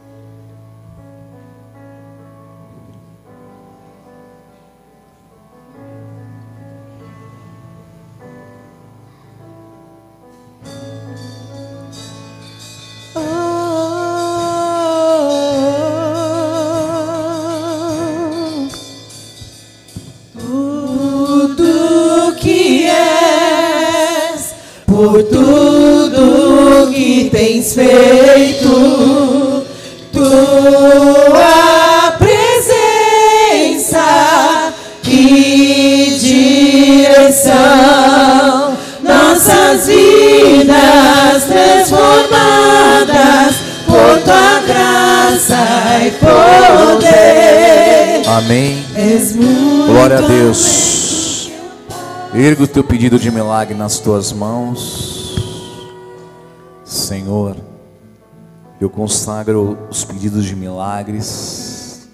por 25.11 25.23
tudo 25.23 26.91
que 26.91 27.29
tens 27.31 27.73
feito, 27.73 29.30
tua 30.61 32.11
presença 32.19 34.05
e 35.03 36.17
direção, 37.07 38.77
nossas 39.01 39.87
vidas 39.87 41.45
transformadas 41.47 43.55
por 43.85 44.21
tua 44.23 44.59
graça 44.67 45.57
e 46.05 46.11
poder. 46.11 48.21
Amém. 48.27 48.85
Glória 49.87 50.19
a 50.19 50.21
Deus. 50.21 51.49
Erga 52.33 52.63
o 52.63 52.67
teu 52.67 52.83
pedido 52.83 53.19
de 53.19 53.29
milagre 53.31 53.75
nas 53.75 53.99
tuas 53.99 54.31
mãos. 54.31 55.35
Senhor, 56.85 57.57
eu 58.81 58.89
consagro 58.89 59.77
os 59.91 60.03
pedidos 60.03 60.43
de 60.43 60.55
milagres. 60.55 62.09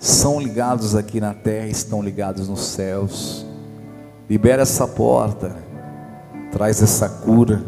São 0.00 0.40
ligados 0.40 0.96
aqui 0.96 1.20
na 1.20 1.32
terra, 1.32 1.68
estão 1.68 2.02
ligados 2.02 2.48
nos 2.48 2.60
céus. 2.60 3.46
Libera 4.28 4.62
essa 4.62 4.88
porta. 4.88 5.56
Traz 6.50 6.82
essa 6.82 7.08
cura. 7.08 7.62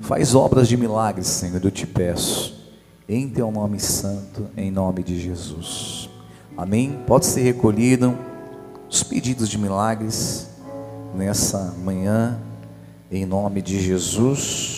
Faz 0.00 0.34
obras 0.34 0.66
de 0.66 0.78
milagres, 0.78 1.26
Senhor, 1.26 1.62
eu 1.62 1.70
te 1.70 1.86
peço. 1.86 2.66
Em 3.06 3.28
teu 3.28 3.52
nome 3.52 3.78
santo, 3.78 4.46
em 4.56 4.70
nome 4.70 5.02
de 5.02 5.20
Jesus. 5.20 6.08
Amém? 6.56 6.98
Pode 7.06 7.26
ser 7.26 7.42
recolhido 7.42 8.16
os 8.88 9.02
pedidos 9.02 9.50
de 9.50 9.58
milagres 9.58 10.48
nessa 11.14 11.74
manhã, 11.84 12.38
em 13.12 13.26
nome 13.26 13.60
de 13.60 13.78
Jesus. 13.82 14.77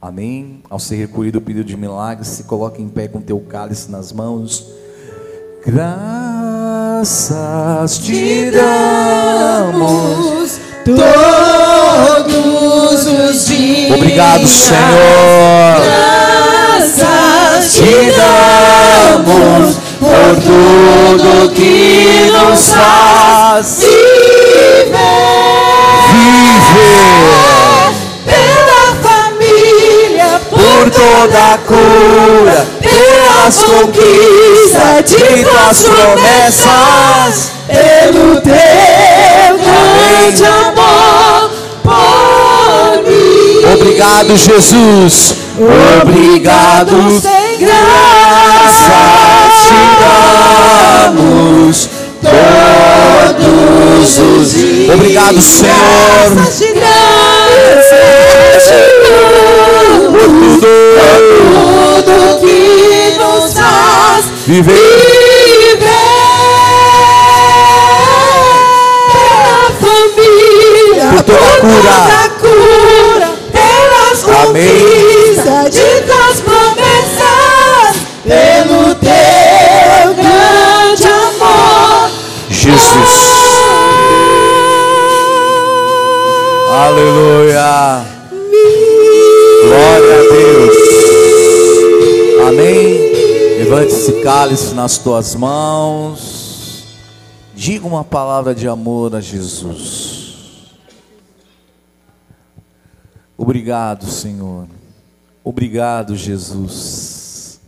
Amém? 0.00 0.62
Ao 0.70 0.78
ser 0.78 0.94
recolhido 0.94 1.38
o 1.38 1.40
pedido 1.40 1.64
de 1.64 1.76
milagres, 1.76 2.28
se 2.28 2.44
coloque 2.44 2.80
em 2.80 2.88
pé 2.88 3.08
com 3.08 3.20
teu 3.20 3.40
cálice 3.40 3.90
nas 3.90 4.12
mãos. 4.12 4.64
Graças 5.66 5.88
te 7.98 8.52
damos. 8.52 10.60
todos 10.84 11.00
os 13.06 13.46
dias. 13.46 13.96
Obrigado, 13.96 14.46
Senhor. 14.46 15.82
Graças 15.84 17.74
Te 17.74 18.12
damos 18.12 19.78
por 19.98 20.36
tudo 20.42 21.50
que 21.54 22.30
nos 22.30 22.68
faz 22.70 23.80
viver 26.10 26.60
pela 26.74 27.57
por 30.88 30.90
toda 30.90 31.54
a 31.54 31.58
cura, 31.58 32.66
pelas 32.80 33.56
conquistas 33.62 35.04
de 35.10 35.44
tuas 35.44 35.82
promessas. 35.82 37.34
pelo 37.66 38.40
teu 38.40 39.58
grande 39.58 40.44
amor 40.44 41.50
por 41.82 43.02
mim. 43.06 43.64
Obrigado, 43.74 44.36
Jesus. 44.36 45.34
Obrigado, 46.02 47.20
sem 47.20 47.58
graças 47.58 48.88
te 49.66 49.74
damos 51.10 51.88
todos 53.32 54.18
os 54.18 54.52
dias. 54.52 54.94
Obrigado, 54.94 55.40
Senhor. 55.42 55.74
Graças 56.34 56.58
te 56.58 56.72
damos, 56.74 57.27
Por 60.10 62.04
tudo 62.04 62.40
que 62.40 63.16
nos 63.18 63.52
faz 63.54 64.24
viver. 64.46 65.78
pela 69.12 69.70
família, 69.80 71.10
Por 71.12 71.22
toda 71.22 71.38
a 71.38 71.58
cura. 71.60 71.94
cura, 72.40 73.30
pelas 73.52 74.18
conquistas 74.24 75.70
de 75.70 75.88
tuas 76.02 76.36
promessas, 76.44 77.96
pelo 78.24 78.94
teu 78.96 80.14
grande 80.14 81.06
amor. 81.06 82.10
Jesus. 82.50 83.27
Aleluia. 86.80 88.06
Glória 89.64 90.14
a 90.14 90.22
Deus. 90.32 90.76
Amém. 92.46 93.58
Levante 93.58 93.92
esse 93.94 94.22
cálice 94.22 94.74
nas 94.76 94.96
tuas 94.96 95.34
mãos. 95.34 96.84
Diga 97.52 97.84
uma 97.84 98.04
palavra 98.04 98.54
de 98.54 98.68
amor 98.68 99.16
a 99.16 99.20
Jesus. 99.20 100.76
Obrigado, 103.36 104.06
Senhor. 104.06 104.68
Obrigado, 105.42 106.14
Jesus. 106.14 107.60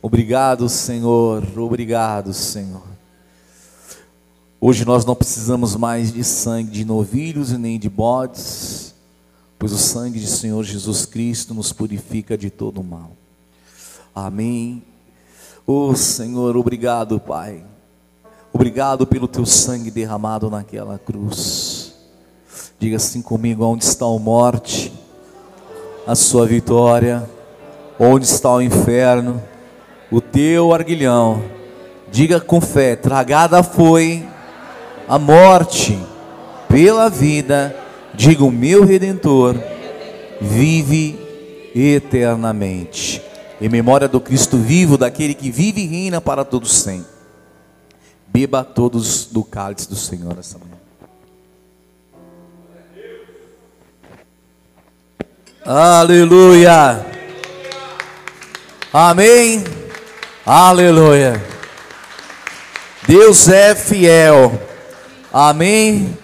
Obrigado, 0.00 0.66
Senhor. 0.70 1.44
Obrigado, 1.58 2.32
Senhor. 2.32 2.95
Hoje 4.68 4.84
nós 4.84 5.04
não 5.04 5.14
precisamos 5.14 5.76
mais 5.76 6.12
de 6.12 6.24
sangue 6.24 6.72
de 6.72 6.84
novilhos 6.84 7.52
e 7.52 7.56
nem 7.56 7.78
de 7.78 7.88
bodes, 7.88 8.92
pois 9.56 9.70
o 9.70 9.78
sangue 9.78 10.18
de 10.18 10.26
Senhor 10.26 10.60
Jesus 10.64 11.06
Cristo 11.06 11.54
nos 11.54 11.72
purifica 11.72 12.36
de 12.36 12.50
todo 12.50 12.82
mal. 12.82 13.12
Amém. 14.12 14.82
Oh 15.64 15.94
Senhor, 15.94 16.56
obrigado, 16.56 17.20
Pai. 17.20 17.62
Obrigado 18.52 19.06
pelo 19.06 19.28
teu 19.28 19.46
sangue 19.46 19.88
derramado 19.88 20.50
naquela 20.50 20.98
cruz. 20.98 21.94
Diga 22.76 22.96
assim 22.96 23.22
comigo: 23.22 23.64
onde 23.64 23.84
está 23.84 24.04
a 24.04 24.18
morte? 24.18 24.92
a 26.04 26.16
sua 26.16 26.44
vitória. 26.44 27.30
Onde 28.00 28.24
está 28.24 28.50
o 28.50 28.60
inferno? 28.60 29.40
O 30.10 30.20
teu 30.20 30.74
arguilhão. 30.74 31.40
Diga 32.10 32.40
com 32.40 32.60
fé: 32.60 32.96
tragada 32.96 33.62
foi 33.62 34.26
a 35.08 35.18
morte 35.18 35.98
pela 36.68 37.08
vida. 37.08 37.74
Diga: 38.14 38.44
o 38.44 38.50
meu 38.50 38.84
redentor 38.84 39.56
vive 40.40 41.18
eternamente. 41.74 43.22
Em 43.60 43.68
memória 43.68 44.06
do 44.06 44.20
Cristo 44.20 44.56
vivo, 44.56 44.98
daquele 44.98 45.34
que 45.34 45.50
vive 45.50 45.82
e 45.82 45.86
reina 45.86 46.20
para 46.20 46.44
todos 46.44 46.72
sempre. 46.72 47.16
Beba 48.26 48.62
todos 48.62 49.26
do 49.26 49.42
cálice 49.42 49.88
do 49.88 49.96
Senhor 49.96 50.36
essa 50.38 50.58
manhã. 50.58 50.76
Aleluia. 55.64 57.04
Amém. 58.92 59.64
Aleluia. 60.44 61.42
Deus 63.06 63.48
é 63.48 63.74
fiel. 63.74 64.65
Amém. 65.38 66.16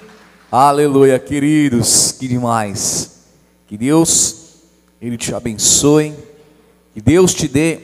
Aleluia, 0.50 1.18
queridos, 1.18 2.12
que 2.12 2.26
demais. 2.26 3.10
Que 3.66 3.76
Deus 3.76 4.54
ele 5.02 5.18
te 5.18 5.34
abençoe. 5.34 6.14
Que 6.94 7.00
Deus 7.02 7.34
te 7.34 7.46
dê 7.46 7.78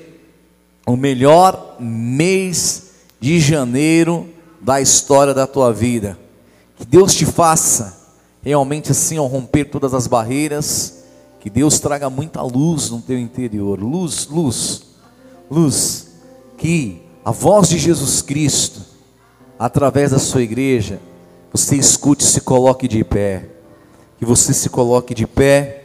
o 0.87 0.97
melhor 0.97 1.77
mês 1.79 2.93
de 3.21 3.39
janeiro 3.41 4.27
da 4.59 4.81
história 4.81 5.35
da 5.35 5.47
tua 5.47 5.71
vida. 5.71 6.19
Que 6.79 6.87
Deus 6.87 7.15
te 7.15 7.27
faça 7.27 8.09
realmente 8.43 8.91
assim 8.91 9.19
ao 9.19 9.27
romper 9.27 9.67
todas 9.67 9.93
as 9.93 10.07
barreiras 10.07 11.05
que 11.41 11.51
Deus 11.51 11.79
traga 11.79 12.09
muita 12.09 12.41
luz 12.41 12.89
no 12.89 13.03
teu 13.03 13.19
interior. 13.19 13.79
Luz, 13.79 14.27
luz, 14.31 14.83
luz. 15.51 16.09
Que 16.57 17.03
a 17.23 17.33
voz 17.33 17.69
de 17.69 17.77
Jesus 17.77 18.23
Cristo, 18.23 18.81
através 19.59 20.13
da 20.13 20.19
sua 20.19 20.41
igreja, 20.41 20.99
você 21.53 21.77
escute 21.77 22.25
e 22.25 22.27
se 22.27 22.41
coloque 22.41 22.87
de 22.87 23.03
pé. 23.03 23.49
Que 24.19 24.25
você 24.25 24.53
se 24.53 24.69
coloque 24.69 25.15
de 25.15 25.27
pé. 25.27 25.85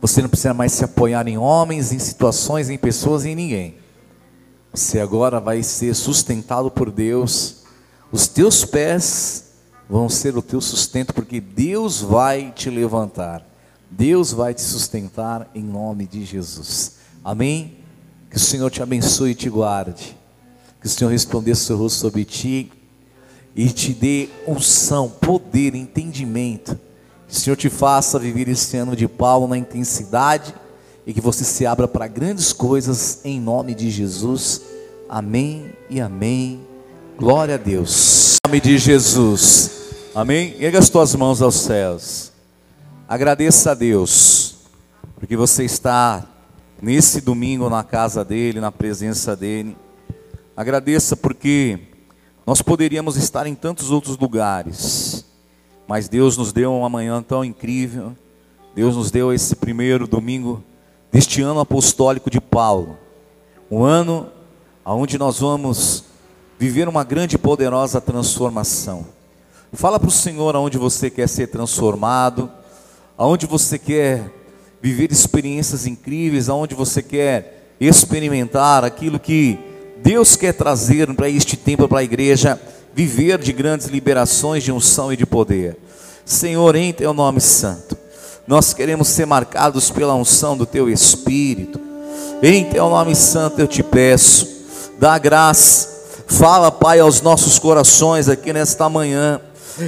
Você 0.00 0.22
não 0.22 0.28
precisa 0.28 0.54
mais 0.54 0.72
se 0.72 0.84
apoiar 0.84 1.26
em 1.28 1.38
homens, 1.38 1.92
em 1.92 1.98
situações, 1.98 2.70
em 2.70 2.78
pessoas, 2.78 3.24
em 3.24 3.34
ninguém. 3.34 3.76
Você 4.72 5.00
agora 5.00 5.40
vai 5.40 5.62
ser 5.62 5.94
sustentado 5.94 6.70
por 6.70 6.90
Deus. 6.90 7.62
Os 8.12 8.28
teus 8.28 8.64
pés 8.64 9.50
vão 9.88 10.08
ser 10.08 10.36
o 10.36 10.42
teu 10.42 10.60
sustento, 10.60 11.12
porque 11.12 11.40
Deus 11.40 12.00
vai 12.00 12.52
te 12.52 12.70
levantar. 12.70 13.46
Deus 13.90 14.32
vai 14.32 14.54
te 14.54 14.62
sustentar 14.62 15.50
em 15.54 15.62
nome 15.62 16.06
de 16.06 16.24
Jesus. 16.24 16.96
Amém? 17.24 17.78
Que 18.30 18.36
o 18.36 18.40
Senhor 18.40 18.70
te 18.70 18.82
abençoe 18.82 19.32
e 19.32 19.34
te 19.34 19.50
guarde. 19.50 20.16
Que 20.80 20.86
o 20.86 20.90
Senhor 20.90 21.10
resplandeça 21.10 21.62
o 21.62 21.66
seu 21.66 21.76
rosto 21.76 21.98
sobre 21.98 22.24
ti 22.24 22.70
e 23.60 23.68
te 23.68 23.92
dê 23.92 24.30
unção, 24.48 25.06
poder, 25.06 25.74
entendimento. 25.74 26.80
Que 27.28 27.34
o 27.34 27.38
Senhor 27.38 27.56
te 27.56 27.68
faça 27.68 28.18
viver 28.18 28.48
esse 28.48 28.74
ano 28.78 28.96
de 28.96 29.06
Paulo 29.06 29.46
na 29.46 29.58
intensidade 29.58 30.54
e 31.06 31.12
que 31.12 31.20
você 31.20 31.44
se 31.44 31.66
abra 31.66 31.86
para 31.86 32.06
grandes 32.06 32.54
coisas 32.54 33.20
em 33.22 33.38
nome 33.38 33.74
de 33.74 33.90
Jesus. 33.90 34.62
Amém 35.10 35.74
e 35.90 36.00
amém. 36.00 36.62
Glória 37.18 37.56
a 37.56 37.58
Deus. 37.58 38.38
Em 38.46 38.48
nome 38.48 38.62
de 38.62 38.78
Jesus. 38.78 39.70
Amém. 40.14 40.56
Erga 40.58 40.78
as 40.78 40.88
tuas 40.88 41.14
mãos 41.14 41.42
aos 41.42 41.56
céus. 41.56 42.32
Agradeça 43.06 43.72
a 43.72 43.74
Deus, 43.74 44.54
porque 45.16 45.36
você 45.36 45.64
está 45.64 46.24
nesse 46.80 47.20
domingo 47.20 47.68
na 47.68 47.84
casa 47.84 48.24
dEle, 48.24 48.58
na 48.58 48.72
presença 48.72 49.36
dEle. 49.36 49.76
Agradeça 50.56 51.14
porque 51.14 51.89
nós 52.46 52.62
poderíamos 52.62 53.16
estar 53.16 53.46
em 53.46 53.54
tantos 53.54 53.90
outros 53.90 54.16
lugares, 54.16 55.24
mas 55.86 56.08
Deus 56.08 56.36
nos 56.36 56.52
deu 56.52 56.74
uma 56.74 56.88
manhã 56.88 57.22
tão 57.22 57.44
incrível. 57.44 58.16
Deus 58.74 58.96
nos 58.96 59.10
deu 59.10 59.32
esse 59.32 59.56
primeiro 59.56 60.06
domingo 60.06 60.62
deste 61.10 61.42
ano 61.42 61.60
apostólico 61.60 62.30
de 62.30 62.40
Paulo, 62.40 62.96
um 63.70 63.82
ano 63.84 64.28
onde 64.84 65.18
nós 65.18 65.40
vamos 65.40 66.04
viver 66.58 66.88
uma 66.88 67.04
grande 67.04 67.36
e 67.36 67.38
poderosa 67.38 68.00
transformação. 68.00 69.06
Fala 69.72 69.98
para 69.98 70.08
o 70.08 70.12
Senhor 70.12 70.54
aonde 70.54 70.78
você 70.78 71.10
quer 71.10 71.28
ser 71.28 71.48
transformado 71.48 72.50
aonde 73.20 73.44
você 73.44 73.78
quer 73.78 74.32
viver 74.80 75.12
experiências 75.12 75.86
incríveis, 75.86 76.48
aonde 76.48 76.74
você 76.74 77.02
quer 77.02 77.74
experimentar 77.78 78.82
aquilo 78.82 79.20
que 79.20 79.58
Deus 80.02 80.36
quer 80.36 80.54
trazer 80.54 81.12
para 81.14 81.28
este 81.28 81.56
tempo, 81.56 81.86
para 81.88 82.00
a 82.00 82.04
igreja, 82.04 82.60
viver 82.94 83.38
de 83.38 83.52
grandes 83.52 83.86
liberações 83.88 84.62
de 84.62 84.72
unção 84.72 85.12
e 85.12 85.16
de 85.16 85.26
poder. 85.26 85.76
Senhor, 86.24 86.74
em 86.76 86.92
teu 86.92 87.12
nome 87.12 87.40
santo, 87.40 87.96
nós 88.46 88.72
queremos 88.72 89.08
ser 89.08 89.26
marcados 89.26 89.90
pela 89.90 90.14
unção 90.14 90.56
do 90.56 90.66
teu 90.66 90.88
Espírito. 90.88 91.80
Em 92.42 92.64
teu 92.64 92.88
nome 92.88 93.14
santo 93.14 93.60
eu 93.60 93.66
te 93.66 93.82
peço, 93.82 94.48
dá 94.98 95.18
graça, 95.18 95.88
fala, 96.26 96.70
Pai, 96.70 96.98
aos 96.98 97.20
nossos 97.20 97.58
corações 97.58 98.28
aqui 98.28 98.52
nesta 98.52 98.88
manhã. 98.88 99.40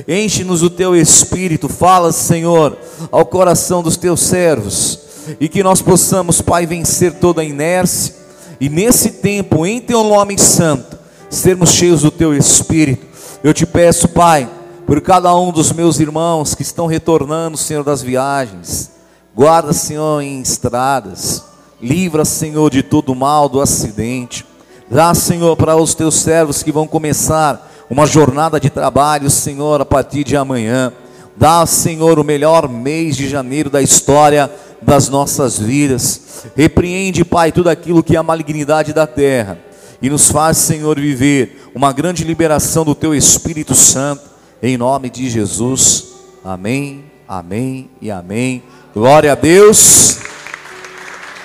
Enche-nos 0.06 0.62
o 0.62 0.70
teu 0.70 0.94
espírito, 0.94 1.68
fala, 1.68 2.12
Senhor, 2.12 2.78
ao 3.10 3.26
coração 3.26 3.82
dos 3.82 3.96
teus 3.96 4.20
servos, 4.20 4.98
e 5.40 5.48
que 5.48 5.62
nós 5.62 5.82
possamos, 5.82 6.40
Pai, 6.40 6.66
vencer 6.66 7.14
toda 7.14 7.42
a 7.42 7.44
inércia, 7.44 8.14
e 8.60 8.68
nesse 8.68 9.10
tempo, 9.12 9.66
em 9.66 9.80
teu 9.80 10.04
nome 10.04 10.38
santo, 10.38 10.98
sermos 11.28 11.70
cheios 11.70 12.02
do 12.02 12.10
teu 12.10 12.36
espírito. 12.36 13.06
Eu 13.42 13.52
te 13.52 13.66
peço, 13.66 14.08
Pai, 14.08 14.48
por 14.86 15.00
cada 15.00 15.34
um 15.36 15.50
dos 15.50 15.72
meus 15.72 15.98
irmãos 15.98 16.54
que 16.54 16.62
estão 16.62 16.86
retornando, 16.86 17.56
Senhor, 17.56 17.82
das 17.82 18.02
viagens, 18.02 18.90
guarda, 19.34 19.72
Senhor, 19.72 20.20
em 20.20 20.40
estradas, 20.40 21.42
livra, 21.80 22.24
Senhor, 22.24 22.70
de 22.70 22.82
todo 22.82 23.14
mal, 23.14 23.48
do 23.48 23.60
acidente, 23.60 24.46
dá, 24.90 25.14
Senhor, 25.14 25.56
para 25.56 25.76
os 25.76 25.94
teus 25.94 26.16
servos 26.16 26.62
que 26.62 26.70
vão 26.70 26.86
começar 26.86 27.70
uma 27.88 28.06
jornada 28.06 28.60
de 28.60 28.70
trabalho, 28.70 29.28
Senhor, 29.28 29.80
a 29.80 29.84
partir 29.84 30.24
de 30.24 30.36
amanhã. 30.36 30.92
Dá, 31.36 31.64
Senhor, 31.66 32.18
o 32.18 32.24
melhor 32.24 32.68
mês 32.68 33.16
de 33.16 33.28
janeiro 33.28 33.70
da 33.70 33.80
história 33.80 34.50
das 34.80 35.08
nossas 35.08 35.58
vidas. 35.58 36.44
Repreende, 36.56 37.24
Pai, 37.24 37.52
tudo 37.52 37.70
aquilo 37.70 38.02
que 38.02 38.16
é 38.16 38.18
a 38.18 38.22
malignidade 38.22 38.92
da 38.92 39.06
terra 39.06 39.58
e 40.02 40.10
nos 40.10 40.30
faz, 40.30 40.58
Senhor, 40.58 40.98
viver 40.98 41.70
uma 41.72 41.92
grande 41.92 42.24
liberação 42.24 42.84
do 42.84 42.94
Teu 42.94 43.14
Espírito 43.14 43.74
Santo, 43.74 44.22
em 44.60 44.76
nome 44.76 45.08
de 45.08 45.30
Jesus. 45.30 46.08
Amém, 46.44 47.04
amém 47.28 47.88
e 48.00 48.10
amém. 48.10 48.62
Glória 48.92 49.30
a 49.30 49.36
Deus. 49.36 50.18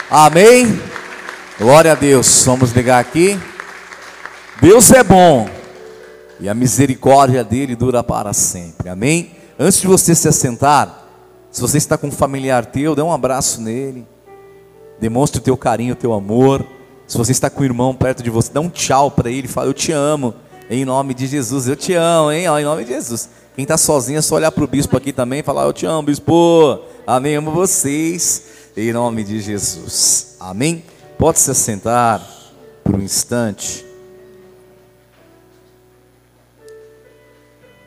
Amém. 0.09 0.81
Glória 1.59 1.91
a 1.91 1.95
Deus. 1.95 2.43
Vamos 2.45 2.71
ligar 2.71 2.99
aqui. 2.99 3.39
Deus 4.59 4.91
é 4.91 5.03
bom 5.03 5.47
e 6.39 6.49
a 6.49 6.53
misericórdia 6.53 7.43
dele 7.43 7.75
dura 7.75 8.03
para 8.03 8.33
sempre. 8.33 8.89
Amém? 8.89 9.36
Antes 9.60 9.82
de 9.82 9.88
você 9.88 10.14
se 10.14 10.28
assentar, 10.28 11.05
se 11.51 11.62
você 11.62 11.78
está 11.78 11.97
com 11.97 12.08
um 12.08 12.12
familiar 12.12 12.66
teu, 12.66 12.95
dê 12.95 13.01
um 13.01 13.12
abraço 13.12 13.62
nele. 13.62 14.05
Demonstre 14.99 15.39
o 15.39 15.43
teu 15.43 15.58
carinho, 15.58 15.93
o 15.93 15.97
teu 15.97 16.14
amor. 16.14 16.66
Se 17.08 17.18
você 17.18 17.32
está 17.32 17.49
com 17.49 17.62
um 17.62 17.66
irmão 17.66 17.95
perto 17.95 18.22
de 18.22 18.30
você, 18.30 18.51
dá 18.51 18.60
um 18.60 18.70
tchau 18.70 19.10
para 19.10 19.30
ele, 19.30 19.47
fala: 19.47 19.68
"Eu 19.68 19.74
te 19.74 19.91
amo". 19.91 20.34
Em 20.70 20.84
nome 20.84 21.14
de 21.14 21.28
Jesus, 21.28 21.68
eu 21.68 21.76
te 21.78 21.93
amo, 21.93 22.32
hein? 22.32 22.45
em 22.45 22.66
nome 22.66 22.84
de 22.84 22.91
Jesus. 22.91 23.30
Quem 23.55 23.64
está 23.64 23.78
sozinho 23.78 24.20
é 24.20 24.22
só 24.22 24.36
olhar 24.36 24.51
para 24.51 24.64
o 24.64 24.68
bispo 24.68 24.95
aqui 24.97 25.12
também 25.12 25.39
e 25.39 25.43
falar: 25.43 25.64
Eu 25.64 25.74
te 25.74 25.86
amo, 25.86 26.03
bispo. 26.03 26.80
Amém. 27.08 27.36
Amo 27.36 27.49
vocês. 27.49 28.43
Em 28.76 28.93
nome 28.93 29.24
de 29.24 29.39
Jesus. 29.39 30.36
Amém. 30.39 30.84
Pode 31.18 31.39
se 31.39 31.49
assentar 31.49 32.22
por 32.84 32.95
um 32.95 33.01
instante. 33.01 33.84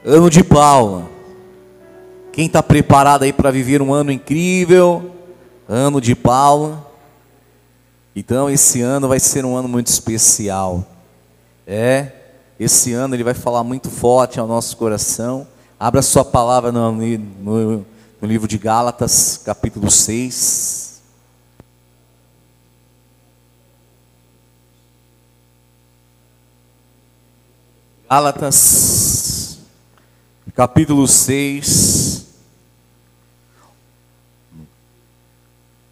Ano 0.04 0.28
de 0.28 0.42
Paulo. 0.42 1.19
Quem 2.40 2.46
está 2.46 2.62
preparado 2.62 3.24
aí 3.24 3.34
para 3.34 3.50
viver 3.50 3.82
um 3.82 3.92
ano 3.92 4.10
incrível? 4.10 5.14
Ano 5.68 6.00
de 6.00 6.14
Paulo. 6.14 6.82
Então 8.16 8.48
esse 8.48 8.80
ano 8.80 9.08
vai 9.08 9.20
ser 9.20 9.44
um 9.44 9.54
ano 9.54 9.68
muito 9.68 9.88
especial. 9.88 10.86
É, 11.66 12.12
esse 12.58 12.94
ano 12.94 13.14
ele 13.14 13.22
vai 13.22 13.34
falar 13.34 13.62
muito 13.62 13.90
forte 13.90 14.40
ao 14.40 14.46
nosso 14.46 14.74
coração. 14.78 15.46
Abra 15.78 16.00
sua 16.00 16.24
palavra 16.24 16.72
no, 16.72 16.90
no, 16.92 17.86
no 18.22 18.26
livro 18.26 18.48
de 18.48 18.56
Gálatas, 18.56 19.38
capítulo 19.44 19.90
6. 19.90 21.02
Gálatas, 28.08 29.58
capítulo 30.54 31.06
6. 31.06 32.19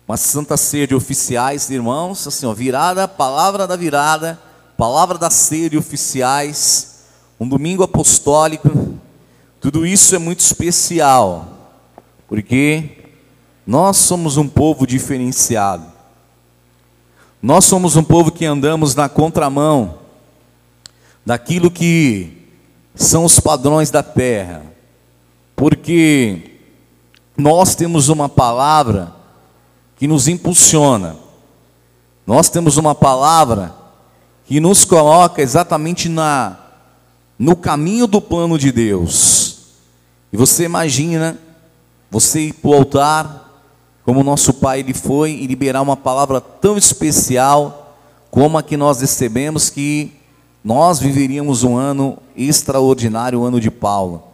Uma 0.08 0.16
santa 0.16 0.56
ceia 0.56 0.86
de 0.86 0.94
oficiais, 0.94 1.68
irmãos, 1.68 2.26
assim, 2.26 2.46
ó, 2.46 2.54
virada, 2.54 3.06
palavra 3.06 3.66
da 3.66 3.76
virada, 3.76 4.40
palavra 4.74 5.18
da 5.18 5.28
ceia 5.28 5.68
de 5.68 5.76
oficiais, 5.76 7.04
um 7.38 7.46
domingo 7.46 7.82
apostólico, 7.82 8.94
tudo 9.60 9.84
isso 9.84 10.14
é 10.14 10.18
muito 10.18 10.40
especial, 10.40 11.46
porque 12.26 13.04
nós 13.66 13.98
somos 13.98 14.38
um 14.38 14.48
povo 14.48 14.86
diferenciado, 14.86 15.84
nós 17.42 17.66
somos 17.66 17.94
um 17.94 18.02
povo 18.02 18.32
que 18.32 18.46
andamos 18.46 18.94
na 18.94 19.10
contramão, 19.10 19.98
daquilo 21.22 21.70
que 21.70 22.48
são 22.94 23.26
os 23.26 23.38
padrões 23.38 23.90
da 23.90 24.02
terra, 24.02 24.62
porque 25.54 26.60
nós 27.36 27.74
temos 27.74 28.08
uma 28.08 28.26
palavra 28.26 29.17
que 29.98 30.06
nos 30.06 30.28
impulsiona, 30.28 31.16
nós 32.26 32.48
temos 32.48 32.76
uma 32.76 32.94
palavra 32.94 33.74
que 34.46 34.60
nos 34.60 34.84
coloca 34.84 35.42
exatamente 35.42 36.08
na 36.08 36.56
no 37.38 37.54
caminho 37.54 38.06
do 38.06 38.20
plano 38.20 38.58
de 38.58 38.72
Deus. 38.72 39.58
E 40.32 40.36
você 40.36 40.64
imagina 40.64 41.38
você 42.10 42.40
ir 42.40 42.52
para 42.54 42.70
o 42.70 42.74
altar, 42.74 43.62
como 44.04 44.24
nosso 44.24 44.52
pai 44.54 44.80
ele 44.80 44.92
foi, 44.92 45.32
e 45.32 45.46
liberar 45.46 45.82
uma 45.82 45.96
palavra 45.96 46.40
tão 46.40 46.76
especial 46.76 47.96
como 48.30 48.58
a 48.58 48.62
que 48.62 48.76
nós 48.76 49.00
recebemos, 49.00 49.70
que 49.70 50.12
nós 50.64 50.98
viveríamos 50.98 51.62
um 51.62 51.76
ano 51.76 52.18
extraordinário, 52.36 53.38
o 53.38 53.42
um 53.42 53.44
ano 53.44 53.60
de 53.60 53.70
Paulo. 53.70 54.24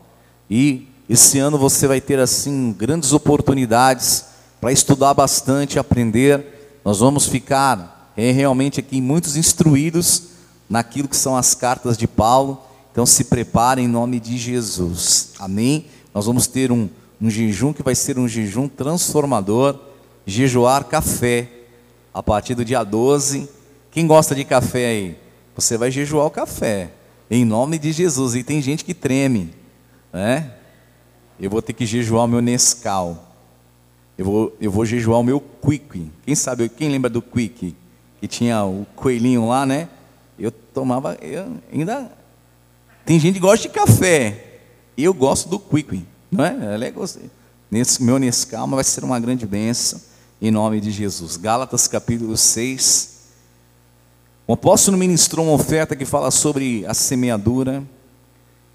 E 0.48 0.88
esse 1.08 1.38
ano 1.38 1.58
você 1.58 1.86
vai 1.86 2.00
ter 2.00 2.18
assim 2.18 2.72
grandes 2.72 3.12
oportunidades 3.12 4.33
para 4.64 4.72
estudar 4.72 5.12
bastante, 5.12 5.78
aprender. 5.78 6.78
Nós 6.82 7.00
vamos 7.00 7.26
ficar 7.26 8.10
é, 8.16 8.30
realmente 8.30 8.80
aqui 8.80 8.98
muitos 8.98 9.36
instruídos 9.36 10.22
naquilo 10.70 11.06
que 11.06 11.18
são 11.18 11.36
as 11.36 11.54
cartas 11.54 11.98
de 11.98 12.08
Paulo. 12.08 12.58
Então 12.90 13.04
se 13.04 13.24
prepare 13.24 13.82
em 13.82 13.86
nome 13.86 14.18
de 14.18 14.38
Jesus. 14.38 15.32
Amém? 15.38 15.84
Nós 16.14 16.24
vamos 16.24 16.46
ter 16.46 16.72
um, 16.72 16.88
um 17.20 17.28
jejum 17.28 17.74
que 17.74 17.82
vai 17.82 17.94
ser 17.94 18.18
um 18.18 18.26
jejum 18.26 18.66
transformador, 18.66 19.78
jejuar 20.24 20.84
café 20.84 21.46
a 22.14 22.22
partir 22.22 22.54
do 22.54 22.64
dia 22.64 22.82
12. 22.82 23.46
Quem 23.90 24.06
gosta 24.06 24.34
de 24.34 24.44
café 24.46 24.86
aí? 24.86 25.18
Você 25.54 25.76
vai 25.76 25.90
jejuar 25.90 26.24
o 26.24 26.30
café, 26.30 26.90
em 27.30 27.44
nome 27.44 27.78
de 27.78 27.92
Jesus. 27.92 28.34
E 28.34 28.42
tem 28.42 28.62
gente 28.62 28.82
que 28.82 28.94
treme, 28.94 29.52
né? 30.10 30.52
Eu 31.38 31.50
vou 31.50 31.60
ter 31.60 31.74
que 31.74 31.84
jejuar 31.84 32.24
o 32.24 32.28
meu 32.28 32.40
Nescau. 32.40 33.33
Eu 34.16 34.24
vou, 34.24 34.56
eu 34.60 34.70
vou 34.70 34.84
jejuar 34.84 35.20
o 35.20 35.24
meu 35.24 35.40
Quick. 35.40 36.10
Quem 36.24 36.34
sabe, 36.34 36.68
quem 36.68 36.88
lembra 36.88 37.10
do 37.10 37.20
Quick? 37.20 37.74
Que 38.20 38.28
tinha 38.28 38.64
o 38.64 38.86
coelhinho 38.94 39.48
lá, 39.48 39.66
né? 39.66 39.88
Eu 40.38 40.50
tomava, 40.50 41.16
eu 41.20 41.46
ainda. 41.72 42.10
Tem 43.04 43.18
gente 43.18 43.34
que 43.34 43.40
gosta 43.40 43.68
de 43.68 43.74
café. 43.74 44.60
Eu 44.96 45.12
gosto 45.12 45.48
do 45.48 45.58
Quick, 45.58 46.04
não 46.30 46.44
é? 46.44 46.74
Ela 46.74 46.86
é 46.86 46.92
Nesse 47.70 48.02
meu 48.02 48.18
Nescau 48.18 48.68
vai 48.68 48.84
ser 48.84 49.02
uma 49.02 49.18
grande 49.18 49.46
bênção, 49.46 50.00
em 50.40 50.50
nome 50.50 50.80
de 50.80 50.90
Jesus. 50.90 51.36
Gálatas 51.36 51.88
capítulo 51.88 52.36
6 52.36 53.14
o 54.46 54.52
apóstolo 54.52 54.98
ministrou 54.98 55.46
uma 55.46 55.54
oferta 55.54 55.96
que 55.96 56.04
fala 56.04 56.30
sobre 56.30 56.84
a 56.84 56.92
semeadura. 56.92 57.82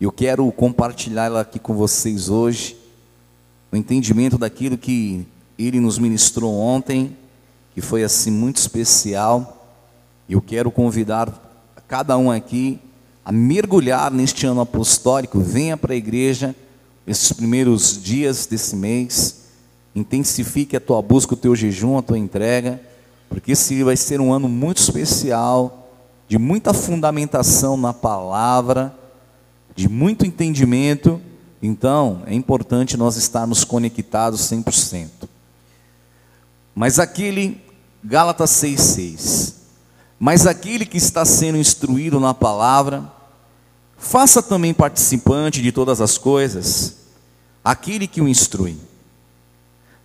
Eu 0.02 0.12
quero 0.12 0.52
compartilhá-la 0.52 1.42
aqui 1.42 1.60
com 1.60 1.76
vocês 1.76 2.28
hoje. 2.28 2.76
O 3.72 3.76
entendimento 3.76 4.38
daquilo 4.38 4.78
que 4.78 5.26
ele 5.58 5.80
nos 5.80 5.98
ministrou 6.00 6.54
ontem, 6.54 7.16
que 7.74 7.82
foi 7.82 8.04
assim 8.04 8.32
muito 8.32 8.58
especial. 8.58 9.68
Eu 10.30 10.42
quero 10.42 10.72
convidar 10.72 11.32
cada 11.88 12.18
um 12.18 12.32
aqui 12.32 12.80
a 13.24 13.32
mergulhar 13.32 14.12
neste 14.12 14.46
ano 14.46 14.62
apostólico. 14.62 15.40
Venha 15.40 15.78
para 15.78 15.94
a 15.94 15.98
igreja 15.98 16.56
esses 17.06 17.32
primeiros 17.32 18.02
dias 18.02 18.46
desse 18.46 18.76
mês. 18.76 19.44
Intensifique 19.96 20.76
a 20.76 20.80
tua 20.80 21.02
busca, 21.02 21.34
o 21.34 21.38
teu 21.38 21.56
jejum, 21.56 21.98
a 21.98 22.02
tua 22.02 22.18
entrega 22.18 22.80
porque 23.30 23.52
esse 23.52 23.84
vai 23.84 23.96
ser 23.96 24.20
um 24.20 24.34
ano 24.34 24.50
muito 24.50 24.80
especial, 24.80 25.92
de 26.28 26.38
muita 26.38 26.74
fundamentação 26.74 27.78
na 27.78 27.94
palavra, 27.94 28.94
de 29.76 29.88
muito 29.88 30.26
entendimento. 30.26 31.22
Então, 31.62 32.24
é 32.26 32.34
importante 32.34 32.96
nós 32.96 33.18
estarmos 33.18 33.64
conectados 33.64 34.42
100%. 34.50 35.10
Mas 36.74 37.00
aquele, 37.00 37.62
Gálatas 38.04 38.52
6,6. 38.52 39.54
Mas 40.18 40.48
aquele 40.48 40.86
que 40.86 40.98
está 40.98 41.26
sendo 41.26 41.58
instruído 41.58 42.20
na 42.20 42.34
palavra, 42.34 43.12
faça 43.98 44.42
também 44.42 44.74
participante 44.74 45.62
de 45.62 45.72
todas 45.72 46.00
as 46.00 46.18
coisas, 46.18 46.96
aquele 47.64 48.08
que 48.08 48.22
o 48.22 48.28
instrui. 48.28 48.78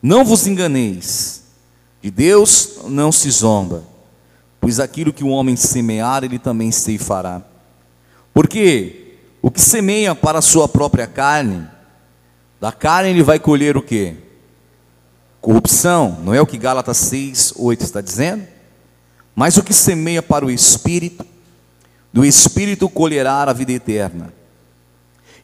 Não 0.03 0.25
vos 0.25 0.47
enganeis, 0.47 1.45
de 2.03 2.11
Deus 2.11 2.81
não 2.89 3.11
se 3.11 3.31
zomba, 3.31 3.85
pois 4.61 4.79
aquilo 4.79 5.13
que 5.13 5.25
o 5.25 5.29
homem 5.29 5.57
semear, 5.57 6.25
ele 6.25 6.39
também 6.39 6.71
ceifará. 6.71 7.43
Porque 8.33 9.04
o 9.45 9.51
que 9.51 9.61
semeia 9.61 10.15
para 10.15 10.39
a 10.39 10.43
sua 10.43 10.67
própria 10.67 11.07
carne, 11.07 11.69
da 12.59 12.73
carne 12.73 13.11
ele 13.11 13.23
vai 13.23 13.39
colher 13.39 13.77
o 13.77 13.83
que? 13.83 14.17
Corrupção, 15.39 16.19
não 16.25 16.33
é 16.33 16.41
o 16.41 16.47
que 16.47 16.57
Gálatas 16.57 16.97
6, 16.97 17.53
8 17.55 17.85
está 17.85 18.01
dizendo? 18.01 18.49
Mas 19.37 19.59
o 19.59 19.63
que 19.63 19.75
semeia 19.75 20.23
para 20.23 20.47
o 20.47 20.51
Espírito, 20.51 21.27
do 22.11 22.25
Espírito 22.25 22.89
colherá 22.89 23.43
a 23.43 23.53
vida 23.53 23.73
eterna. 23.73 24.33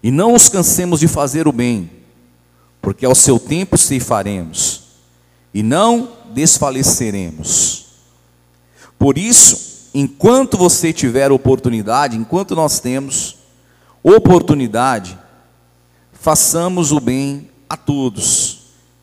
E 0.02 0.10
não 0.10 0.32
nos 0.32 0.48
cansemos 0.48 1.00
de 1.00 1.06
fazer 1.06 1.46
o 1.46 1.52
bem, 1.52 1.90
porque 2.80 3.04
ao 3.04 3.14
seu 3.14 3.38
tempo 3.38 3.76
ceifaremos 3.76 4.84
e 5.52 5.62
não 5.62 6.10
desfaleceremos. 6.32 7.84
Por 8.98 9.18
isso, 9.18 9.90
enquanto 9.92 10.56
você 10.56 10.90
tiver 10.90 11.30
oportunidade, 11.30 12.16
enquanto 12.16 12.56
nós 12.56 12.80
temos 12.80 13.39
oportunidade, 14.02 15.18
façamos 16.12 16.92
o 16.92 17.00
bem 17.00 17.48
a 17.68 17.76
todos, 17.76 18.62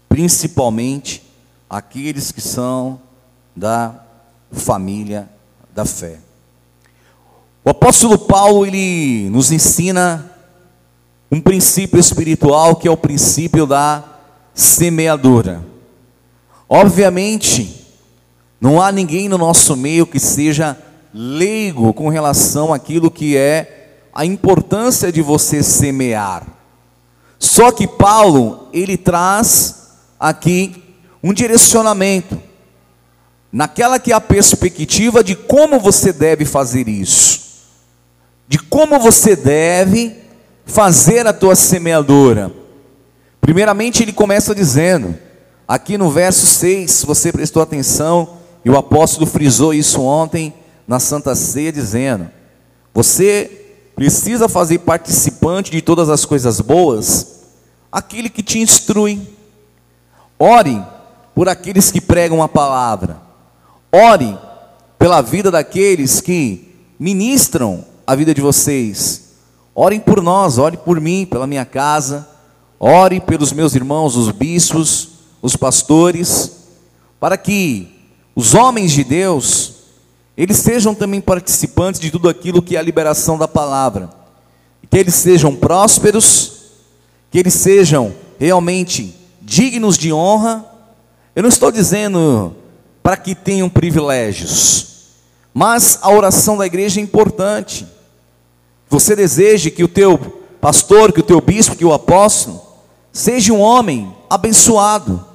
principalmente 0.09 1.23
aqueles 1.69 2.31
que 2.31 2.41
são 2.41 2.99
da 3.55 3.95
família 4.51 5.29
da 5.73 5.85
fé. 5.85 6.19
O 7.63 7.69
apóstolo 7.69 8.17
Paulo 8.17 8.65
ele 8.65 9.29
nos 9.29 9.51
ensina 9.51 10.31
um 11.31 11.41
princípio 11.41 11.99
espiritual 11.99 12.75
que 12.75 12.87
é 12.87 12.91
o 12.91 12.97
princípio 12.97 13.65
da 13.65 14.03
semeadura. 14.53 15.61
Obviamente, 16.69 17.85
não 18.59 18.81
há 18.81 18.91
ninguém 18.91 19.29
no 19.29 19.37
nosso 19.37 19.75
meio 19.75 20.07
que 20.07 20.19
seja 20.19 20.77
leigo 21.13 21.93
com 21.93 22.09
relação 22.09 22.73
àquilo 22.73 23.11
que 23.11 23.37
é 23.37 23.76
a 24.18 24.26
importância 24.26 25.11
de 25.11 25.22
você 25.22 25.61
semear. 25.61 26.41
Só 27.38 27.72
que 27.72 27.88
Paulo, 27.88 28.68
ele 28.74 28.97
traz 28.97 29.89
aqui 30.20 30.84
um 31.22 31.32
direcionamento, 31.32 32.41
naquela 33.51 33.99
que 33.99 34.11
é 34.11 34.15
a 34.15 34.20
perspectiva 34.20 35.24
de 35.24 35.36
como 35.36 35.80
você 35.80 36.11
deve 36.11 36.45
fazer 36.45 36.88
isso, 36.88 37.68
de 38.47 38.57
como 38.57 38.97
você 38.97 39.36
deve 39.36 40.15
fazer 40.65 41.28
a 41.28 41.32
tua 41.32 41.55
semeadura. 41.55 42.51
Primeiramente, 43.39 44.01
ele 44.01 44.13
começa 44.13 44.55
dizendo: 44.55 45.15
Aqui 45.68 45.95
no 45.95 46.09
verso 46.09 46.47
6, 46.47 46.89
se 46.89 47.05
você 47.05 47.32
prestou 47.32 47.61
atenção, 47.61 48.39
e 48.65 48.70
o 48.72 48.78
apóstolo 48.78 49.28
frisou 49.28 49.76
isso 49.76 50.01
ontem 50.01 50.55
na 50.88 50.99
Santa 50.99 51.36
Ceia, 51.36 51.72
dizendo: 51.72 52.32
Você 52.95 53.65
precisa 53.97 54.47
fazer 54.47 54.77
participante 54.77 55.71
de 55.71 55.81
todas 55.81 56.07
as 56.07 56.23
coisas 56.23 56.61
boas 56.61 57.37
aquele 57.91 58.29
que 58.29 58.43
te 58.43 58.59
instrui. 58.59 59.19
Ore 60.37 60.85
por 61.33 61.49
aqueles 61.49 61.89
que 61.89 61.99
pregam 61.99 62.43
a 62.43 62.47
palavra. 62.47 63.19
Ore 63.91 64.37
pela 64.99 65.19
vida 65.21 65.49
daqueles 65.49 66.21
que 66.21 66.75
ministram 66.99 67.83
a 68.05 68.13
vida 68.13 68.35
de 68.35 68.41
vocês. 68.41 69.29
Orem 69.73 69.99
por 69.99 70.21
nós, 70.21 70.59
orem 70.59 70.77
por 70.77 71.01
mim, 71.01 71.25
pela 71.25 71.47
minha 71.47 71.65
casa, 71.65 72.29
ore 72.79 73.19
pelos 73.19 73.51
meus 73.51 73.73
irmãos, 73.73 74.15
os 74.15 74.29
bispos, 74.29 75.09
os 75.41 75.55
pastores, 75.55 76.51
para 77.19 77.35
que 77.35 77.87
os 78.35 78.53
homens 78.53 78.91
de 78.91 79.03
Deus, 79.03 79.76
eles 80.38 80.57
sejam 80.57 80.93
também 80.93 81.19
participantes 81.19 81.99
de 81.99 82.11
tudo 82.11 82.29
aquilo 82.29 82.61
que 82.61 82.75
é 82.75 82.79
a 82.79 82.83
liberação 82.83 83.39
da 83.39 83.47
palavra, 83.47 84.11
que 84.88 84.95
eles 84.95 85.15
sejam 85.15 85.55
prósperos, 85.55 86.53
que 87.31 87.39
eles 87.39 87.55
sejam 87.55 88.13
realmente 88.39 89.15
dignos 89.41 89.97
de 89.97 90.13
honra. 90.13 90.63
Eu 91.35 91.41
não 91.41 91.49
estou 91.49 91.71
dizendo 91.71 92.55
para 93.01 93.17
que 93.17 93.33
tenham 93.33 93.67
privilégios, 93.67 95.07
mas 95.51 95.97
a 96.03 96.11
oração 96.11 96.55
da 96.55 96.67
igreja 96.67 96.99
é 96.99 97.03
importante. 97.03 97.88
Você 98.89 99.15
deseja 99.15 99.71
que 99.71 99.83
o 99.83 99.88
teu 99.88 100.19
pastor, 100.61 101.11
que 101.11 101.19
o 101.19 101.23
teu 101.23 101.41
bispo, 101.41 101.75
que 101.75 101.85
o 101.85 101.93
apóstolo 101.93 102.61
seja 103.11 103.51
um 103.51 103.59
homem 103.59 104.15
abençoado, 104.29 105.25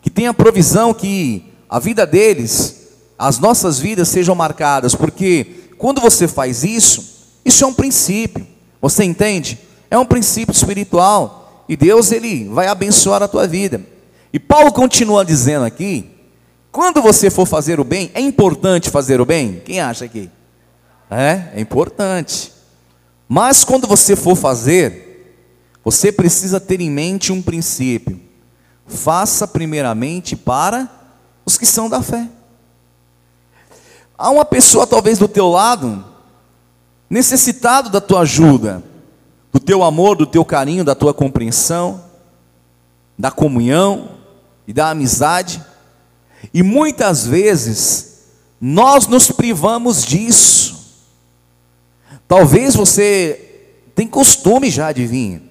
que 0.00 0.10
tenha 0.10 0.32
provisão, 0.32 0.94
que 0.94 1.52
a 1.68 1.80
vida 1.80 2.06
deles, 2.06 2.83
as 3.18 3.38
nossas 3.38 3.78
vidas 3.78 4.08
sejam 4.08 4.34
marcadas, 4.34 4.94
porque 4.94 5.68
quando 5.78 6.00
você 6.00 6.26
faz 6.26 6.64
isso, 6.64 7.14
isso 7.44 7.64
é 7.64 7.66
um 7.66 7.74
princípio. 7.74 8.46
Você 8.80 9.04
entende? 9.04 9.58
É 9.90 9.98
um 9.98 10.04
princípio 10.04 10.52
espiritual 10.52 11.64
e 11.68 11.76
Deus 11.76 12.12
ele 12.12 12.48
vai 12.48 12.66
abençoar 12.66 13.22
a 13.22 13.28
tua 13.28 13.46
vida. 13.46 13.80
E 14.32 14.38
Paulo 14.38 14.72
continua 14.72 15.24
dizendo 15.24 15.64
aqui, 15.64 16.10
quando 16.72 17.00
você 17.00 17.30
for 17.30 17.46
fazer 17.46 17.78
o 17.78 17.84
bem, 17.84 18.10
é 18.14 18.20
importante 18.20 18.90
fazer 18.90 19.20
o 19.20 19.24
bem? 19.24 19.62
Quem 19.64 19.80
acha 19.80 20.04
aqui? 20.04 20.28
É, 21.10 21.52
é 21.54 21.60
importante. 21.60 22.52
Mas 23.28 23.62
quando 23.62 23.86
você 23.86 24.16
for 24.16 24.36
fazer, 24.36 25.38
você 25.84 26.10
precisa 26.10 26.58
ter 26.58 26.80
em 26.80 26.90
mente 26.90 27.32
um 27.32 27.40
princípio. 27.40 28.20
Faça 28.86 29.46
primeiramente 29.46 30.34
para 30.34 30.90
os 31.46 31.56
que 31.56 31.64
são 31.64 31.88
da 31.88 32.02
fé. 32.02 32.28
Há 34.16 34.30
uma 34.30 34.44
pessoa 34.44 34.86
talvez 34.86 35.18
do 35.18 35.28
teu 35.28 35.48
lado 35.48 36.04
necessitado 37.10 37.90
da 37.90 38.00
tua 38.00 38.20
ajuda, 38.20 38.82
do 39.52 39.60
teu 39.60 39.82
amor, 39.82 40.16
do 40.16 40.26
teu 40.26 40.44
carinho, 40.44 40.84
da 40.84 40.94
tua 40.94 41.12
compreensão, 41.12 42.02
da 43.18 43.30
comunhão 43.30 44.10
e 44.66 44.72
da 44.72 44.90
amizade. 44.90 45.62
E 46.52 46.62
muitas 46.62 47.26
vezes 47.26 48.22
nós 48.60 49.06
nos 49.06 49.30
privamos 49.30 50.04
disso. 50.04 50.74
Talvez 52.26 52.74
você 52.74 53.70
tem 53.94 54.08
costume 54.08 54.70
já 54.70 54.90
de 54.92 55.06
vir 55.06 55.42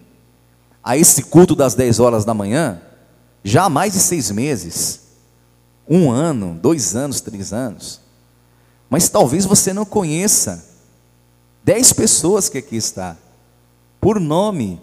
a 0.84 0.98
esse 0.98 1.24
culto 1.24 1.56
das 1.56 1.76
10 1.76 2.00
horas 2.00 2.26
da 2.26 2.34
manhã, 2.34 2.82
já 3.44 3.66
há 3.66 3.70
mais 3.70 3.94
de 3.94 4.00
seis 4.00 4.32
meses, 4.32 5.02
um 5.88 6.12
ano, 6.12 6.58
dois 6.62 6.96
anos, 6.96 7.22
três 7.22 7.54
anos. 7.54 8.03
Mas 8.94 9.10
talvez 9.10 9.44
você 9.44 9.74
não 9.74 9.86
conheça 9.86 10.64
dez 11.64 11.92
pessoas 11.92 12.48
que 12.48 12.60
aqui 12.60 12.76
está, 12.76 13.18
por 14.00 14.20
nome, 14.20 14.80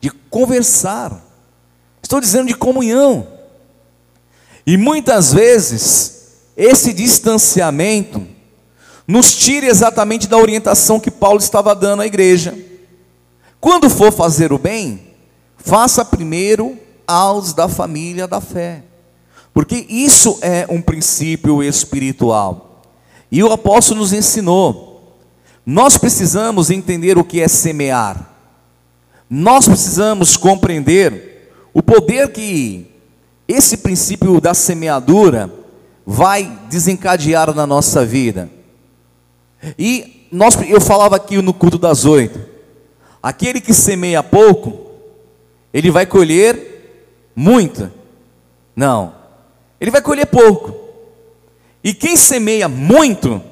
de 0.00 0.10
conversar. 0.10 1.20
Estou 2.00 2.20
dizendo 2.20 2.46
de 2.46 2.54
comunhão. 2.54 3.26
E 4.64 4.76
muitas 4.76 5.32
vezes, 5.32 6.36
esse 6.56 6.92
distanciamento 6.92 8.24
nos 9.08 9.34
tira 9.34 9.66
exatamente 9.66 10.28
da 10.28 10.36
orientação 10.36 11.00
que 11.00 11.10
Paulo 11.10 11.40
estava 11.40 11.74
dando 11.74 12.02
à 12.02 12.06
igreja. 12.06 12.56
Quando 13.60 13.90
for 13.90 14.12
fazer 14.12 14.52
o 14.52 14.58
bem, 14.58 15.16
faça 15.56 16.04
primeiro 16.04 16.78
aos 17.04 17.52
da 17.52 17.68
família 17.68 18.28
da 18.28 18.40
fé, 18.40 18.84
porque 19.52 19.84
isso 19.88 20.38
é 20.40 20.64
um 20.70 20.80
princípio 20.80 21.60
espiritual. 21.60 22.70
E 23.30 23.42
o 23.42 23.52
apóstolo 23.52 24.00
nos 24.00 24.12
ensinou. 24.12 25.18
Nós 25.64 25.96
precisamos 25.96 26.70
entender 26.70 27.16
o 27.16 27.24
que 27.24 27.40
é 27.40 27.48
semear. 27.48 28.30
Nós 29.28 29.66
precisamos 29.66 30.36
compreender 30.36 31.50
o 31.72 31.82
poder 31.82 32.30
que 32.30 32.86
esse 33.48 33.78
princípio 33.78 34.40
da 34.40 34.54
semeadura 34.54 35.52
vai 36.06 36.58
desencadear 36.68 37.54
na 37.54 37.66
nossa 37.66 38.04
vida. 38.04 38.50
E 39.78 40.28
nós, 40.30 40.56
eu 40.68 40.80
falava 40.80 41.16
aqui 41.16 41.40
no 41.40 41.54
culto 41.54 41.78
das 41.78 42.04
oito: 42.04 42.38
aquele 43.22 43.60
que 43.60 43.72
semeia 43.72 44.22
pouco, 44.22 44.90
ele 45.72 45.90
vai 45.90 46.04
colher 46.04 47.30
muito. 47.34 47.90
Não, 48.76 49.14
ele 49.80 49.90
vai 49.90 50.02
colher 50.02 50.26
pouco. 50.26 50.83
E 51.84 51.92
quem 51.92 52.16
semeia 52.16 52.66
muito, 52.66 53.42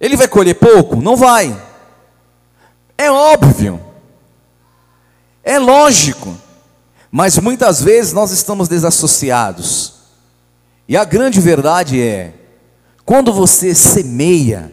ele 0.00 0.16
vai 0.16 0.28
colher 0.28 0.54
pouco? 0.54 1.02
Não 1.02 1.16
vai. 1.16 1.60
É 2.96 3.10
óbvio. 3.10 3.80
É 5.42 5.58
lógico. 5.58 6.36
Mas 7.10 7.36
muitas 7.38 7.82
vezes 7.82 8.12
nós 8.12 8.30
estamos 8.30 8.68
desassociados. 8.68 9.94
E 10.86 10.96
a 10.96 11.04
grande 11.04 11.40
verdade 11.40 12.00
é: 12.00 12.32
quando 13.04 13.32
você 13.32 13.74
semeia, 13.74 14.70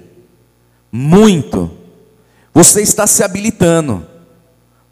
muito, 0.92 1.72
você 2.54 2.84
está 2.84 3.08
se 3.08 3.24
habilitando 3.24 4.06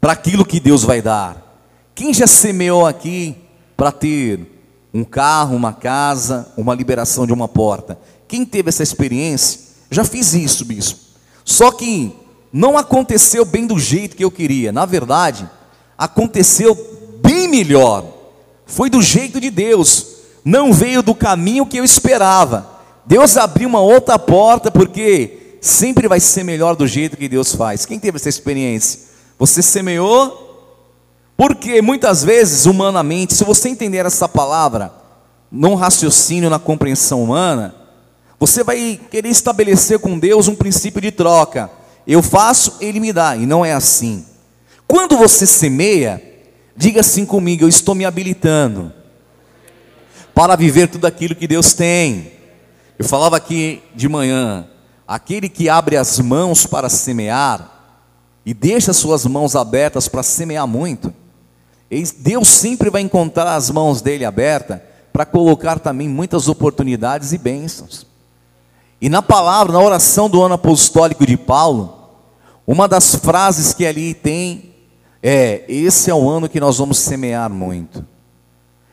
para 0.00 0.12
aquilo 0.12 0.44
que 0.44 0.58
Deus 0.58 0.82
vai 0.82 1.00
dar. 1.00 1.62
Quem 1.94 2.12
já 2.12 2.26
semeou 2.26 2.86
aqui 2.86 3.36
para 3.76 3.92
ter 3.92 4.57
um 4.92 5.04
carro, 5.04 5.56
uma 5.56 5.72
casa, 5.72 6.52
uma 6.56 6.74
liberação 6.74 7.26
de 7.26 7.32
uma 7.32 7.48
porta? 7.48 7.98
Quem 8.26 8.44
teve 8.44 8.68
essa 8.68 8.82
experiência? 8.82 9.60
Já 9.90 10.04
fiz 10.04 10.34
isso, 10.34 10.64
bispo. 10.64 11.00
Só 11.44 11.70
que 11.70 12.14
não 12.52 12.76
aconteceu 12.76 13.44
bem 13.44 13.66
do 13.66 13.78
jeito 13.78 14.16
que 14.16 14.24
eu 14.24 14.30
queria. 14.30 14.72
Na 14.72 14.84
verdade, 14.84 15.48
aconteceu 15.96 16.76
bem 17.22 17.48
melhor. 17.48 18.04
Foi 18.66 18.90
do 18.90 19.00
jeito 19.02 19.40
de 19.40 19.50
Deus. 19.50 20.06
Não 20.44 20.72
veio 20.72 21.02
do 21.02 21.14
caminho 21.14 21.66
que 21.66 21.78
eu 21.78 21.84
esperava. 21.84 22.68
Deus 23.04 23.36
abriu 23.36 23.68
uma 23.68 23.80
outra 23.80 24.18
porta 24.18 24.70
porque 24.70 25.58
sempre 25.60 26.06
vai 26.08 26.20
ser 26.20 26.44
melhor 26.44 26.76
do 26.76 26.86
jeito 26.86 27.16
que 27.16 27.28
Deus 27.28 27.54
faz. 27.54 27.86
Quem 27.86 27.98
teve 27.98 28.16
essa 28.16 28.28
experiência? 28.28 29.00
Você 29.38 29.62
semeou? 29.62 30.47
Porque 31.38 31.80
muitas 31.80 32.22
vezes, 32.22 32.66
humanamente, 32.66 33.32
se 33.32 33.44
você 33.44 33.70
entender 33.70 34.04
essa 34.04 34.28
palavra, 34.28 34.92
num 35.50 35.74
raciocínio, 35.74 36.50
na 36.50 36.58
compreensão 36.58 37.22
humana, 37.22 37.74
você 38.38 38.62
vai 38.62 39.00
querer 39.10 39.30
estabelecer 39.30 39.98
com 40.00 40.18
Deus 40.18 40.48
um 40.48 40.54
princípio 40.54 41.00
de 41.00 41.10
troca. 41.10 41.70
Eu 42.06 42.22
faço, 42.22 42.76
Ele 42.80 43.00
me 43.00 43.12
dá, 43.12 43.36
e 43.36 43.46
não 43.46 43.64
é 43.64 43.72
assim. 43.72 44.26
Quando 44.86 45.16
você 45.16 45.46
semeia, 45.46 46.20
diga 46.76 47.00
assim 47.00 47.24
comigo: 47.24 47.64
eu 47.64 47.68
estou 47.68 47.94
me 47.94 48.04
habilitando 48.04 48.92
para 50.34 50.56
viver 50.56 50.88
tudo 50.88 51.06
aquilo 51.06 51.34
que 51.34 51.46
Deus 51.46 51.72
tem. 51.72 52.32
Eu 52.98 53.04
falava 53.06 53.36
aqui 53.36 53.80
de 53.94 54.08
manhã, 54.08 54.66
Aquele 55.08 55.48
que 55.48 55.70
abre 55.70 55.96
as 55.96 56.18
mãos 56.18 56.66
para 56.66 56.90
semear 56.90 57.96
e 58.44 58.52
deixa 58.52 58.92
suas 58.92 59.24
mãos 59.24 59.56
abertas 59.56 60.06
para 60.06 60.22
semear 60.22 60.66
muito, 60.66 61.14
Deus 62.18 62.48
sempre 62.48 62.90
vai 62.90 63.02
encontrar 63.02 63.54
as 63.54 63.70
mãos 63.70 64.02
dele 64.02 64.24
abertas 64.24 64.80
para 65.12 65.24
colocar 65.24 65.78
também 65.78 66.08
muitas 66.08 66.48
oportunidades 66.48 67.32
e 67.32 67.38
bênçãos. 67.38 68.06
E 69.00 69.08
na 69.08 69.22
palavra, 69.22 69.72
na 69.72 69.80
oração 69.80 70.28
do 70.28 70.42
ano 70.42 70.54
apostólico 70.54 71.26
de 71.26 71.36
Paulo, 71.36 72.10
uma 72.66 72.86
das 72.86 73.14
frases 73.14 73.72
que 73.72 73.86
ali 73.86 74.12
tem 74.12 74.74
é: 75.22 75.64
Esse 75.68 76.10
é 76.10 76.14
o 76.14 76.28
ano 76.28 76.48
que 76.48 76.60
nós 76.60 76.78
vamos 76.78 76.98
semear 76.98 77.48
muito. 77.48 78.04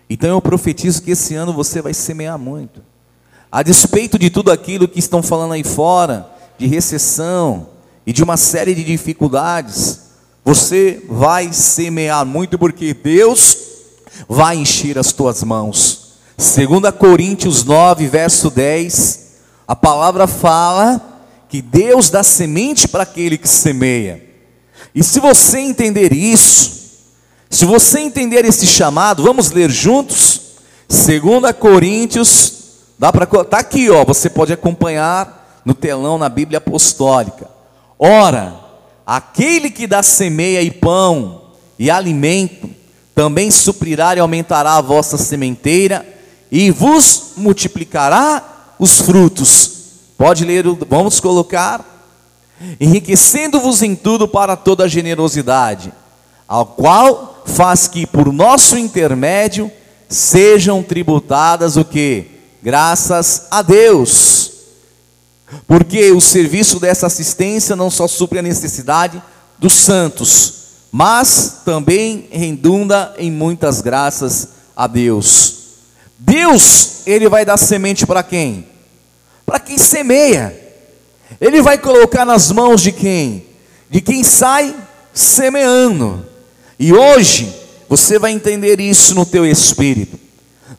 Então 0.10 0.30
eu 0.30 0.42
profetizo 0.42 1.02
que 1.02 1.12
esse 1.12 1.36
ano 1.36 1.54
você 1.54 1.82
vai 1.82 1.94
semear 1.94 2.38
muito 2.38 2.82
a 3.56 3.64
despeito 3.64 4.20
de 4.20 4.30
tudo 4.30 4.52
aquilo 4.52 4.86
que 4.86 5.00
estão 5.00 5.24
falando 5.24 5.54
aí 5.54 5.64
fora, 5.64 6.30
de 6.58 6.68
recessão 6.68 7.70
e 8.06 8.12
de 8.12 8.22
uma 8.22 8.36
série 8.36 8.76
de 8.76 8.84
dificuldades, 8.84 10.05
você 10.46 11.04
vai 11.10 11.52
semear 11.52 12.26
muito 12.26 12.58
porque 12.58 12.94
Deus 12.94 13.58
vai 14.30 14.56
encher 14.56 14.98
as 14.98 15.12
tuas 15.12 15.44
mãos. 15.44 16.14
2 16.38 16.94
Coríntios 16.98 17.66
9, 17.66 18.08
verso 18.08 18.50
10, 18.50 19.20
a 19.68 19.76
palavra 19.76 20.28
fala 20.28 21.02
que 21.50 21.62
Deus 21.62 22.10
dá 22.10 22.24
semente 22.24 22.88
para 22.88 23.04
aquele 23.04 23.38
que 23.38 23.50
semeia. 23.50 24.24
E 24.94 25.04
se 25.04 25.20
você 25.20 25.60
entender 25.60 26.14
isso, 26.14 27.02
se 27.50 27.66
você 27.66 28.00
entender 28.00 28.46
esse 28.46 28.68
chamado, 28.68 29.24
vamos 29.24 29.52
ler 29.52 29.70
juntos? 29.70 30.42
2 30.88 31.52
Coríntios 31.60 32.56
Dá 32.98 33.12
para 33.12 33.26
tá 33.26 33.60
aqui, 33.60 33.90
ó, 33.90 34.06
você 34.06 34.30
pode 34.30 34.54
acompanhar 34.54 35.62
no 35.66 35.74
telão 35.74 36.18
na 36.18 36.30
Bíblia 36.30 36.60
Apostólica. 36.60 37.50
Ora, 38.00 38.54
aquele 39.06 39.70
que 39.70 39.86
dá 39.86 40.02
semeia 40.02 40.62
e 40.62 40.72
pão 40.72 41.42
e 41.78 41.92
alimento, 41.92 42.70
também 43.14 43.52
suprirá 43.52 44.16
e 44.16 44.20
aumentará 44.20 44.76
a 44.76 44.82
vossa 44.82 45.18
sementeira 45.18 46.06
e 46.52 46.72
vos 46.72 47.34
multiplicará 47.38 48.74
os 48.80 49.02
frutos. 49.02 49.72
Pode 50.18 50.44
ler, 50.44 50.66
vamos 50.90 51.20
colocar 51.20 51.94
enriquecendo-vos 52.80 53.82
em 53.82 53.96
tudo 53.96 54.28
para 54.28 54.56
toda 54.56 54.88
generosidade, 54.88 55.92
ao 56.48 56.66
qual 56.66 57.44
faz 57.46 57.88
que 57.88 58.08
por 58.08 58.32
nosso 58.32 58.78
intermédio 58.78 59.72
sejam 60.08 60.82
tributadas 60.82 61.76
o 61.76 61.84
que? 61.84 62.28
Graças 62.64 63.48
a 63.52 63.62
Deus. 63.62 64.55
Porque 65.68 66.12
o 66.12 66.22
serviço 66.22 66.80
dessa 66.80 67.08
assistência 67.08 67.76
não 67.76 67.90
só 67.90 68.08
supre 68.08 68.40
a 68.40 68.42
necessidade 68.42 69.22
dos 69.58 69.74
santos, 69.74 70.54
mas 70.92 71.58
também 71.64 72.28
redunda 72.32 73.14
em 73.18 73.32
muitas 73.32 73.82
graças 73.82 74.50
a 74.76 74.88
Deus. 74.88 75.56
Deus, 76.18 77.06
ele 77.06 77.30
vai 77.30 77.46
dar 77.46 77.58
semente 77.58 78.06
para 78.06 78.24
quem? 78.24 78.68
Para 79.46 79.60
quem 79.60 79.78
semeia. 79.78 80.62
Ele 81.40 81.62
vai 81.62 81.78
colocar 81.78 82.26
nas 82.26 82.52
mãos 82.52 82.82
de 82.82 82.92
quem? 82.92 83.46
De 83.90 84.02
quem 84.02 84.24
sai 84.24 84.76
semeando. 85.14 86.26
E 86.80 86.94
hoje 86.94 87.54
você 87.88 88.18
vai 88.18 88.32
entender 88.32 88.80
isso 88.80 89.14
no 89.14 89.26
teu 89.26 89.46
espírito. 89.46 90.20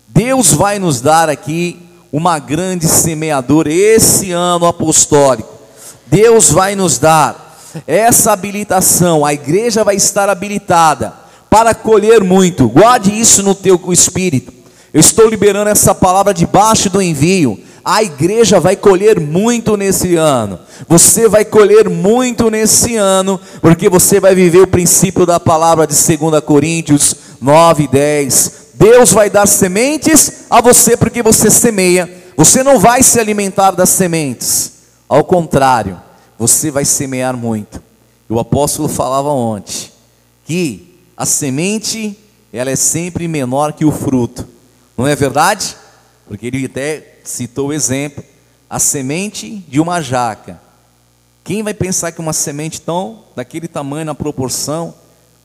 Deus 0.08 0.52
vai 0.52 0.78
nos 0.78 1.00
dar 1.00 1.28
aqui 1.28 1.85
uma 2.12 2.38
grande 2.38 2.86
semeadora 2.86 3.72
esse 3.72 4.32
ano 4.32 4.66
apostólico. 4.66 5.52
Deus 6.06 6.50
vai 6.50 6.74
nos 6.74 6.98
dar 6.98 7.46
essa 7.86 8.32
habilitação, 8.32 9.24
a 9.24 9.34
igreja 9.34 9.84
vai 9.84 9.96
estar 9.96 10.28
habilitada 10.30 11.12
para 11.50 11.74
colher 11.74 12.22
muito. 12.22 12.68
Guarde 12.68 13.18
isso 13.18 13.42
no 13.42 13.54
teu 13.54 13.80
espírito. 13.90 14.52
Eu 14.92 15.00
estou 15.00 15.28
liberando 15.28 15.68
essa 15.68 15.94
palavra 15.94 16.32
debaixo 16.32 16.88
do 16.88 17.02
envio. 17.02 17.58
A 17.84 18.02
igreja 18.02 18.58
vai 18.58 18.74
colher 18.74 19.20
muito 19.20 19.76
nesse 19.76 20.16
ano. 20.16 20.58
Você 20.88 21.28
vai 21.28 21.44
colher 21.44 21.88
muito 21.88 22.50
nesse 22.50 22.96
ano, 22.96 23.38
porque 23.60 23.88
você 23.88 24.18
vai 24.18 24.34
viver 24.34 24.62
o 24.62 24.66
princípio 24.66 25.24
da 25.24 25.38
palavra 25.38 25.86
de 25.86 25.94
2 25.94 26.42
Coríntios 26.42 27.14
9 27.40 27.84
e 27.84 27.88
10. 27.88 28.65
Deus 28.78 29.10
vai 29.10 29.30
dar 29.30 29.46
sementes 29.46 30.44
a 30.50 30.60
você 30.60 30.96
porque 30.96 31.22
você 31.22 31.50
semeia. 31.50 32.24
Você 32.36 32.62
não 32.62 32.78
vai 32.78 33.02
se 33.02 33.18
alimentar 33.18 33.70
das 33.70 33.88
sementes. 33.88 34.72
Ao 35.08 35.24
contrário, 35.24 36.00
você 36.38 36.70
vai 36.70 36.84
semear 36.84 37.34
muito. 37.34 37.82
O 38.28 38.38
apóstolo 38.38 38.86
falava 38.86 39.30
ontem 39.30 39.90
que 40.44 41.00
a 41.16 41.24
semente 41.24 42.18
ela 42.52 42.70
é 42.70 42.76
sempre 42.76 43.26
menor 43.26 43.72
que 43.72 43.84
o 43.84 43.90
fruto. 43.90 44.46
Não 44.96 45.06
é 45.06 45.16
verdade? 45.16 45.74
Porque 46.28 46.46
ele 46.46 46.66
até 46.66 47.18
citou 47.24 47.68
o 47.68 47.72
exemplo, 47.72 48.22
a 48.68 48.78
semente 48.78 49.64
de 49.68 49.80
uma 49.80 50.02
jaca. 50.02 50.60
Quem 51.42 51.62
vai 51.62 51.72
pensar 51.72 52.12
que 52.12 52.20
uma 52.20 52.32
semente 52.32 52.80
tão 52.80 53.20
daquele 53.34 53.68
tamanho 53.68 54.04
na 54.04 54.14
proporção, 54.14 54.94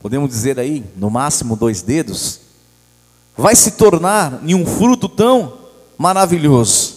podemos 0.02 0.30
dizer 0.30 0.60
aí, 0.60 0.84
no 0.98 1.10
máximo 1.10 1.56
dois 1.56 1.82
dedos, 1.82 2.51
vai 3.38 3.56
se 3.56 3.72
tornar 3.72 4.42
em 4.44 4.54
um 4.54 4.66
fruto 4.66 5.08
tão 5.08 5.54
maravilhoso? 5.98 6.96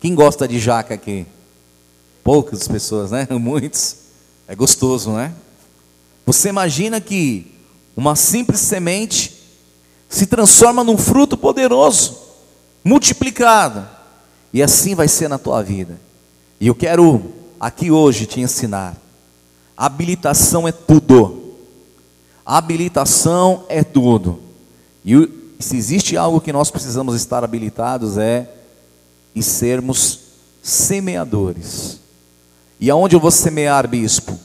Quem 0.00 0.14
gosta 0.14 0.46
de 0.46 0.58
jaca 0.58 0.94
aqui? 0.94 1.26
Poucas 2.22 2.68
pessoas, 2.68 3.10
né? 3.10 3.26
Muitos. 3.38 3.96
É 4.46 4.54
gostoso, 4.54 5.12
né? 5.12 5.34
Você 6.24 6.48
imagina 6.48 7.00
que 7.00 7.52
uma 7.96 8.14
simples 8.14 8.60
semente 8.60 9.34
se 10.08 10.26
transforma 10.26 10.82
num 10.84 10.96
fruto 10.96 11.36
poderoso 11.36 12.28
multiplicado. 12.84 13.86
E 14.52 14.62
assim 14.62 14.94
vai 14.94 15.08
ser 15.08 15.28
na 15.28 15.36
tua 15.36 15.62
vida. 15.62 16.00
E 16.60 16.66
eu 16.66 16.74
quero 16.74 17.22
aqui 17.60 17.90
hoje 17.90 18.24
te 18.26 18.40
ensinar. 18.40 18.96
Habilitação 19.76 20.66
é 20.66 20.72
tudo. 20.72 21.54
Habilitação 22.44 23.64
é 23.68 23.84
tudo. 23.84 24.47
E 25.08 25.30
se 25.58 25.74
existe 25.74 26.18
algo 26.18 26.38
que 26.38 26.52
nós 26.52 26.70
precisamos 26.70 27.16
estar 27.16 27.42
habilitados 27.42 28.18
é 28.18 28.46
e 29.34 29.42
sermos 29.42 30.20
semeadores. 30.62 31.98
E 32.78 32.90
aonde 32.90 33.16
eu 33.16 33.20
vou 33.20 33.30
semear, 33.30 33.88
bispo? 33.88 34.38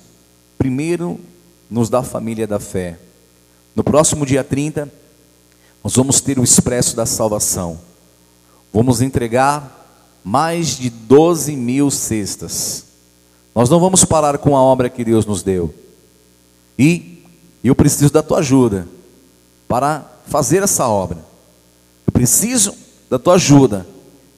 Primeiro, 0.57 1.19
nos 1.69 1.89
da 1.89 2.01
família 2.01 2.47
da 2.47 2.61
fé. 2.61 2.97
No 3.75 3.83
próximo 3.83 4.25
dia 4.25 4.41
30, 4.41 4.89
nós 5.83 5.97
vamos 5.97 6.21
ter 6.21 6.39
o 6.39 6.43
expresso 6.45 6.95
da 6.95 7.05
salvação. 7.05 7.77
Vamos 8.73 9.01
entregar 9.01 9.85
mais 10.23 10.77
de 10.77 10.89
12 10.89 11.57
mil 11.57 11.91
cestas. 11.91 12.85
Nós 13.53 13.69
não 13.69 13.81
vamos 13.81 14.05
parar 14.05 14.37
com 14.37 14.55
a 14.55 14.61
obra 14.61 14.89
que 14.89 15.03
Deus 15.03 15.25
nos 15.25 15.43
deu. 15.43 15.75
E 16.79 17.21
eu 17.61 17.75
preciso 17.75 18.13
da 18.13 18.23
tua 18.23 18.39
ajuda 18.39 18.87
para 19.67 20.12
fazer 20.27 20.63
essa 20.63 20.87
obra. 20.87 21.17
Eu 22.05 22.11
preciso 22.11 22.75
da 23.09 23.19
tua 23.19 23.35
ajuda 23.35 23.85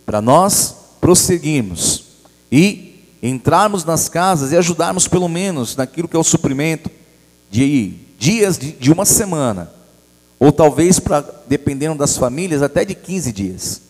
para 0.06 0.22
nós 0.22 0.76
prosseguirmos 1.00 2.04
e 2.52 3.04
entrarmos 3.22 3.84
nas 3.84 4.08
casas 4.08 4.52
e 4.52 4.58
ajudarmos 4.58 5.08
pelo 5.08 5.28
menos 5.28 5.76
naquilo 5.76 6.08
que 6.08 6.16
é 6.16 6.20
o 6.20 6.24
suprimento 6.24 6.90
de 7.50 7.94
dias 8.18 8.58
de, 8.58 8.72
de 8.72 8.92
uma 8.92 9.06
semana, 9.06 9.72
ou 10.40 10.52
talvez 10.52 11.00
para 11.00 11.24
dependendo 11.48 11.98
das 11.98 12.18
famílias 12.18 12.62
até 12.62 12.84
de 12.84 12.96
15 12.96 13.32
dias. 13.32 13.82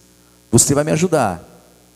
Você 0.51 0.73
vai 0.73 0.83
me 0.83 0.91
ajudar. 0.91 1.43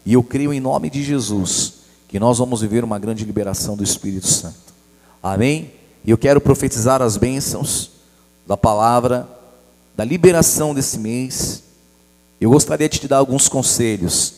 E 0.05 0.13
eu 0.13 0.23
creio 0.23 0.53
em 0.53 0.59
nome 0.59 0.89
de 0.89 1.03
Jesus 1.03 1.73
que 2.07 2.19
nós 2.19 2.39
vamos 2.39 2.61
viver 2.61 2.83
uma 2.83 2.97
grande 2.97 3.23
liberação 3.23 3.77
do 3.77 3.83
Espírito 3.83 4.27
Santo. 4.27 4.73
Amém? 5.21 5.71
E 6.03 6.11
eu 6.11 6.17
quero 6.17 6.41
profetizar 6.41 7.01
as 7.01 7.17
bênçãos 7.17 7.91
da 8.47 8.57
palavra, 8.57 9.27
da 9.99 10.05
liberação 10.05 10.73
desse 10.73 10.97
mês. 10.97 11.61
Eu 12.39 12.51
gostaria 12.51 12.87
de 12.87 12.99
te 12.99 13.05
dar 13.05 13.17
alguns 13.17 13.49
conselhos. 13.49 14.33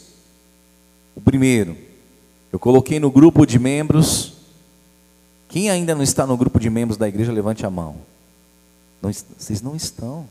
O 1.16 1.22
primeiro, 1.22 1.78
eu 2.51 2.57
coloquei 2.57 2.99
no 2.99 3.12
grupo 3.12 3.45
de 3.45 3.59
membros. 3.59 4.34
Quem 5.47 5.70
ainda 5.70 5.93
não 5.93 6.01
está 6.01 6.25
no 6.25 6.36
grupo 6.36 6.59
de 6.59 6.67
membros 6.67 6.97
da 6.97 7.08
igreja, 7.08 7.32
levante 7.32 7.63
a 7.63 7.70
mão. 7.70 7.97
Não, 9.04 9.12
vocês 9.38 9.62
não 9.62 9.75
estão. 9.75 10.28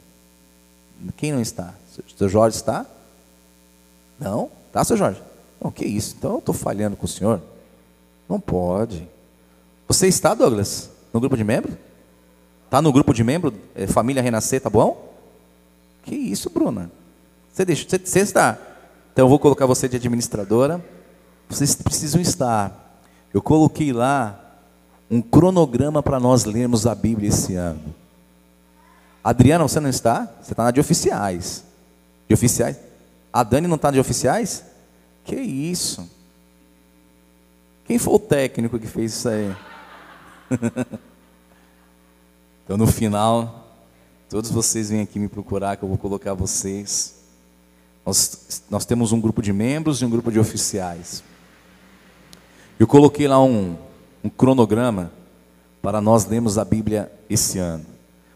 Quem 1.17 1.31
não 1.31 1.41
está? 1.41 1.75
Seu 2.17 2.29
Jorge 2.29 2.57
está? 2.57 2.85
Não, 4.19 4.51
tá, 4.73 4.83
seu 4.83 4.97
Jorge? 4.97 5.23
Não, 5.63 5.71
que 5.71 5.85
isso? 5.85 6.17
Então 6.19 6.33
eu 6.33 6.39
estou 6.41 6.55
falhando 6.57 6.97
com 6.97 7.05
o 7.05 7.09
senhor? 7.09 7.41
Não 8.29 8.41
pode. 8.41 9.07
Você 9.87 10.09
está, 10.09 10.35
Douglas, 10.35 10.91
no 11.13 11.21
grupo 11.21 11.37
de 11.37 11.45
membros? 11.45 11.77
Está 12.65 12.83
no 12.83 12.93
grupo 12.93 13.15
de 13.15 13.23
membros? 13.23 13.55
É, 13.77 13.87
família 13.87 14.21
Renascer, 14.21 14.61
tá 14.61 14.69
bom? 14.69 15.09
Que 16.03 16.15
isso, 16.15 16.51
Bruna? 16.51 16.91
Você, 17.53 17.65
deixa, 17.65 17.89
você, 17.89 17.99
você 17.99 18.21
está. 18.21 18.59
Então 19.13 19.25
eu 19.25 19.29
vou 19.29 19.39
colocar 19.39 19.67
você 19.67 19.89
de 19.89 19.97
administradora. 19.97 20.85
Vocês 21.49 21.75
precisam 21.75 22.21
estar. 22.21 23.01
Eu 23.35 23.43
coloquei 23.43 23.93
lá 23.93 24.39
um 25.11 25.21
cronograma 25.21 26.03
para 26.03 26.21
nós 26.21 26.45
lermos 26.45 26.87
a 26.87 26.95
Bíblia 26.95 27.29
esse 27.29 27.57
ano. 27.57 27.95
Adriana, 29.23 29.67
você 29.67 29.81
não 29.81 29.91
está? 29.91 30.29
Você 30.41 30.53
está 30.53 30.65
na 30.65 30.71
de 30.71 30.81
oficiais. 30.81 31.65
De 32.29 32.35
oficiais? 32.35 32.79
A 33.33 33.43
Dani 33.43 33.67
não 33.67 33.77
está 33.77 33.91
de 33.91 34.01
oficiais? 34.01 34.65
Que 35.25 35.37
isso? 35.37 36.09
Quem 37.85 37.99
foi 37.99 38.15
o 38.15 38.19
técnico 38.19 38.79
que 38.79 38.87
fez 38.87 39.13
isso 39.13 39.29
aí? 39.29 39.55
então 42.65 42.77
no 42.77 42.87
final, 42.87 43.60
todos 44.31 44.49
vocês 44.49 44.91
vêm 44.91 45.01
aqui 45.01 45.19
me 45.19 45.27
procurar 45.27 45.77
que 45.77 45.83
eu 45.83 45.89
vou 45.89 45.99
colocar 45.99 46.35
vocês. 46.35 47.17
Nós, 48.07 48.63
nós 48.71 48.85
temos 48.87 49.11
um 49.11 49.21
grupo 49.21 49.43
de 49.43 49.53
membros 49.53 50.01
e 50.01 50.05
um 50.05 50.11
grupo 50.11 50.31
de 50.31 50.39
oficiais. 50.39 51.25
Eu 52.79 52.87
coloquei 52.87 53.27
lá 53.27 53.43
um, 53.43 53.77
um 54.23 54.31
cronograma 54.31 55.11
para 55.83 56.01
nós 56.01 56.27
lermos 56.27 56.59
a 56.59 56.65
Bíblia 56.65 57.11
esse 57.29 57.59
ano. 57.59 57.85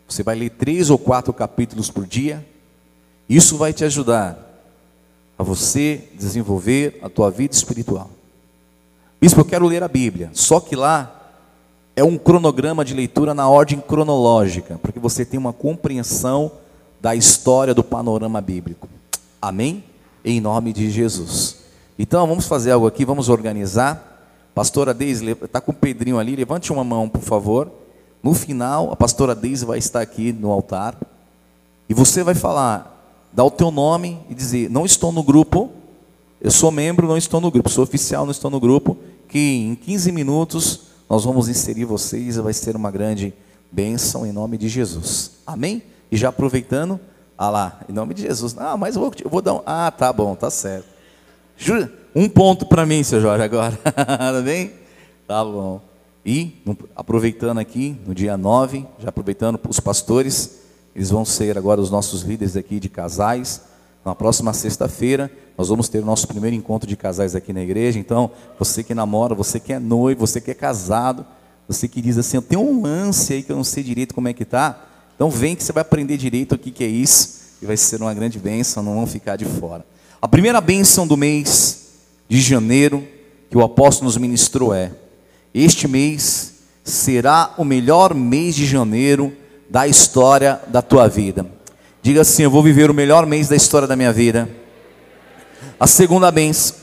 Você 0.09 0.25
vai 0.25 0.35
ler 0.35 0.51
três 0.51 0.91
ou 0.91 0.99
quatro 0.99 1.33
capítulos 1.33 1.91
por 1.91 2.05
dia. 2.05 2.45
Isso 3.29 3.57
vai 3.57 3.73
te 3.73 3.85
ajudar 3.85 4.37
a 5.39 5.45
você 5.45 6.09
desenvolver 6.15 6.99
a 7.03 7.09
tua 7.09 7.31
vida 7.31 7.55
espiritual. 7.55 8.11
Bispo, 9.21 9.41
eu 9.41 9.45
quero 9.45 9.67
ler 9.67 9.83
a 9.85 9.89
Bíblia, 9.89 10.29
só 10.33 10.59
que 10.59 10.75
lá 10.75 11.14
é 11.97 12.03
um 12.03 12.19
cronograma 12.19 12.85
de 12.85 12.95
leitura 12.95 13.35
na 13.35 13.49
ordem 13.49 13.81
cronológica, 13.81 14.79
porque 14.83 14.99
você 14.99 15.25
tem 15.25 15.39
uma 15.39 15.53
compreensão 15.53 16.51
da 17.01 17.15
história 17.15 17.75
do 17.75 17.85
panorama 17.85 18.41
bíblico. 18.41 18.89
Amém? 19.41 19.85
em 20.25 20.41
nome 20.41 20.73
de 20.73 20.91
Jesus. 20.91 21.59
Então 21.99 22.27
vamos 22.27 22.47
fazer 22.47 22.71
algo 22.71 22.87
aqui, 22.87 23.05
vamos 23.05 23.29
organizar. 23.29 24.13
Pastora 24.55 24.95
Deise, 24.95 25.37
está 25.43 25.61
com 25.61 25.73
o 25.73 25.75
Pedrinho 25.75 26.19
ali, 26.19 26.35
levante 26.35 26.73
uma 26.73 26.83
mão, 26.83 27.09
por 27.09 27.21
favor. 27.21 27.71
No 28.23 28.33
final, 28.33 28.91
a 28.91 28.97
pastora 28.97 29.35
Deise 29.35 29.67
vai 29.67 29.79
estar 29.79 30.01
aqui 30.01 30.33
no 30.33 30.51
altar. 30.51 30.97
E 31.89 31.93
você 31.93 32.23
vai 32.23 32.35
falar, 32.35 33.29
dar 33.33 33.45
o 33.45 33.51
teu 33.51 33.71
nome 33.71 34.19
e 34.31 34.35
dizer: 34.35 34.71
Não 34.71 34.87
estou 34.87 35.13
no 35.13 35.23
grupo, 35.23 35.71
eu 36.41 36.51
sou 36.51 36.71
membro, 36.71 37.07
não 37.07 37.19
estou 37.19 37.41
no 37.41 37.51
grupo, 37.51 37.69
sou 37.69 37.85
oficial, 37.85 38.25
não 38.25 38.33
estou 38.33 38.51
no 38.51 38.59
grupo. 38.59 38.97
Que 39.29 39.39
em 39.39 39.75
15 39.75 40.11
minutos 40.13 40.81
nós 41.09 41.25
vamos 41.25 41.49
inserir 41.49 41.85
vocês 41.85 42.37
e 42.37 42.41
vai 42.41 42.53
ser 42.53 42.77
uma 42.77 42.91
grande 42.91 43.35
bênção 43.71 44.27
em 44.27 44.33
nome 44.33 44.57
de 44.57 44.69
Jesus. 44.69 45.33
Amém? 45.47 45.83
E 46.11 46.17
já 46.17 46.29
aproveitando, 46.29 46.99
ah 47.37 47.51
lá, 47.51 47.81
em 47.89 47.93
nome 47.93 48.15
de 48.15 48.23
Jesus. 48.23 48.55
Ah, 48.59 48.77
mas 48.77 48.95
eu 48.95 49.03
vou, 49.03 49.13
eu 49.25 49.31
vou 49.31 49.43
dar 49.43 49.55
um. 49.55 49.63
Ah, 49.67 49.91
tá 49.91 50.13
bom, 50.13 50.35
tá 50.35 50.51
certo. 50.51 50.87
Um 52.15 52.29
ponto 52.29 52.67
para 52.67 52.87
mim, 52.87 53.03
seu 53.03 53.21
Jorge, 53.21 53.43
agora. 53.43 53.77
tá 53.83 54.41
bem? 54.43 54.73
Tá 55.27 55.45
bom. 55.45 55.81
E, 56.25 56.63
aproveitando 56.97 57.59
aqui, 57.59 57.99
no 58.07 58.15
dia 58.15 58.37
9, 58.37 58.87
já 58.99 59.11
aproveitando 59.11 59.61
os 59.69 59.79
pastores, 59.79 60.61
eles 60.95 61.11
vão 61.11 61.25
ser 61.25 61.59
agora 61.59 61.81
os 61.81 61.91
nossos 61.91 62.23
líderes 62.23 62.57
aqui 62.57 62.81
de 62.81 62.89
casais. 62.89 63.61
Na 64.05 64.15
próxima 64.15 64.53
sexta-feira, 64.53 65.31
nós 65.57 65.69
vamos 65.69 65.89
ter 65.89 66.01
o 66.01 66.05
nosso 66.05 66.29
primeiro 66.29 66.55
encontro 66.55 66.89
de 66.89 66.97
casais 66.97 67.35
aqui 67.35 67.53
na 67.53 67.63
igreja. 67.63 67.99
Então, 67.99 68.31
você 68.59 68.83
que 68.83 68.95
namora, 68.95 69.35
você 69.35 69.59
que 69.59 69.73
é 69.73 69.79
noivo, 69.79 70.27
você 70.27 70.41
que 70.41 70.51
é 70.51 70.55
casado, 70.55 71.25
você 71.67 71.89
que 71.89 72.03
diz 72.03 72.19
assim, 72.19 72.37
eu 72.37 72.43
tenho 72.43 72.61
um 72.61 72.83
lance 72.83 73.33
aí 73.33 73.43
que 73.43 73.51
eu 73.51 73.57
não 73.57 73.65
sei 73.65 73.83
direito 73.83 74.15
como 74.15 74.29
é 74.29 74.33
que 74.35 74.45
tá. 74.45 74.79
Então, 75.15 75.31
vem 75.31 75.57
que 75.57 75.63
você 75.63 75.73
vai 75.73 75.81
aprender 75.81 76.17
direito 76.19 76.55
o 76.55 76.59
que, 76.59 76.71
que 76.71 76.85
é 76.85 76.89
isso. 76.89 77.45
E 77.63 77.67
vai 77.67 77.77
ser 77.77 78.03
uma 78.03 78.13
grande 78.13 78.39
bênção, 78.39 78.83
não 78.83 78.95
vão 78.95 79.07
ficar 79.07 79.37
de 79.37 79.47
fora. 79.47 79.87
A 80.21 80.29
primeira 80.29 80.61
bênção 80.61 81.07
do 81.07 81.17
mês 81.17 81.87
de 82.29 82.41
janeiro 82.41 83.07
que 83.49 83.57
o 83.57 83.63
apóstolo 83.63 84.07
nos 84.07 84.19
ministrou 84.19 84.75
é: 84.75 84.91
Este 85.55 85.87
mês 85.87 86.55
será 86.83 87.55
o 87.57 87.65
melhor 87.65 88.15
mês 88.15 88.55
de 88.55 88.67
janeiro 88.67 89.33
da 89.71 89.89
história 89.89 90.61
da 90.69 90.83
tua 90.83 91.09
vida. 91.09 91.47
Diga 92.05 92.21
assim: 92.21 92.43
Eu 92.43 92.51
vou 92.51 92.63
viver 92.63 92.91
o 92.91 92.95
melhor 92.95 93.25
mês 93.25 93.49
da 93.49 93.57
história 93.57 93.89
da 93.89 93.97
minha 93.97 94.13
vida. 94.13 94.47
A 95.81 95.87
segunda 95.87 96.31
bênção: 96.31 96.77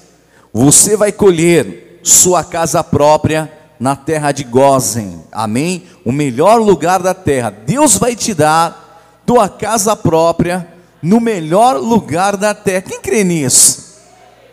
Você 0.52 0.98
vai 0.98 1.12
colher 1.12 2.00
sua 2.02 2.44
casa 2.44 2.84
própria 2.84 3.52
na 3.80 3.96
terra 3.96 4.32
de 4.32 4.44
Gozen. 4.44 5.24
Amém? 5.32 5.84
O 6.04 6.12
melhor 6.12 6.60
lugar 6.60 7.04
da 7.04 7.14
terra. 7.14 7.52
Deus 7.52 8.00
vai 8.00 8.16
te 8.16 8.34
dar 8.34 9.22
tua 9.24 9.48
casa 9.48 9.96
própria 9.96 10.68
no 11.04 11.20
melhor 11.20 11.78
lugar 11.78 12.36
da 12.36 12.56
terra. 12.56 12.82
Quem 12.82 13.00
crê 13.00 13.24
nisso? 13.24 14.00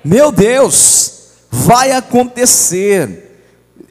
Meu 0.04 0.30
Deus, 0.30 1.30
vai 1.50 1.92
acontecer. 1.92 3.40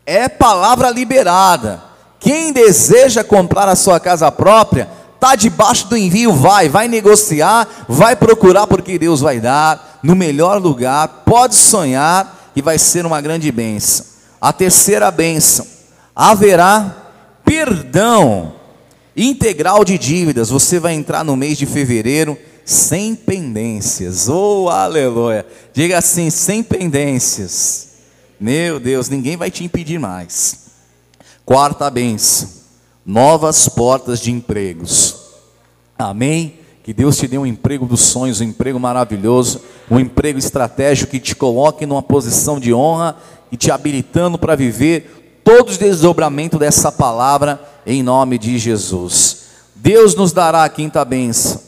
É 0.06 0.30
palavra 0.30 0.92
liberada. 0.92 1.84
Quem 2.20 2.54
deseja 2.54 3.24
comprar 3.24 3.68
a 3.68 3.76
sua 3.76 4.00
casa 4.00 4.32
própria, 4.32 4.88
está 5.18 5.36
debaixo 5.36 5.88
do 5.88 5.98
envio, 5.98 6.32
vai, 6.32 6.70
vai 6.70 6.88
negociar, 6.88 7.68
vai 7.90 8.16
procurar, 8.16 8.68
porque 8.68 8.98
Deus 8.98 9.20
vai 9.20 9.40
dar 9.40 10.00
no 10.02 10.16
melhor 10.16 10.62
lugar. 10.62 11.24
Pode 11.26 11.56
sonhar 11.56 12.52
e 12.56 12.62
vai 12.62 12.78
ser 12.78 13.06
uma 13.06 13.20
grande 13.20 13.52
bênção. 13.52 14.06
A 14.40 14.54
terceira 14.54 15.12
bênção: 15.12 15.66
haverá 16.16 16.96
perdão 17.44 18.54
integral 19.16 19.84
de 19.84 19.98
dívidas. 19.98 20.50
Você 20.50 20.80
vai 20.80 20.94
entrar 20.94 21.24
no 21.24 21.36
mês 21.36 21.58
de 21.58 21.66
fevereiro 21.66 22.38
sem 22.64 23.16
pendências. 23.16 24.30
Oh, 24.30 24.70
aleluia! 24.70 25.46
Diga 25.74 25.98
assim: 25.98 26.30
sem 26.30 26.62
pendências. 26.62 27.88
Meu 28.40 28.80
Deus, 28.80 29.10
ninguém 29.10 29.36
vai 29.36 29.50
te 29.50 29.64
impedir 29.64 30.00
mais. 30.00 30.68
Quarta 31.44 31.90
benção: 31.90 32.57
novas 33.08 33.70
portas 33.70 34.20
de 34.20 34.32
empregos. 34.32 35.16
Amém? 35.98 36.60
Que 36.84 36.92
Deus 36.94 37.16
te 37.16 37.26
dê 37.26 37.38
um 37.38 37.46
emprego 37.46 37.86
dos 37.86 38.02
sonhos, 38.02 38.42
um 38.42 38.44
emprego 38.44 38.78
maravilhoso, 38.78 39.62
um 39.90 39.98
emprego 39.98 40.38
estratégico 40.38 41.12
que 41.12 41.20
te 41.20 41.34
coloque 41.34 41.86
numa 41.86 42.04
posição 42.04 42.60
de 42.60 42.74
honra 42.74 43.16
e 43.50 43.56
te 43.56 43.72
habilitando 43.72 44.38
para 44.38 44.58
viver 44.58 45.42
todos 45.42 45.74
os 45.74 45.78
desdobramentos 45.78 46.60
dessa 46.60 46.92
palavra 46.92 47.62
em 47.86 48.04
nome 48.04 48.38
de 48.38 48.58
Jesus. 48.58 49.38
Deus 49.74 50.14
nos 50.14 50.34
dará 50.34 50.66
a 50.66 50.70
quinta 50.70 51.06
bênção, 51.06 51.62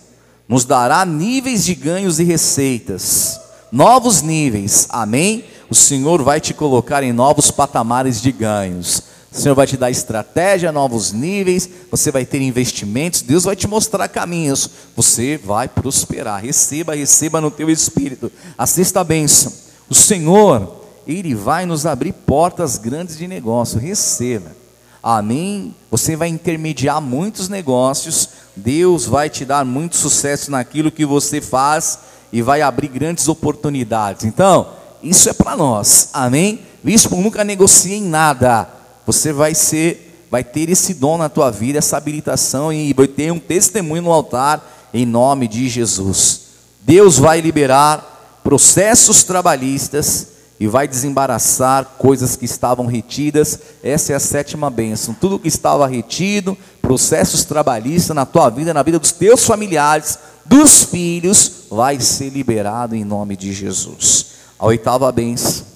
nos 0.45 0.65
dará 0.65 1.05
níveis 1.05 1.63
de 1.63 1.73
ganhos 1.73 2.19
e 2.19 2.23
receitas, 2.25 3.39
novos 3.71 4.21
níveis, 4.21 4.87
amém? 4.89 5.45
O 5.69 5.75
Senhor 5.75 6.21
vai 6.21 6.41
te 6.41 6.53
colocar 6.53 7.01
em 7.01 7.13
novos 7.13 7.49
patamares 7.49 8.21
de 8.21 8.31
ganhos. 8.33 9.03
O 9.31 9.38
Senhor 9.39 9.53
vai 9.53 9.68
te 9.68 9.77
dar 9.77 9.91
estratégia, 9.91 10.72
novos 10.72 11.11
níveis, 11.11 11.69
você 11.91 12.11
vai 12.11 12.26
ter 12.26 12.41
investimentos, 12.41 13.22
Deus 13.22 13.43
vai 13.43 13.56
te 13.56 13.68
mostrar 13.68 14.07
caminhos, 14.07 14.69
você 14.95 15.38
vai 15.38 15.68
prosperar. 15.68 16.41
Receba, 16.41 16.95
receba 16.95 17.39
no 17.39 17.51
teu 17.51 17.69
espírito. 17.69 18.31
A 18.57 18.65
sexta 18.65 19.03
bênção, 19.03 19.53
o 19.88 19.93
Senhor, 19.93 20.84
Ele 21.07 21.35
vai 21.35 21.65
nos 21.68 21.85
abrir 21.85 22.11
portas 22.14 22.77
grandes 22.77 23.18
de 23.18 23.27
negócio. 23.27 23.80
Receba. 23.80 24.57
Amém? 25.01 25.76
Você 25.91 26.15
vai 26.15 26.27
intermediar 26.27 26.99
muitos 26.99 27.47
negócios, 27.47 28.30
Deus 28.56 29.06
vai 29.06 29.30
te 29.30 29.45
dar 29.45 29.64
muito 29.64 29.95
sucesso 29.95 30.49
naquilo 30.49 30.91
que 30.91 31.06
você 31.06 31.39
faz 31.39 31.99
e 32.34 32.41
vai 32.41 32.61
abrir 32.61 32.88
grandes 32.88 33.27
oportunidades. 33.27 34.26
Então, 34.26 34.69
isso 35.01 35.30
é 35.30 35.34
para 35.34 35.56
nós. 35.56 36.10
Amém? 36.14 36.61
Bispo, 36.84 37.15
nunca 37.15 37.43
negociei 37.43 38.01
nada. 38.01 38.78
Você 39.10 39.34
vai 39.34 39.56
ser, 39.56 40.27
vai 40.30 40.44
ter 40.44 40.69
esse 40.69 40.94
dom 40.94 41.18
na 41.18 41.30
tua 41.30 41.49
vida, 41.49 41.80
essa 41.80 41.98
habilitação 41.98 42.72
e 42.72 42.94
vai 42.94 43.07
ter 43.07 43.31
um 43.31 43.40
testemunho 43.40 44.03
no 44.03 44.11
altar 44.11 44.64
em 44.94 45.03
nome 45.03 45.48
de 45.48 45.68
Jesus. 45.68 46.41
Deus 46.81 47.18
vai 47.18 47.41
liberar 47.41 48.40
processos 48.44 49.23
trabalhistas 49.23 50.27
e 50.60 50.68
vai 50.68 50.88
desembaraçar 50.88 51.95
coisas 51.98 52.36
que 52.36 52.45
estavam 52.45 52.86
retidas. 52.86 53.60
Essa 53.81 54.14
é 54.14 54.15
a 54.15 54.19
sétima 54.19 54.69
bênção. 54.69 55.15
Tudo 55.19 55.40
que 55.40 55.48
estava 55.48 55.88
retido, 55.88 56.56
processos 56.80 57.44
trabalhistas 57.44 58.15
na 58.15 58.27
tua 58.27 58.48
vida, 58.52 58.76
na 58.76 58.84
vida 58.84 58.99
dos 58.99 59.11
teus 59.11 59.44
familiares, 59.44 60.19
dos 60.45 60.84
filhos, 60.84 61.64
vai 61.72 61.99
ser 61.99 62.30
liberado 62.30 62.95
em 62.95 63.03
nome 63.03 63.36
de 63.36 63.53
Jesus. 63.53 64.27
A 64.60 64.68
oitava 64.68 65.11
bênção. 65.11 65.68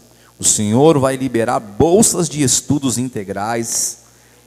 O 0.43 0.45
Senhor 0.45 0.99
vai 0.99 1.15
liberar 1.15 1.57
bolsas 1.61 2.27
de 2.27 2.43
estudos 2.43 2.97
integrais 2.97 3.99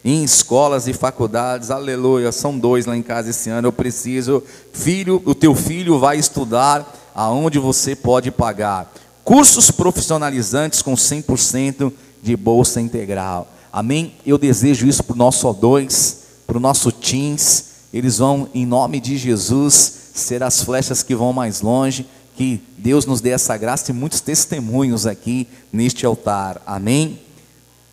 em 0.05 0.23
escolas 0.23 0.87
e 0.87 0.93
faculdades. 0.93 1.71
Aleluia. 1.71 2.31
São 2.33 2.59
dois 2.59 2.85
lá 2.85 2.95
em 2.95 3.01
casa 3.01 3.31
esse 3.31 3.49
ano. 3.49 3.69
Eu 3.69 3.73
preciso. 3.73 4.43
Filho, 4.75 5.23
o 5.25 5.35
teu 5.35 5.55
filho 5.55 5.99
vai 5.99 6.19
estudar 6.19 6.87
aonde 7.15 7.59
você 7.59 7.97
pode 7.97 8.31
pagar 8.31 8.93
cursos 9.25 9.71
profissionalizantes 9.71 10.83
com 10.83 10.93
100% 10.93 11.91
de 12.23 12.37
bolsa 12.37 12.79
integral. 12.79 13.49
Amém? 13.73 14.17
Eu 14.27 14.37
desejo 14.37 14.87
isso 14.87 15.03
para 15.03 15.15
o 15.15 15.19
nosso 15.19 15.49
O2, 15.49 16.17
para 16.47 16.59
o 16.59 16.61
nosso 16.61 16.93
Teams. 16.93 17.69
Eles 17.91 18.19
vão, 18.19 18.51
em 18.55 18.67
nome 18.67 19.01
de 19.01 19.17
Jesus, 19.17 20.11
ser 20.13 20.43
as 20.43 20.63
flechas 20.63 21.03
que 21.03 21.15
vão 21.15 21.33
mais 21.33 21.63
longe. 21.63 22.07
Que 22.37 22.63
Deus 22.77 23.07
nos 23.07 23.23
dê 23.23 23.31
essa 23.31 23.57
graça 23.57 23.91
e 23.91 23.95
muitos 23.95 24.21
testemunhos 24.21 25.07
aqui 25.07 25.49
neste 25.73 26.05
altar. 26.05 26.61
Amém? 26.67 27.19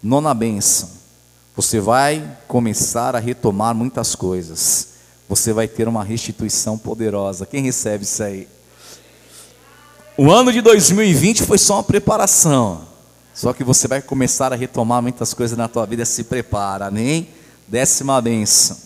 Nona 0.04 0.34
benção. 0.34 0.90
Você 1.56 1.80
vai 1.80 2.38
começar 2.48 3.16
a 3.16 3.20
retomar 3.20 3.74
muitas 3.74 4.16
coisas. 4.16 4.90
Você 5.30 5.54
vai 5.54 5.68
ter 5.68 5.88
uma 5.88 6.04
restituição 6.04 6.78
poderosa. 6.78 7.46
Quem 7.46 7.64
recebe 7.64 8.04
isso 8.04 8.22
aí? 8.22 8.48
O 10.18 10.30
ano 10.30 10.52
de 10.52 10.62
2020 10.62 11.44
foi 11.44 11.58
só 11.58 11.76
uma 11.76 11.84
preparação. 11.84 12.82
Só 13.34 13.54
que 13.54 13.64
você 13.64 13.88
vai 13.88 14.02
começar 14.02 14.52
a 14.52 14.56
retomar 14.56 15.02
muitas 15.02 15.34
coisas 15.34 15.58
na 15.58 15.68
tua 15.68 15.86
vida, 15.86 16.06
se 16.06 16.26
prepara, 16.26 16.88
amém? 16.88 17.30
Décima 17.68 18.22
benção. 18.22 18.78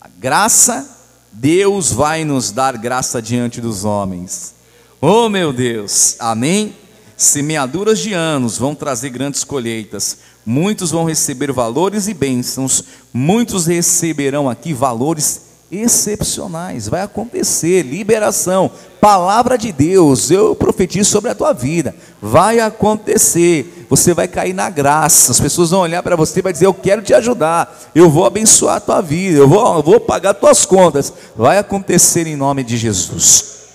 A 0.00 0.08
graça, 0.08 0.88
Deus 1.32 1.90
vai 1.90 2.24
nos 2.24 2.52
dar 2.52 2.76
graça 2.76 3.20
diante 3.20 3.60
dos 3.60 3.84
homens. 3.84 4.55
Oh 5.00 5.28
meu 5.28 5.52
Deus, 5.52 6.16
amém? 6.18 6.74
Semeaduras 7.18 7.98
de 7.98 8.14
anos 8.14 8.56
vão 8.56 8.74
trazer 8.74 9.10
grandes 9.10 9.44
colheitas. 9.44 10.16
Muitos 10.44 10.90
vão 10.90 11.04
receber 11.04 11.52
valores 11.52 12.08
e 12.08 12.14
bênçãos. 12.14 12.82
Muitos 13.12 13.66
receberão 13.66 14.48
aqui 14.48 14.72
valores 14.72 15.42
excepcionais. 15.70 16.88
Vai 16.88 17.02
acontecer 17.02 17.82
liberação, 17.82 18.70
palavra 18.98 19.58
de 19.58 19.70
Deus. 19.70 20.30
Eu 20.30 20.54
profetizo 20.54 21.10
sobre 21.10 21.30
a 21.30 21.34
tua 21.34 21.52
vida. 21.52 21.94
Vai 22.20 22.60
acontecer. 22.60 23.86
Você 23.90 24.14
vai 24.14 24.26
cair 24.26 24.54
na 24.54 24.70
graça. 24.70 25.30
As 25.30 25.40
pessoas 25.40 25.70
vão 25.70 25.80
olhar 25.80 26.02
para 26.02 26.16
você 26.16 26.38
e 26.38 26.42
vai 26.42 26.54
dizer: 26.54 26.66
"Eu 26.66 26.74
quero 26.74 27.02
te 27.02 27.12
ajudar. 27.12 27.90
Eu 27.94 28.08
vou 28.08 28.24
abençoar 28.24 28.76
a 28.76 28.80
tua 28.80 29.02
vida. 29.02 29.40
Eu 29.40 29.48
vou, 29.48 29.76
eu 29.76 29.82
vou 29.82 30.00
pagar 30.00 30.32
tuas 30.32 30.64
contas." 30.64 31.12
Vai 31.36 31.58
acontecer 31.58 32.26
em 32.26 32.36
nome 32.36 32.64
de 32.64 32.78
Jesus. 32.78 33.65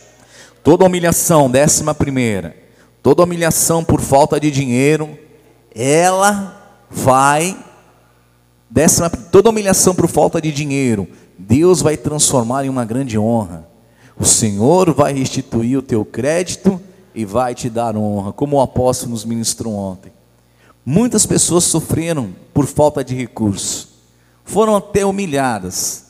Toda 0.64 0.86
humilhação, 0.86 1.50
décima 1.50 1.94
primeira, 1.94 2.56
toda 3.02 3.24
humilhação 3.24 3.84
por 3.84 4.00
falta 4.00 4.40
de 4.40 4.52
dinheiro, 4.52 5.18
ela 5.74 6.86
vai, 6.90 7.58
décima, 8.70 9.10
toda 9.10 9.50
humilhação 9.50 9.96
por 9.96 10.08
falta 10.08 10.40
de 10.40 10.52
dinheiro, 10.52 11.08
Deus 11.38 11.82
vai 11.82 11.98
transformar 11.98 12.66
em 12.66 12.70
uma 12.70 12.86
grande 12.86 13.18
honra. 13.18 13.68
O 14.20 14.26
Senhor 14.26 14.94
vai 14.94 15.14
restituir 15.14 15.78
o 15.78 15.82
teu 15.82 16.06
crédito 16.06 16.80
e 17.16 17.26
vai 17.26 17.56
te 17.56 17.70
dar 17.70 17.98
honra, 17.98 18.32
como 18.32 18.58
o 18.58 18.62
apóstolo 18.62 19.12
nos 19.12 19.26
ministrou 19.26 19.74
ontem. 19.74 20.12
Muitas 20.86 21.26
pessoas 21.26 21.64
sofreram 21.64 22.36
por 22.54 22.68
falta 22.68 23.04
de 23.04 23.16
recursos, 23.16 23.88
foram 24.46 24.76
até 24.76 25.04
humilhadas 25.06 26.06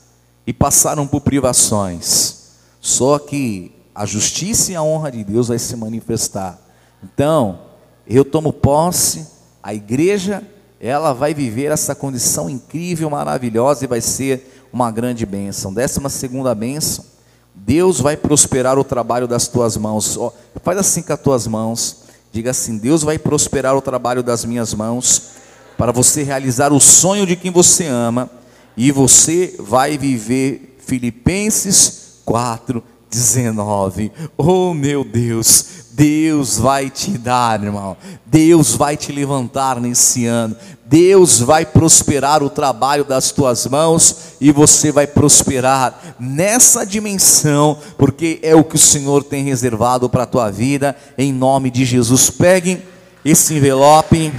e 0.45 0.51
passaram 0.51 1.07
por 1.07 1.21
privações. 1.21 2.41
Só 2.81 3.19
que 3.19 3.71
a 3.93 4.05
justiça 4.05 4.71
e 4.71 4.75
a 4.75 4.81
honra 4.83 5.11
de 5.11 5.23
Deus 5.23 5.49
vai 5.49 5.59
se 5.59 5.75
manifestar. 5.75 6.59
Então, 7.03 7.59
eu 8.07 8.23
tomo 8.23 8.53
posse, 8.53 9.27
a 9.61 9.73
igreja, 9.73 10.43
ela 10.79 11.13
vai 11.13 11.33
viver 11.33 11.71
essa 11.71 11.93
condição 11.93 12.49
incrível, 12.49 13.09
maravilhosa 13.09 13.83
e 13.83 13.87
vai 13.87 14.01
ser 14.01 14.67
uma 14.73 14.89
grande 14.89 15.25
bênção. 15.25 15.73
Décima 15.73 16.09
segunda 16.09 16.55
bênção, 16.55 17.05
Deus 17.53 17.99
vai 17.99 18.17
prosperar 18.17 18.79
o 18.79 18.83
trabalho 18.83 19.27
das 19.27 19.47
tuas 19.47 19.77
mãos. 19.77 20.17
Oh, 20.17 20.31
faz 20.63 20.77
assim 20.77 21.01
com 21.01 21.13
as 21.13 21.19
tuas 21.19 21.47
mãos. 21.47 21.97
Diga 22.31 22.51
assim: 22.51 22.77
Deus 22.77 23.03
vai 23.03 23.19
prosperar 23.19 23.75
o 23.75 23.81
trabalho 23.81 24.23
das 24.23 24.45
minhas 24.45 24.73
mãos 24.73 25.31
para 25.77 25.91
você 25.91 26.23
realizar 26.23 26.71
o 26.71 26.79
sonho 26.79 27.25
de 27.25 27.35
quem 27.35 27.51
você 27.51 27.87
ama 27.87 28.29
e 28.75 28.91
você 28.91 29.55
vai 29.59 29.97
viver 29.97 30.77
Filipenses 30.79 32.21
4, 32.25 32.83
19. 33.11 34.11
Oh 34.37 34.73
meu 34.73 35.03
Deus, 35.03 35.65
Deus 35.91 36.57
vai 36.57 36.89
te 36.89 37.17
dar, 37.17 37.61
irmão. 37.61 37.97
Deus 38.25 38.73
vai 38.73 38.95
te 38.95 39.11
levantar 39.11 39.79
nesse 39.81 40.25
ano. 40.25 40.55
Deus 40.85 41.39
vai 41.39 41.65
prosperar 41.65 42.41
o 42.41 42.49
trabalho 42.49 43.03
das 43.03 43.31
tuas 43.31 43.67
mãos 43.67 44.35
e 44.41 44.51
você 44.51 44.91
vai 44.91 45.05
prosperar 45.05 46.15
nessa 46.19 46.85
dimensão, 46.85 47.77
porque 47.97 48.39
é 48.41 48.55
o 48.55 48.63
que 48.63 48.75
o 48.75 48.79
Senhor 48.79 49.23
tem 49.23 49.43
reservado 49.43 50.09
para 50.09 50.23
a 50.23 50.27
tua 50.27 50.49
vida, 50.49 50.95
em 51.17 51.31
nome 51.31 51.69
de 51.69 51.85
Jesus. 51.85 52.29
Pegue 52.29 52.81
esse 53.23 53.53
envelope, 53.53 54.33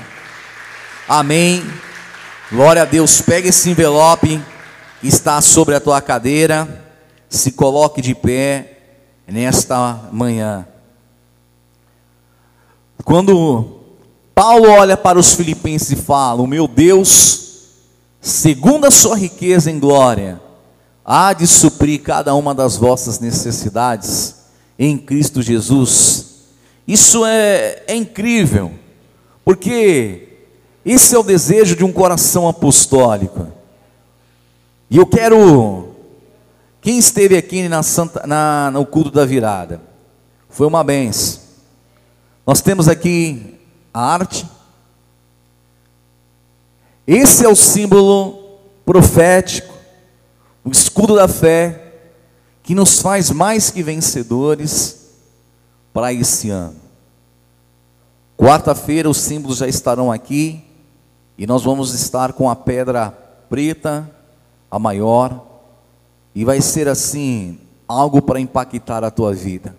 amém. 1.09 1.63
Glória 2.51 2.83
a 2.83 2.87
Deus, 2.87 3.21
pegue 3.21 3.49
esse 3.49 3.71
envelope 3.71 4.41
que 5.01 5.09
está 5.09 5.41
sobre 5.41 5.75
a 5.75 5.81
tua 5.81 6.01
cadeira, 6.01 6.82
se 7.37 7.53
coloque 7.53 8.03
de 8.03 8.15
pé 8.15 8.79
nesta 9.27 10.09
manhã. 10.13 10.67
Quando 13.05 13.81
Paulo 14.35 14.69
olha 14.69 14.97
para 14.97 15.19
os 15.19 15.35
filipenses 15.35 15.91
e 15.93 15.97
fala: 15.97 16.43
O 16.43 16.47
meu 16.47 16.69
Deus, 16.69 17.69
segundo 18.21 18.87
a 18.87 18.91
sua 18.91 19.17
riqueza 19.17 19.71
em 19.71 19.81
glória, 19.81 20.41
há 21.05 21.33
de 21.33 21.47
suprir 21.47 22.03
cada 22.03 22.35
uma 22.35 22.55
das 22.55 22.77
vossas 22.77 23.19
necessidades 23.19 24.37
em 24.79 24.99
Cristo 24.99 25.41
Jesus. 25.41 26.33
Isso 26.87 27.25
é, 27.25 27.83
é 27.87 27.95
incrível, 27.95 28.73
porque 29.45 30.29
esse 30.85 31.15
é 31.15 31.19
o 31.19 31.23
desejo 31.23 31.75
de 31.75 31.85
um 31.85 31.93
coração 31.93 32.47
apostólico. 32.47 33.47
E 34.91 34.99
eu 34.99 35.07
quero. 35.07 35.92
Quem 36.83 36.99
esteve 36.99 37.37
aqui 37.37 37.69
na 37.69 37.81
Santa, 37.81 38.27
na, 38.27 38.69
no 38.73 38.85
culto 38.85 39.13
da 39.13 39.25
virada? 39.25 39.81
Foi 40.49 40.67
uma 40.67 40.83
benção. 40.83 41.41
Nós 42.45 42.61
temos 42.61 42.89
aqui 42.89 43.57
a 43.95 44.15
arte. 44.15 44.45
Esse 47.07 47.45
é 47.45 47.49
o 47.49 47.55
símbolo 47.55 48.59
profético, 48.85 49.73
o 50.65 50.71
escudo 50.73 51.15
da 51.15 51.29
fé, 51.29 51.93
que 52.65 52.75
nos 52.75 53.01
faz 53.01 53.31
mais 53.31 53.71
que 53.71 53.81
vencedores 53.81 55.07
para 55.93 56.13
esse 56.13 56.51
ano. 56.51 56.75
Quarta-feira 58.37 59.09
os 59.09 59.19
símbolos 59.19 59.59
já 59.59 59.69
estarão 59.69 60.11
aqui 60.11 60.65
e 61.39 61.47
nós 61.47 61.63
vamos 61.63 61.95
estar 61.95 62.33
com 62.33 62.51
a 62.51 62.57
pedra 62.57 63.13
preta, 63.49 64.11
a 64.69 64.81
maior, 64.81 65.52
e 66.35 66.45
vai 66.45 66.61
ser 66.61 66.89
assim 66.89 67.59
algo 67.87 68.23
para 68.23 68.41
impactar 68.41 69.05
a 69.05 69.11
tua 69.11 69.35
vida. 69.35 69.77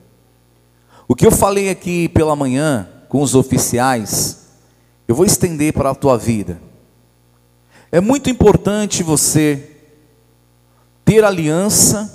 O 1.07 1.15
que 1.15 1.25
eu 1.25 1.31
falei 1.31 1.69
aqui 1.69 2.07
pela 2.09 2.35
manhã 2.35 2.87
com 3.09 3.21
os 3.21 3.35
oficiais, 3.35 4.47
eu 5.07 5.15
vou 5.15 5.25
estender 5.25 5.73
para 5.73 5.91
a 5.91 5.95
tua 5.95 6.17
vida. 6.17 6.61
É 7.91 7.99
muito 7.99 8.29
importante 8.29 9.03
você 9.03 9.69
ter 11.05 11.23
aliança 11.23 12.11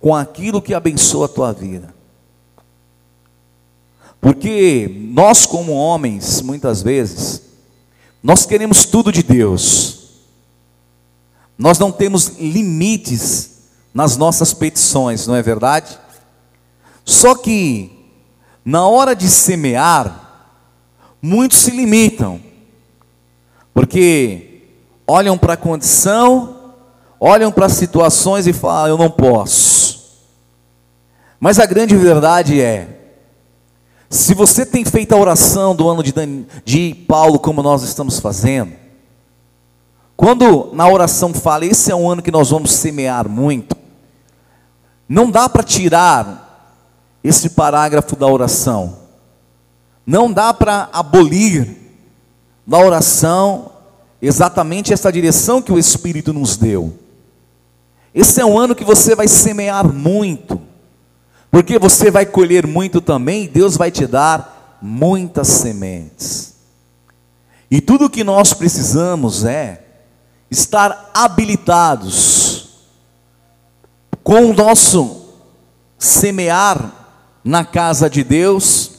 com 0.00 0.14
aquilo 0.14 0.60
que 0.60 0.74
abençoa 0.74 1.26
a 1.26 1.28
tua 1.28 1.52
vida. 1.52 1.94
Porque 4.20 5.08
nós, 5.12 5.46
como 5.46 5.72
homens, 5.72 6.42
muitas 6.42 6.82
vezes, 6.82 7.42
nós 8.22 8.46
queremos 8.46 8.84
tudo 8.84 9.10
de 9.10 9.22
Deus. 9.22 10.01
Nós 11.58 11.78
não 11.78 11.92
temos 11.92 12.38
limites 12.38 13.50
nas 13.94 14.16
nossas 14.16 14.54
petições, 14.54 15.26
não 15.26 15.34
é 15.34 15.42
verdade? 15.42 15.98
Só 17.04 17.34
que 17.34 17.90
na 18.64 18.86
hora 18.86 19.14
de 19.14 19.28
semear, 19.28 20.48
muitos 21.20 21.58
se 21.58 21.70
limitam, 21.70 22.40
porque 23.74 24.62
olham 25.06 25.36
para 25.36 25.54
a 25.54 25.56
condição, 25.56 26.74
olham 27.18 27.52
para 27.52 27.66
as 27.66 27.72
situações 27.72 28.46
e 28.46 28.52
falam: 28.52 28.88
eu 28.88 28.98
não 28.98 29.10
posso. 29.10 29.92
Mas 31.38 31.58
a 31.58 31.66
grande 31.66 31.96
verdade 31.96 32.60
é, 32.60 33.02
se 34.08 34.34
você 34.34 34.64
tem 34.64 34.84
feito 34.84 35.12
a 35.12 35.18
oração 35.18 35.74
do 35.74 35.88
ano 35.88 36.02
de, 36.02 36.12
de 36.64 36.94
Paulo, 37.08 37.38
como 37.38 37.62
nós 37.62 37.82
estamos 37.82 38.20
fazendo, 38.20 38.81
quando 40.22 40.70
na 40.72 40.88
oração 40.88 41.34
fala, 41.34 41.66
esse 41.66 41.90
é 41.90 41.96
um 41.96 42.08
ano 42.08 42.22
que 42.22 42.30
nós 42.30 42.50
vamos 42.50 42.70
semear 42.70 43.28
muito, 43.28 43.76
não 45.08 45.28
dá 45.28 45.48
para 45.48 45.64
tirar 45.64 46.78
esse 47.24 47.50
parágrafo 47.50 48.14
da 48.14 48.28
oração. 48.28 48.98
Não 50.06 50.32
dá 50.32 50.54
para 50.54 50.88
abolir 50.92 51.76
da 52.64 52.78
oração 52.78 53.72
exatamente 54.22 54.92
essa 54.92 55.10
direção 55.10 55.60
que 55.60 55.72
o 55.72 55.78
Espírito 55.78 56.32
nos 56.32 56.56
deu. 56.56 56.96
Esse 58.14 58.40
é 58.40 58.44
um 58.46 58.56
ano 58.56 58.76
que 58.76 58.84
você 58.84 59.16
vai 59.16 59.26
semear 59.26 59.92
muito, 59.92 60.60
porque 61.50 61.80
você 61.80 62.12
vai 62.12 62.26
colher 62.26 62.64
muito 62.64 63.00
também, 63.00 63.46
e 63.46 63.48
Deus 63.48 63.76
vai 63.76 63.90
te 63.90 64.06
dar 64.06 64.78
muitas 64.80 65.48
sementes. 65.48 66.54
E 67.68 67.80
tudo 67.80 68.04
o 68.04 68.10
que 68.10 68.22
nós 68.22 68.54
precisamos 68.54 69.44
é 69.44 69.82
estar 70.52 71.10
habilitados 71.14 72.68
com 74.22 74.50
o 74.50 74.52
nosso 74.52 75.22
semear 75.98 76.92
na 77.42 77.64
casa 77.64 78.08
de 78.08 78.22
Deus, 78.22 78.90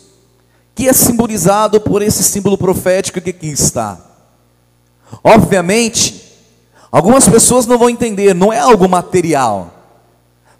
que 0.73 0.89
é 0.89 0.93
simbolizado 0.93 1.80
por 1.80 2.01
esse 2.01 2.23
símbolo 2.23 2.57
profético 2.57 3.21
que 3.21 3.30
aqui 3.30 3.47
está. 3.47 3.99
Obviamente, 5.23 6.23
algumas 6.91 7.30
pessoas 7.30 7.67
não 7.67 7.77
vão 7.77 7.89
entender, 7.89 8.34
não 8.34 8.51
é 8.51 8.57
algo 8.57 8.89
material, 8.89 9.71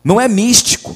não 0.04 0.22
é 0.22 0.28
místico, 0.28 0.96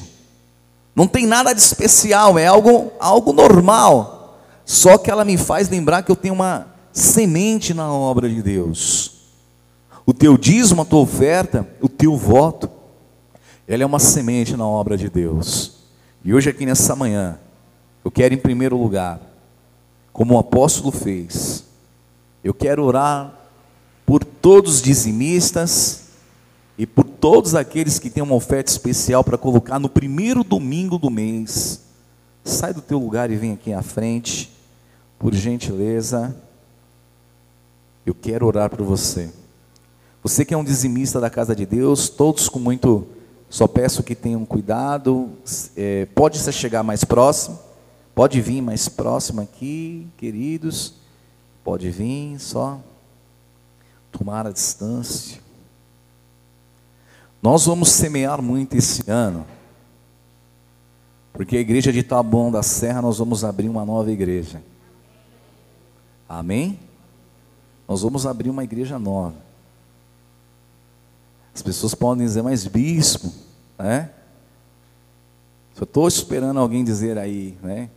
não 0.96 1.08
tem 1.08 1.26
nada 1.26 1.54
de 1.54 1.60
especial, 1.60 2.38
é 2.38 2.46
algo, 2.46 2.92
algo 3.00 3.34
normal. 3.34 4.38
Só 4.64 4.98
que 4.98 5.10
ela 5.10 5.26
me 5.26 5.38
faz 5.38 5.70
lembrar 5.70 6.04
que 6.04 6.12
eu 6.12 6.16
tenho 6.16 6.36
uma 6.36 6.68
semente 6.94 7.74
na 7.74 7.92
obra 7.92 8.30
de 8.30 8.44
Deus. 8.44 9.17
O 10.08 10.14
teu 10.14 10.38
dízimo, 10.38 10.84
a 10.84 10.86
tua 10.86 11.02
oferta, 11.02 11.68
o 11.82 11.90
teu 11.90 12.16
voto, 12.16 12.70
ela 13.68 13.84
é 13.84 13.86
uma 13.86 14.00
semente 14.00 14.56
na 14.56 14.66
obra 14.66 14.96
de 14.96 15.10
Deus. 15.10 15.80
E 16.24 16.34
hoje, 16.34 16.50
aqui 16.50 16.66
nessa 16.66 16.96
manhã, 16.96 17.38
eu 18.06 18.10
quero, 18.10 18.34
em 18.34 18.38
primeiro 18.38 18.78
lugar, 18.78 19.20
como 20.14 20.36
o 20.36 20.38
apóstolo 20.40 20.94
fez, 20.94 21.66
eu 22.42 22.54
quero 22.54 22.86
orar 22.86 23.38
por 24.06 24.24
todos 24.24 24.76
os 24.76 24.82
dizimistas 24.82 26.04
e 26.78 26.88
por 26.88 27.04
todos 27.04 27.54
aqueles 27.54 28.00
que 28.00 28.10
têm 28.10 28.24
uma 28.24 28.36
oferta 28.36 28.72
especial 28.72 29.26
para 29.26 29.38
colocar 29.38 29.78
no 29.78 29.90
primeiro 29.90 30.42
domingo 30.42 30.98
do 30.98 31.10
mês. 31.10 31.82
Sai 32.46 32.74
do 32.74 32.82
teu 32.82 32.98
lugar 32.98 33.30
e 33.30 33.36
vem 33.36 33.52
aqui 33.52 33.74
à 33.74 33.82
frente, 33.82 34.50
por 35.20 35.36
gentileza. 35.36 36.34
Eu 38.06 38.16
quero 38.16 38.46
orar 38.46 38.70
por 38.70 38.86
você. 38.86 39.30
Você 40.24 40.44
que 40.44 40.54
é 40.54 40.58
um 40.58 40.64
dizimista 40.64 41.20
da 41.20 41.30
casa 41.30 41.56
de 41.56 41.66
Deus, 41.66 42.10
todos 42.10 42.50
com 42.50 42.60
muito 42.60 43.08
Só 43.50 43.68
peço 43.68 44.04
que 44.04 44.14
tenham 44.14 44.46
cuidado. 44.46 45.30
É, 45.76 46.06
pode 46.14 46.38
se 46.38 46.52
chegar 46.52 46.84
mais 46.84 47.04
próximo. 47.04 47.60
Pode 48.14 48.42
vir 48.42 48.62
mais 48.62 48.90
próximo 48.90 49.42
aqui, 49.42 50.08
queridos. 50.18 50.96
Pode 51.64 51.90
vir, 51.92 52.40
só 52.40 52.80
tomar 54.12 54.48
a 54.48 54.52
distância. 54.52 55.40
Nós 57.42 57.66
vamos 57.66 57.90
semear 57.90 58.42
muito 58.42 58.76
esse 58.76 59.10
ano. 59.10 59.46
Porque 61.32 61.56
a 61.56 61.60
igreja 61.60 61.94
de 61.94 62.02
Taboão 62.02 62.52
da 62.52 62.64
Serra 62.64 63.02
nós 63.02 63.20
vamos 63.20 63.44
abrir 63.44 63.70
uma 63.70 63.86
nova 63.86 64.12
igreja. 64.12 64.62
Amém? 66.28 66.80
Nós 67.88 68.02
vamos 68.02 68.26
abrir 68.26 68.50
uma 68.50 68.64
igreja 68.64 68.98
nova. 68.98 69.47
As 71.58 71.64
pessoas 71.64 71.96
podem 71.96 72.24
dizer, 72.24 72.44
mas 72.44 72.68
bispo, 72.68 73.34
né? 73.80 74.12
Eu 75.76 75.86
estou 75.86 76.08
esperando 76.08 76.60
alguém 76.60 76.84
dizer 76.84 77.18
aí, 77.18 77.58
né? 77.64 77.90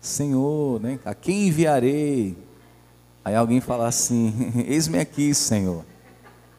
Senhor, 0.00 0.80
né? 0.80 1.00
a 1.04 1.12
quem 1.16 1.48
enviarei? 1.48 2.38
Aí 3.24 3.34
alguém 3.34 3.60
fala 3.60 3.88
assim: 3.88 4.52
Eis-me 4.68 5.00
aqui, 5.00 5.34
Senhor. 5.34 5.84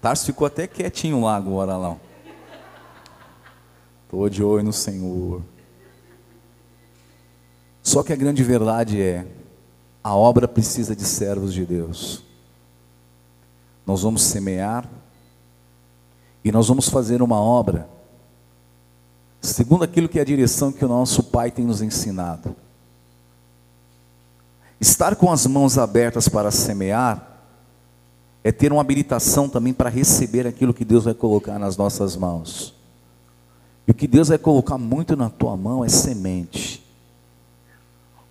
Tarso 0.02 0.26
ficou 0.26 0.46
até 0.46 0.68
quietinho 0.68 1.22
lá 1.22 1.38
agora 1.38 1.78
lá. 1.78 1.96
Estou 4.04 4.28
de 4.28 4.44
olho 4.44 4.66
no 4.66 4.74
Senhor. 4.74 5.42
Só 7.82 8.04
que 8.04 8.12
a 8.12 8.18
grande 8.18 8.44
verdade 8.44 9.02
é: 9.02 9.26
a 10.04 10.14
obra 10.14 10.46
precisa 10.46 10.94
de 10.94 11.06
servos 11.06 11.54
de 11.54 11.66
Deus. 11.66 12.22
Nós 13.86 14.02
vamos 14.02 14.24
semear 14.24 15.00
e 16.44 16.52
nós 16.52 16.68
vamos 16.68 16.90
fazer 16.90 17.22
uma 17.22 17.40
obra 17.40 17.88
segundo 19.42 19.84
aquilo 19.84 20.10
que 20.10 20.20
é 20.20 20.22
a 20.22 20.26
direção 20.26 20.72
que 20.72 20.84
o 20.84 20.88
nosso 20.88 21.24
Pai 21.24 21.50
tem 21.52 21.66
nos 21.66 21.82
ensinado. 21.82 22.56
Estar 24.80 25.16
com 25.16 25.32
as 25.32 25.46
mãos 25.46 25.78
abertas 25.78 26.28
para 26.28 26.52
semear 26.52 27.26
é 28.44 28.52
ter 28.52 28.72
uma 28.72 28.82
habilitação 28.82 29.50
também 29.50 29.74
para 29.74 29.90
receber 29.90 30.48
aquilo 30.48 30.74
que 30.74 30.86
Deus 30.86 31.06
vai 31.06 31.14
colocar 31.14 31.60
nas 31.60 31.76
nossas 31.76 32.16
mãos. 32.16 32.74
E 33.88 33.92
o 33.92 33.94
que 33.94 34.08
Deus 34.08 34.30
vai 34.30 34.38
colocar 34.38 34.78
muito 34.78 35.16
na 35.16 35.30
tua 35.30 35.58
mão 35.58 35.84
é 35.84 35.90
semente. 35.90 36.86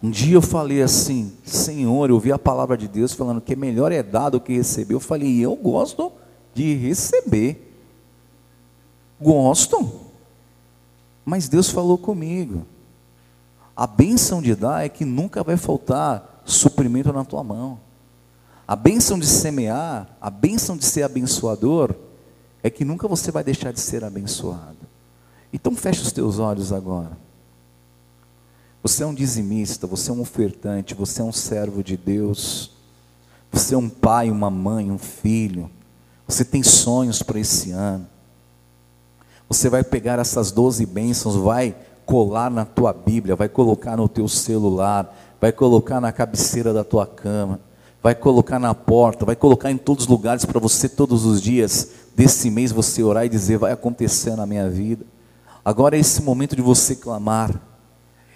Um 0.02 0.10
dia 0.10 0.36
eu 0.36 0.42
falei 0.42 0.80
assim, 0.80 1.32
Senhor, 1.44 2.08
eu 2.08 2.14
ouvi 2.14 2.30
a 2.30 2.38
palavra 2.38 2.78
de 2.78 2.86
Deus 2.86 3.12
falando 3.12 3.40
que 3.40 3.56
melhor 3.56 3.90
é 3.90 4.02
dar 4.02 4.30
do 4.30 4.40
que 4.40 4.54
receber. 4.54 4.94
Eu 4.94 5.00
falei, 5.00 5.38
eu 5.40 5.54
gosto 5.56 6.12
de 6.54 6.74
receber. 6.74 7.67
Gosto. 9.20 10.08
Mas 11.24 11.48
Deus 11.48 11.70
falou 11.70 11.98
comigo. 11.98 12.66
A 13.76 13.86
bênção 13.86 14.42
de 14.42 14.54
dar 14.54 14.84
é 14.84 14.88
que 14.88 15.04
nunca 15.04 15.44
vai 15.44 15.56
faltar 15.56 16.42
suprimento 16.44 17.12
na 17.12 17.24
tua 17.24 17.44
mão. 17.44 17.78
A 18.66 18.74
bênção 18.74 19.18
de 19.18 19.26
semear, 19.26 20.08
a 20.20 20.30
bênção 20.30 20.76
de 20.76 20.84
ser 20.84 21.02
abençoador, 21.02 21.94
é 22.62 22.68
que 22.68 22.84
nunca 22.84 23.06
você 23.06 23.30
vai 23.30 23.44
deixar 23.44 23.72
de 23.72 23.80
ser 23.80 24.04
abençoado. 24.04 24.76
Então 25.52 25.74
feche 25.74 26.02
os 26.02 26.12
teus 26.12 26.38
olhos 26.38 26.72
agora. 26.72 27.16
Você 28.82 29.02
é 29.02 29.06
um 29.06 29.14
dizimista, 29.14 29.86
você 29.86 30.10
é 30.10 30.14
um 30.14 30.20
ofertante, 30.20 30.94
você 30.94 31.20
é 31.20 31.24
um 31.24 31.32
servo 31.32 31.82
de 31.82 31.96
Deus. 31.96 32.72
Você 33.50 33.74
é 33.74 33.78
um 33.78 33.88
pai, 33.88 34.30
uma 34.30 34.50
mãe, 34.50 34.90
um 34.90 34.98
filho. 34.98 35.70
Você 36.26 36.44
tem 36.44 36.62
sonhos 36.62 37.22
para 37.22 37.40
esse 37.40 37.70
ano. 37.70 38.06
Você 39.48 39.70
vai 39.70 39.82
pegar 39.82 40.18
essas 40.18 40.50
doze 40.50 40.84
bênçãos, 40.84 41.34
vai 41.34 41.74
colar 42.04 42.50
na 42.50 42.64
tua 42.64 42.92
Bíblia, 42.92 43.34
vai 43.34 43.48
colocar 43.48 43.96
no 43.96 44.08
teu 44.08 44.28
celular, 44.28 45.14
vai 45.40 45.52
colocar 45.52 46.00
na 46.00 46.12
cabeceira 46.12 46.72
da 46.72 46.84
tua 46.84 47.06
cama, 47.06 47.60
vai 48.02 48.14
colocar 48.14 48.58
na 48.58 48.74
porta, 48.74 49.24
vai 49.24 49.36
colocar 49.36 49.70
em 49.70 49.76
todos 49.76 50.04
os 50.04 50.10
lugares 50.10 50.44
para 50.44 50.60
você 50.60 50.88
todos 50.88 51.24
os 51.24 51.40
dias 51.40 51.88
desse 52.14 52.50
mês 52.50 52.72
você 52.72 53.02
orar 53.02 53.24
e 53.24 53.28
dizer: 53.28 53.58
vai 53.58 53.72
acontecer 53.72 54.36
na 54.36 54.46
minha 54.46 54.68
vida. 54.68 55.06
Agora 55.64 55.96
é 55.96 56.00
esse 56.00 56.22
momento 56.22 56.56
de 56.56 56.62
você 56.62 56.96
clamar. 56.96 57.50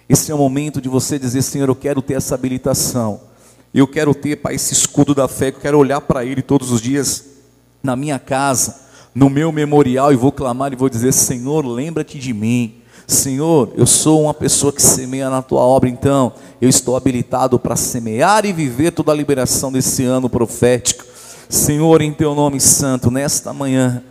Esse 0.07 0.31
é 0.31 0.35
o 0.35 0.37
momento 0.37 0.81
de 0.81 0.89
você 0.89 1.19
dizer: 1.19 1.41
Senhor, 1.41 1.67
eu 1.67 1.75
quero 1.75 2.01
ter 2.01 2.13
essa 2.15 2.35
habilitação. 2.35 3.21
Eu 3.73 3.87
quero 3.87 4.13
ter, 4.13 4.35
Pai, 4.35 4.55
esse 4.55 4.73
escudo 4.73 5.15
da 5.15 5.27
fé. 5.27 5.49
Eu 5.49 5.53
quero 5.53 5.79
olhar 5.79 5.99
para 6.01 6.23
Ele 6.23 6.41
todos 6.41 6.71
os 6.71 6.79
dias 6.79 7.25
na 7.81 7.95
minha 7.95 8.19
casa, 8.19 8.82
no 9.13 9.29
meu 9.29 9.51
memorial 9.51 10.11
e 10.11 10.15
vou 10.15 10.31
clamar 10.31 10.73
e 10.73 10.75
vou 10.75 10.89
dizer: 10.89 11.11
Senhor, 11.11 11.65
lembra-te 11.65 12.17
de 12.17 12.33
mim. 12.33 12.75
Senhor, 13.05 13.69
eu 13.75 13.85
sou 13.85 14.23
uma 14.23 14.33
pessoa 14.33 14.71
que 14.71 14.81
semeia 14.81 15.29
na 15.29 15.41
tua 15.41 15.61
obra, 15.61 15.89
então 15.89 16.33
eu 16.61 16.69
estou 16.69 16.95
habilitado 16.95 17.59
para 17.59 17.75
semear 17.75 18.45
e 18.45 18.53
viver 18.53 18.91
toda 18.91 19.11
a 19.11 19.15
liberação 19.15 19.71
desse 19.71 20.03
ano 20.03 20.29
profético. 20.29 21.03
Senhor, 21.49 22.01
em 22.01 22.13
teu 22.13 22.33
nome 22.33 22.59
santo, 22.59 23.11
nesta 23.11 23.53
manhã, 23.53 24.01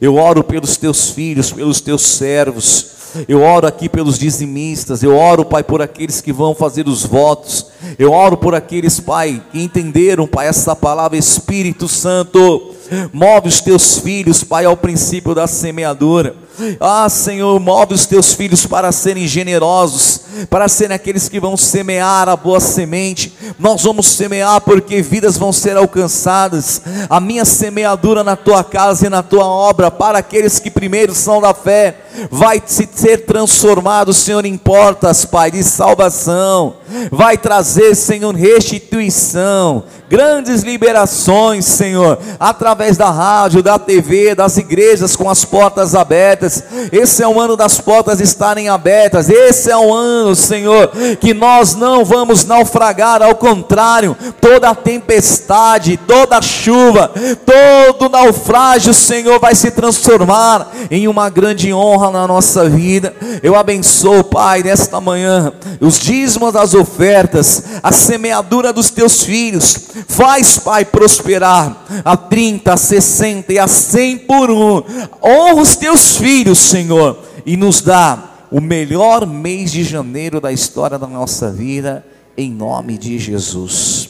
eu 0.00 0.16
oro 0.16 0.44
pelos 0.44 0.76
teus 0.76 1.10
filhos, 1.10 1.50
pelos 1.50 1.80
teus 1.80 2.02
servos, 2.02 2.92
eu 3.28 3.42
oro 3.42 3.66
aqui 3.66 3.88
pelos 3.88 4.18
dizimistas, 4.18 5.02
eu 5.02 5.14
oro, 5.16 5.44
Pai, 5.44 5.62
por 5.62 5.82
aqueles 5.82 6.20
que 6.20 6.32
vão 6.32 6.54
fazer 6.54 6.88
os 6.88 7.04
votos, 7.04 7.66
eu 7.98 8.12
oro 8.12 8.36
por 8.36 8.54
aqueles, 8.54 9.00
Pai, 9.00 9.42
que 9.50 9.62
entenderam, 9.62 10.26
Pai, 10.26 10.46
essa 10.46 10.74
palavra 10.74 11.18
Espírito 11.18 11.88
Santo, 11.88 12.74
move 13.12 13.48
os 13.48 13.60
teus 13.60 13.98
filhos, 13.98 14.44
Pai, 14.44 14.64
ao 14.64 14.76
princípio 14.76 15.34
da 15.34 15.46
semeadura. 15.46 16.34
Ah, 16.80 17.08
Senhor, 17.08 17.58
move 17.58 17.94
os 17.94 18.06
teus 18.06 18.32
filhos 18.32 18.66
para 18.66 18.92
serem 18.92 19.26
generosos, 19.26 20.20
para 20.50 20.68
serem 20.68 20.94
aqueles 20.94 21.28
que 21.28 21.40
vão 21.40 21.56
semear 21.56 22.28
a 22.28 22.36
boa 22.36 22.60
semente. 22.60 23.32
Nós 23.58 23.82
vamos 23.82 24.06
semear 24.06 24.60
porque 24.60 25.02
vidas 25.02 25.36
vão 25.36 25.52
ser 25.52 25.76
alcançadas. 25.76 26.82
A 27.08 27.20
minha 27.20 27.44
semeadura 27.44 28.22
na 28.22 28.36
tua 28.36 28.62
casa 28.62 29.06
e 29.06 29.10
na 29.10 29.22
tua 29.22 29.46
obra, 29.46 29.90
para 29.90 30.18
aqueles 30.18 30.58
que 30.58 30.70
primeiro 30.70 31.14
são 31.14 31.40
da 31.40 31.54
fé, 31.54 31.96
vai 32.30 32.62
se 32.64 32.88
ser 32.92 33.24
transformado, 33.24 34.12
Senhor, 34.12 34.44
em 34.44 34.56
portas, 34.56 35.24
Pai, 35.24 35.50
de 35.50 35.62
salvação. 35.62 36.76
Vai 37.10 37.38
trazer, 37.38 37.94
Senhor, 37.94 38.34
restituição, 38.34 39.84
grandes 40.08 40.62
liberações, 40.62 41.64
Senhor, 41.64 42.18
através 42.38 42.98
da 42.98 43.10
rádio, 43.10 43.62
da 43.62 43.78
TV, 43.78 44.34
das 44.34 44.58
igrejas 44.58 45.16
com 45.16 45.30
as 45.30 45.44
portas 45.44 45.94
abertas. 45.94 46.41
Esse 46.90 47.22
é 47.22 47.28
o 47.28 47.40
ano 47.40 47.56
das 47.56 47.80
portas 47.80 48.20
estarem 48.20 48.68
abertas. 48.68 49.28
Esse 49.28 49.70
é 49.70 49.76
o 49.76 49.92
ano, 49.92 50.34
Senhor, 50.34 50.90
que 51.20 51.34
nós 51.34 51.74
não 51.74 52.04
vamos 52.04 52.44
naufragar, 52.44 53.22
ao 53.22 53.34
contrário, 53.34 54.16
toda 54.40 54.74
tempestade, 54.74 55.96
toda 55.96 56.42
chuva, 56.42 57.12
todo 57.44 58.08
naufrágio, 58.08 58.94
Senhor, 58.94 59.38
vai 59.38 59.54
se 59.54 59.70
transformar 59.70 60.70
em 60.90 61.08
uma 61.08 61.28
grande 61.28 61.72
honra 61.72 62.10
na 62.10 62.26
nossa 62.26 62.68
vida. 62.68 63.14
Eu 63.42 63.56
abençoo, 63.56 64.24
Pai, 64.24 64.62
nesta 64.62 65.00
manhã, 65.00 65.52
os 65.80 65.98
dízimos 65.98 66.52
das 66.52 66.74
ofertas, 66.74 67.64
a 67.82 67.92
semeadura 67.92 68.72
dos 68.72 68.90
teus 68.90 69.22
filhos 69.22 69.82
Faz, 70.08 70.58
Pai, 70.58 70.84
prosperar 70.84 71.84
a 72.04 72.16
30, 72.16 72.72
a 72.72 72.76
60 72.76 73.52
e 73.52 73.58
a 73.58 73.66
100 73.66 74.18
por 74.18 74.50
um. 74.50 74.82
Honra 75.22 75.60
os 75.60 75.76
teus 75.76 76.16
filhos, 76.16 76.31
Senhor, 76.54 77.18
e 77.44 77.56
nos 77.56 77.82
dá 77.82 78.46
o 78.50 78.60
melhor 78.60 79.26
mês 79.26 79.70
de 79.70 79.84
janeiro 79.84 80.40
da 80.40 80.50
história 80.50 80.98
da 80.98 81.06
nossa 81.06 81.50
vida, 81.50 82.04
em 82.36 82.50
nome 82.50 82.96
de 82.96 83.18
Jesus. 83.18 84.08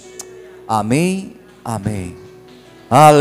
Amém. 0.69 1.33
Amém. 1.65 2.17
Aleluia. 2.89 3.21